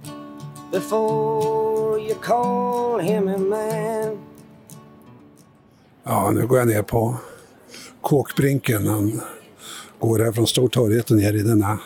before 0.70 1.98
you 1.98 2.14
call 2.16 2.98
him 2.98 3.28
a 3.28 3.38
man? 3.38 4.25
Ja, 6.08 6.30
nu 6.30 6.46
går 6.46 6.58
jag 6.58 6.68
ner 6.68 6.82
på 6.82 7.16
Kåkbrinken. 8.00 8.86
Han 8.86 9.20
går 9.98 10.18
här 10.18 10.32
från 10.32 10.46
Stortorget 10.46 11.10
och 11.10 11.16
ner 11.16 11.34
i 11.34 11.42
denna 11.42 11.78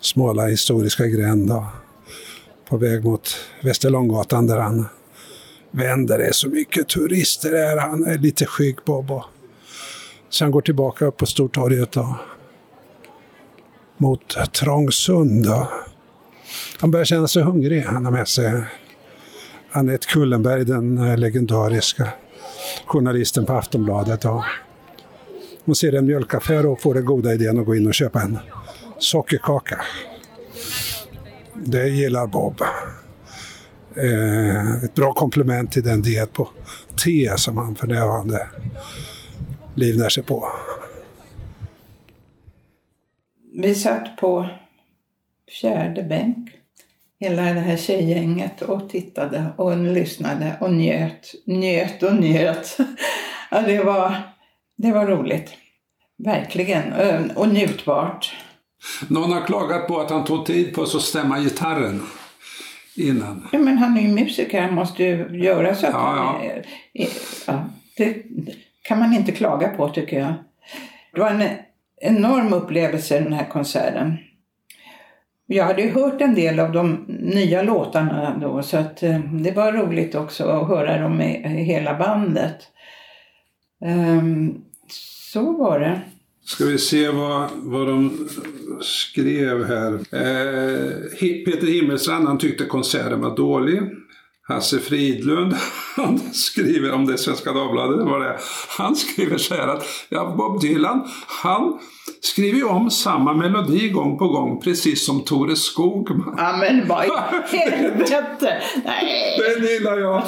smala 0.00 0.46
historiska 0.46 1.06
gränd. 1.06 1.52
och 1.52 1.64
På 2.68 2.76
väg 2.76 3.04
mot 3.04 3.36
Västerlånggatan 3.62 4.46
där 4.46 4.58
han 4.58 4.86
vänder. 5.70 6.18
Det 6.18 6.26
är 6.26 6.32
så 6.32 6.48
mycket 6.48 6.88
turister 6.88 7.52
här. 7.52 7.76
Han 7.76 8.06
är 8.06 8.18
lite 8.18 8.46
skygg 8.46 8.76
Bob. 8.84 9.10
och 9.10 9.24
Sen 10.30 10.50
går 10.50 10.60
tillbaka 10.60 11.04
upp 11.04 11.16
på 11.16 11.26
Stortorget 11.26 11.96
och 11.96 12.14
mot 13.96 14.52
Trångsund. 14.52 15.46
och 15.46 15.66
Han 16.80 16.90
börjar 16.90 17.04
känna 17.04 17.28
sig 17.28 17.42
hungrig. 17.42 17.82
Han 17.82 18.04
har 18.04 18.12
med 18.12 18.28
sig 18.28 18.62
Anette 19.70 20.06
Kullenberg, 20.06 20.64
den 20.64 21.20
legendariska 21.20 22.08
journalisten 22.86 23.46
på 23.46 23.52
Aftonbladet. 23.52 24.24
Och 24.24 24.44
hon 25.64 25.74
ser 25.74 25.92
en 25.92 26.06
mjölkaffär 26.06 26.66
och 26.66 26.80
får 26.80 26.94
den 26.94 27.04
goda 27.04 27.34
idén 27.34 27.58
att 27.58 27.66
gå 27.66 27.76
in 27.76 27.86
och 27.86 27.94
köpa 27.94 28.22
en 28.22 28.38
sockerkaka. 28.98 29.80
Det 31.54 31.88
gillar 31.88 32.26
Bob. 32.26 32.60
Eh, 33.96 34.84
ett 34.84 34.94
bra 34.94 35.12
komplement 35.12 35.72
till 35.72 35.82
den 35.82 36.02
diet 36.02 36.32
på 36.32 36.48
te 37.04 37.34
som 37.36 37.56
han 37.56 37.74
för 37.74 37.86
närvarande 37.86 38.48
livnär 39.74 40.08
sig 40.08 40.22
på. 40.22 40.48
Vi 43.52 43.74
satt 43.74 44.16
på 44.16 44.48
fjärde 45.60 46.02
bänk, 46.02 46.50
hela 47.24 47.42
det 47.42 47.60
här 47.60 47.76
tjejgänget 47.76 48.62
och 48.62 48.88
tittade 48.88 49.46
och 49.56 49.76
lyssnade 49.76 50.56
och 50.60 50.72
njöt, 50.74 51.32
njöt 51.46 52.02
och 52.02 52.16
njöt. 52.16 52.76
Ja, 53.50 53.60
det 53.62 53.84
var, 53.84 54.14
det 54.76 54.92
var 54.92 55.06
roligt. 55.06 55.50
Verkligen. 56.18 56.92
Och 57.30 57.48
njutbart. 57.48 58.36
Någon 59.08 59.32
har 59.32 59.40
klagat 59.40 59.88
på 59.88 60.00
att 60.00 60.10
han 60.10 60.24
tog 60.24 60.46
tid 60.46 60.74
på 60.74 60.86
sig 60.86 60.98
att 60.98 61.04
stämma 61.04 61.38
gitarren 61.40 62.02
innan. 62.96 63.48
Ja, 63.52 63.58
men 63.58 63.78
han 63.78 63.96
är 63.96 64.02
ju 64.02 64.08
musiker, 64.08 64.62
han 64.62 64.74
måste 64.74 65.04
ju 65.04 65.42
göra 65.44 65.74
så 65.74 65.86
att 65.86 65.92
Ja, 65.92 65.98
han 65.98 66.44
ja. 66.44 66.52
är, 66.52 67.08
ja, 67.46 67.64
Det 67.96 68.22
kan 68.82 68.98
man 68.98 69.12
inte 69.14 69.32
klaga 69.32 69.68
på 69.68 69.88
tycker 69.88 70.18
jag. 70.20 70.34
Det 71.12 71.20
var 71.20 71.30
en 71.30 71.48
enorm 72.00 72.52
upplevelse 72.52 73.20
den 73.20 73.32
här 73.32 73.48
konserten. 73.48 74.16
Jag 75.46 75.64
hade 75.64 75.82
ju 75.82 75.90
hört 75.90 76.20
en 76.20 76.34
del 76.34 76.60
av 76.60 76.72
de 76.72 77.04
nya 77.08 77.62
låtarna 77.62 78.38
då 78.40 78.62
så 78.62 78.76
att 78.76 79.02
eh, 79.02 79.18
det 79.18 79.50
var 79.50 79.72
roligt 79.72 80.14
också 80.14 80.44
att 80.44 80.68
höra 80.68 80.98
dem 80.98 81.16
med 81.16 81.64
hela 81.66 81.98
bandet. 81.98 82.56
Ehm, 83.84 84.54
så 85.30 85.52
var 85.52 85.80
det. 85.80 86.00
Ska 86.44 86.64
vi 86.64 86.78
se 86.78 87.08
vad, 87.08 87.48
vad 87.54 87.86
de 87.86 88.28
skrev 88.82 89.64
här. 89.64 89.92
Eh, 89.92 90.92
Peter 91.44 91.66
Himmelstrand 91.66 92.26
han 92.26 92.38
tyckte 92.38 92.64
konserten 92.64 93.20
var 93.20 93.36
dålig. 93.36 93.80
Hasse 94.48 94.78
Fridlund, 94.78 95.54
han 95.96 96.18
skriver 96.32 96.92
om 96.92 97.06
det 97.06 97.18
Svenska 97.18 97.52
Dagbladet, 97.52 98.06
var 98.06 98.20
det. 98.20 98.38
Han 98.68 98.96
skriver 98.96 99.38
så 99.38 99.54
här 99.54 99.68
att 99.68 99.84
ja, 100.08 100.34
Bob 100.38 100.60
Dylan, 100.60 101.08
han 101.26 101.78
skriver 102.24 102.58
ju 102.58 102.64
om 102.64 102.90
samma 102.90 103.34
melodi 103.34 103.88
gång 103.88 104.18
på 104.18 104.28
gång, 104.28 104.60
precis 104.60 105.06
som 105.06 105.24
Tore 105.24 105.56
Skogman. 105.56 106.34
Ja 106.38 106.56
men 106.56 106.88
vad 106.88 107.04
i 107.04 107.08
helvete! 107.56 108.62
Nej! 108.84 109.38
Den 109.38 109.68
gillar 109.68 109.98
jag. 109.98 110.22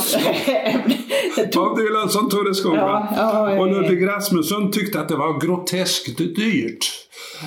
Bob 1.55 1.79
Dylan 1.79 2.09
som 2.09 2.29
Tore 2.31 2.55
Skogman. 2.55 3.07
Ja, 3.17 3.51
ja, 3.51 3.61
och. 3.61 3.67
Ludvig 3.67 4.07
Rasmusson 4.07 4.71
tyckte 4.71 5.01
att 5.01 5.09
det 5.09 5.17
var 5.17 5.41
groteskt 5.41 6.19
dyrt. 6.19 6.87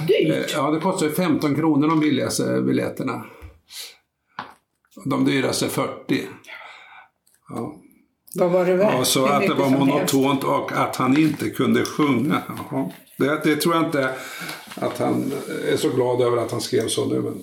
Dyrt? 0.07 0.53
Ja, 0.55 0.71
det 0.71 0.79
kostar 0.79 1.05
ju 1.05 1.11
15 1.11 1.55
kronor 1.55 1.87
de 1.87 1.99
billigaste 1.99 2.61
biljetterna. 2.61 3.25
De 5.05 5.25
dyraste 5.25 5.67
40. 5.67 6.21
Ja. 7.49 7.75
Vad 8.35 8.51
var 8.51 8.65
det 8.65 8.73
värt? 8.75 8.93
Ja, 8.93 9.03
så 9.03 9.25
att 9.25 9.41
det 9.41 9.53
var 9.53 9.69
monotont 9.69 10.43
och 10.43 10.71
att 10.71 10.95
han 10.95 11.17
inte 11.17 11.49
kunde 11.49 11.85
sjunga. 11.85 12.41
Jaha. 12.71 12.89
Det, 13.17 13.41
det 13.43 13.55
tror 13.55 13.75
jag 13.75 13.83
inte 13.85 14.09
att 14.75 14.97
han 14.99 15.31
är 15.73 15.77
så 15.77 15.89
glad 15.89 16.21
över 16.21 16.37
att 16.37 16.51
han 16.51 16.61
skrev 16.61 16.87
så 16.87 17.05
nu. 17.05 17.19
Men... 17.21 17.41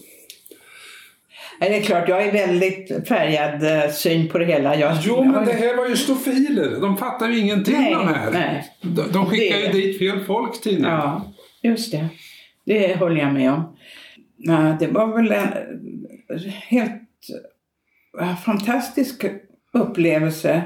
Nej, 1.61 1.71
det 1.71 1.77
är 1.77 1.83
klart, 1.83 2.09
jag 2.09 2.23
är 2.23 2.33
väldigt 2.33 3.09
färgad 3.09 3.85
eh, 3.85 3.91
syn 3.93 4.29
på 4.29 4.39
det 4.39 4.45
hela. 4.45 4.77
Jag, 4.77 4.97
Jo, 5.03 5.25
men 5.25 5.45
det 5.45 5.53
här 5.53 5.77
var 5.77 5.89
ju 5.89 5.97
stofiler. 5.97 6.81
De 6.81 6.97
fattar 6.97 7.29
ju 7.29 7.39
ingenting 7.39 7.75
Nej, 7.81 7.95
de 7.95 8.09
här. 8.09 8.31
nej. 8.31 8.65
De, 8.83 9.03
de 9.13 9.27
skickar 9.27 9.59
ju 9.59 9.67
Det- 9.67 9.73
dit 9.73 9.99
fel 9.99 10.25
folk 10.25 10.61
tidningen. 10.61 10.91
Ja, 10.91 11.33
just 11.63 11.93
det. 11.93 12.09
Det 12.67 12.97
håller 12.99 13.21
jag 13.21 13.33
med 13.35 13.53
om. 13.53 13.77
Ja, 14.37 14.77
det 14.81 14.87
var 14.87 15.17
väl 15.17 15.33
en 15.33 15.49
helt 16.69 17.03
ja, 18.19 18.37
fantastisk 18.45 19.25
upplevelse 19.77 20.63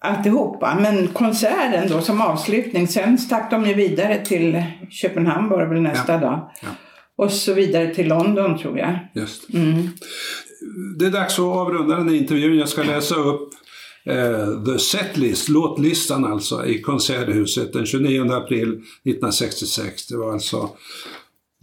alltihopa. 0.00 0.78
Men 0.80 1.08
konserten 1.08 1.88
då 1.88 2.00
som 2.00 2.20
avslutning, 2.20 2.88
sen 2.88 3.18
stack 3.18 3.50
de 3.50 3.66
ju 3.66 3.74
vidare 3.74 4.24
till 4.24 4.62
Köpenhamn 4.90 5.48
var 5.48 5.60
det 5.62 5.68
väl 5.68 5.82
nästa 5.82 6.18
dag. 6.18 6.50
Ja. 6.62 6.68
Och 7.16 7.32
så 7.32 7.54
vidare 7.54 7.94
till 7.94 8.08
London 8.08 8.58
tror 8.58 8.78
jag. 8.78 8.98
Just. 9.14 9.54
Mm. 9.54 9.88
Det 10.98 11.06
är 11.06 11.10
dags 11.10 11.38
att 11.38 11.44
avrunda 11.44 11.96
den 11.96 12.08
här 12.08 12.16
intervjun. 12.16 12.58
Jag 12.58 12.68
ska 12.68 12.82
läsa 12.82 13.14
upp 13.14 13.50
eh, 14.04 14.64
The 14.64 14.78
Setlist, 14.78 15.48
låtlistan 15.48 16.24
alltså, 16.24 16.66
i 16.66 16.82
Konserthuset 16.82 17.72
den 17.72 17.86
29 17.86 18.32
april 18.32 18.68
1966. 18.68 20.06
Det 20.06 20.16
var 20.16 20.32
alltså, 20.32 20.70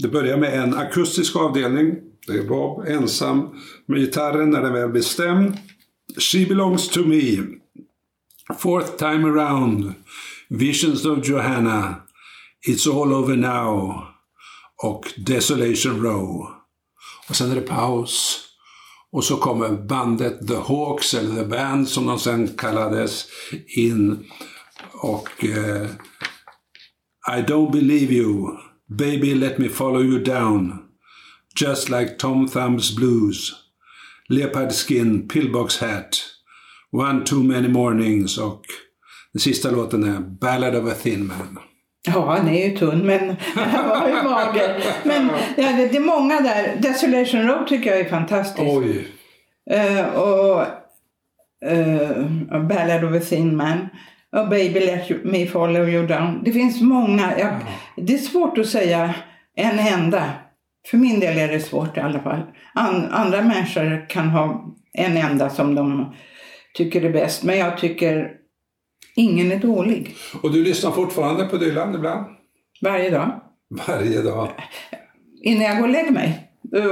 det 0.03 0.07
börjar 0.07 0.38
med 0.38 0.53
en 0.53 0.74
akustisk 0.74 1.36
avdelning. 1.36 1.95
Det 2.28 2.34
är 2.34 2.43
Bob 2.43 2.88
ensam 2.88 3.49
med 3.86 3.99
gitarren 3.99 4.49
när 4.49 4.61
den 4.61 4.74
väl 4.74 4.89
blir 4.89 5.01
stämd. 5.01 5.57
She 6.20 6.45
belongs 6.45 6.88
to 6.88 7.03
me. 7.03 7.59
Fourth 8.57 8.97
time 8.97 9.26
around. 9.26 9.95
Visions 10.49 11.05
of 11.05 11.24
Johanna. 11.24 12.03
It's 12.68 12.88
all 12.88 13.13
over 13.13 13.36
now. 13.36 14.07
Och 14.84 15.13
Desolation 15.18 16.01
Row. 16.01 16.51
Och 17.30 17.36
sen 17.36 17.51
är 17.51 17.55
det 17.55 17.61
paus. 17.61 18.43
Och 19.11 19.24
så 19.24 19.38
kommer 19.38 19.70
bandet 19.70 20.47
The 20.47 20.55
Hawks, 20.55 21.13
eller 21.13 21.36
The 21.36 21.45
Band 21.45 21.88
som 21.88 22.05
de 22.05 22.20
sen 22.20 22.47
kallades, 22.47 23.26
in. 23.68 24.26
Och 24.93 25.45
eh, 25.45 25.89
I 27.28 27.41
don't 27.41 27.72
believe 27.72 28.13
you. 28.13 28.57
Baby 28.89 29.36
let 29.36 29.57
me 29.57 29.70
follow 29.70 30.03
you 30.03 30.24
down. 30.24 30.80
Just 31.61 31.89
like 31.89 32.18
Tom 32.18 32.47
Thumb's 32.47 32.95
blues. 32.95 33.66
Leopard 34.30 34.72
skin, 34.72 35.28
pillbox 35.28 35.80
hat. 35.82 36.24
One 36.92 37.26
too 37.26 37.44
many 37.44 37.68
mornings 37.68 38.38
och 38.38 38.62
den 39.34 39.40
sista 39.40 39.72
låten 39.72 40.04
är 40.04 40.20
Ballad 40.20 40.76
of 40.76 40.92
a 40.92 40.96
thin 41.04 41.28
man. 41.28 41.60
Ja, 42.08 42.36
han 42.36 42.48
är 42.48 42.68
ju 42.68 42.78
tunn, 42.78 43.06
men 43.06 43.36
han 43.56 43.90
var 43.90 44.08
ju 44.08 44.14
mager. 44.14 44.84
Men 45.04 45.30
det, 45.56 45.96
är 45.96 46.00
många 46.00 46.42
där. 46.42 46.76
Desolation 46.82 47.48
Road 47.48 47.68
tycker 47.68 47.90
jag 47.90 48.00
är 48.00 48.10
fantastisk. 48.10 48.68
Oj! 48.70 49.08
Eh, 49.70 50.06
och 50.06 50.66
uh, 51.72 52.68
Ballad 52.68 53.04
of 53.04 53.22
a 53.22 53.26
thin 53.30 53.56
man. 53.56 53.88
Och 54.36 54.50
Baby 54.50 54.80
let 54.80 55.24
me 55.24 55.48
follow 55.48 55.90
you 55.90 56.08
down. 56.08 56.44
Det 56.44 56.52
finns 56.52 56.82
många. 56.82 57.40
Jag, 57.40 57.54
Det 57.96 58.14
är 58.14 58.18
svårt 58.18 58.58
att 58.58 58.68
säga 58.68 59.14
en 59.56 59.80
enda. 59.80 60.32
För 60.90 60.98
min 60.98 61.20
del 61.20 61.38
är 61.38 61.48
det 61.48 61.60
svårt 61.60 61.98
i 61.98 62.00
alla 62.00 62.20
fall. 62.20 62.42
An, 62.74 63.08
andra 63.12 63.42
människor 63.42 64.10
kan 64.10 64.30
ha 64.30 64.76
en 64.94 65.18
enda 65.18 65.50
som 65.50 65.76
de 65.76 66.16
tycker 66.74 67.02
är 67.02 67.14
bäst. 67.14 67.44
Men 67.44 67.58
jag 67.58 67.78
tycker 67.78 68.32
ingen 69.16 69.52
är 69.52 69.60
dålig. 69.60 70.16
Och 70.44 70.52
du 70.54 70.64
lyssnar 70.64 70.92
fortfarande 70.92 71.46
på 71.46 71.58
Dylan 71.58 71.96
ibland? 71.96 72.26
Varje 72.82 73.10
dag. 73.10 73.42
Varje 73.88 74.22
dag? 74.22 74.50
Innan 75.44 75.64
jag 75.64 75.78
går 75.78 75.84
och 75.84 75.94
lägger 75.94 76.12
mig. 76.12 76.44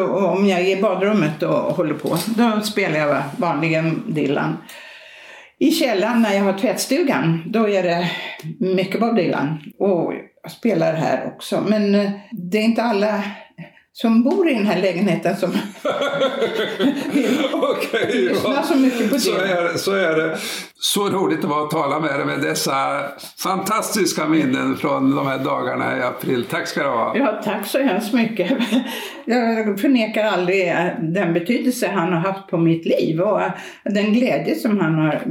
Och 0.09 0.29
om 0.29 0.47
jag 0.47 0.59
är 0.61 0.77
i 0.77 0.81
badrummet 0.81 1.43
och 1.43 1.55
håller 1.55 1.93
på. 1.93 2.17
Då 2.25 2.61
spelar 2.61 2.99
jag 2.99 3.23
vanligen 3.37 4.03
Dylan. 4.07 4.57
I 5.59 5.71
källaren 5.71 6.21
när 6.21 6.33
jag 6.33 6.43
har 6.43 6.53
tvättstugan, 6.53 7.43
då 7.45 7.69
är 7.69 7.83
det 7.83 8.11
mycket 8.59 8.99
Bob 8.99 9.15
Dylan. 9.15 9.57
Och 9.79 10.13
jag 10.43 10.51
spelar 10.51 10.93
här 10.93 11.27
också. 11.27 11.63
Men 11.67 11.95
eh, 11.95 12.11
det 12.31 12.57
är 12.57 12.63
inte 12.63 12.83
alla 12.83 13.23
som 13.97 14.23
bor 14.23 14.49
i 14.49 14.53
den 14.53 14.65
här 14.65 14.81
lägenheten 14.81 15.37
som 15.37 15.51
lyssnar 17.13 18.63
så 18.63 18.75
mycket 18.75 19.09
på 19.09 19.19
så 19.19 19.31
Dylan. 19.31 19.49
är, 19.49 19.63
det, 19.63 19.77
så 19.77 19.91
är 19.91 20.15
det. 20.15 20.37
Så 20.79 21.09
roligt 21.09 21.41
det 21.41 21.47
var 21.47 21.63
att 21.63 21.71
tala 21.71 21.99
med 21.99 22.19
dig 22.19 22.25
med 22.25 22.41
dessa 22.41 23.03
fantastiska 23.37 24.27
minnen 24.27 24.77
från 24.77 25.15
de 25.15 25.27
här 25.27 25.37
dagarna 25.37 25.97
i 25.97 26.01
april. 26.01 26.45
Tack 26.49 26.67
ska 26.67 26.83
du 26.83 26.89
ha. 26.89 27.17
Ja, 27.17 27.41
tack 27.43 27.67
så 27.67 27.79
hemskt 27.79 28.13
mycket. 28.13 28.51
Jag 29.25 29.79
förnekar 29.79 30.23
aldrig 30.23 30.73
den 30.99 31.33
betydelse 31.33 31.87
han 31.87 32.13
har 32.13 32.19
haft 32.19 32.47
på 32.47 32.57
mitt 32.57 32.85
liv 32.85 33.21
och 33.21 33.41
den 33.83 34.13
glädje 34.13 34.55
som 34.55 34.79
han 34.79 34.95
har 34.95 35.23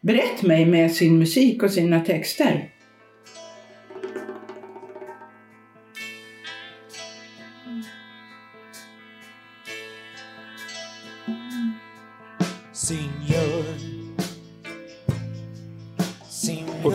berett 0.00 0.42
mig 0.42 0.66
med 0.66 0.92
sin 0.92 1.18
musik 1.18 1.62
och 1.62 1.70
sina 1.70 2.00
texter. 2.00 2.68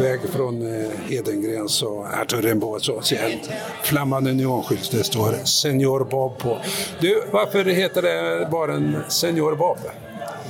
Väg 0.01 0.19
från 0.29 0.81
eh, 0.81 0.89
Hedengren 1.09 1.69
så 1.69 2.07
Arthur 2.21 2.41
Rimbaud 2.41 2.81
så 2.81 3.01
ser 3.01 3.15
jag 3.15 3.31
en 3.31 3.39
flammande 3.83 4.33
neonskylt 4.33 4.91
det 4.91 5.03
står 5.03 5.45
Senior 5.45 6.03
Bob 6.03 6.37
på. 6.37 6.57
Du, 6.99 7.23
varför 7.31 7.65
heter 7.65 8.01
det 8.01 8.47
baren 8.51 8.97
Senior 9.07 9.55
Bob? 9.55 9.77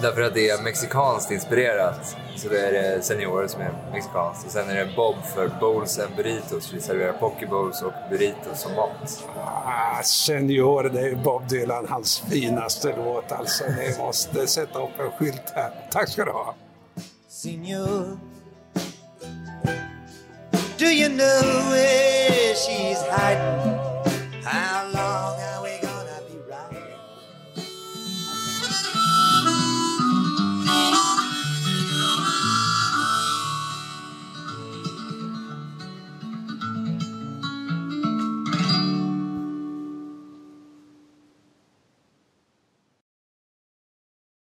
Därför 0.02 0.22
att 0.22 0.34
det 0.34 0.50
är 0.50 0.64
mexikanskt 0.64 1.32
inspirerat. 1.32 2.16
Så 2.36 2.50
då 2.50 2.56
är 2.56 2.72
det 2.72 3.02
Senior 3.04 3.48
som 3.48 3.62
är 3.62 3.74
mexikanskt. 3.92 4.46
Och 4.46 4.52
sen 4.52 4.70
är 4.70 4.76
det 4.76 4.96
Bob 4.96 5.16
för 5.36 5.52
Bowls 5.60 6.00
and 6.00 6.16
Burritos. 6.16 6.74
Vi 6.74 6.82
serverar 6.82 7.14
poke 7.14 7.48
bowls 7.48 7.82
och 7.82 7.94
burritos 8.10 8.62
som 8.62 8.76
mat. 8.76 9.24
Ah, 9.66 10.04
senior, 10.04 10.84
det 10.84 11.00
är 11.00 11.16
Bob 11.16 11.48
Dylan, 11.50 11.88
hans 11.90 12.20
finaste 12.20 12.96
låt 12.98 13.32
alltså. 13.32 13.64
Ni 13.64 13.98
måste 13.98 14.48
sätta 14.48 14.84
upp 14.84 15.00
en 15.00 15.12
skylt 15.12 15.52
här. 15.56 15.72
Tack 15.92 16.10
ska 16.10 16.26
du 16.26 16.32
ha. 16.32 16.56
Signor. 17.30 18.18
Do 20.78 20.88
you 20.88 21.10
know 21.10 21.42
where 21.72 22.56
she's 22.56 23.02
hiding? 23.10 23.78
How 24.44 24.90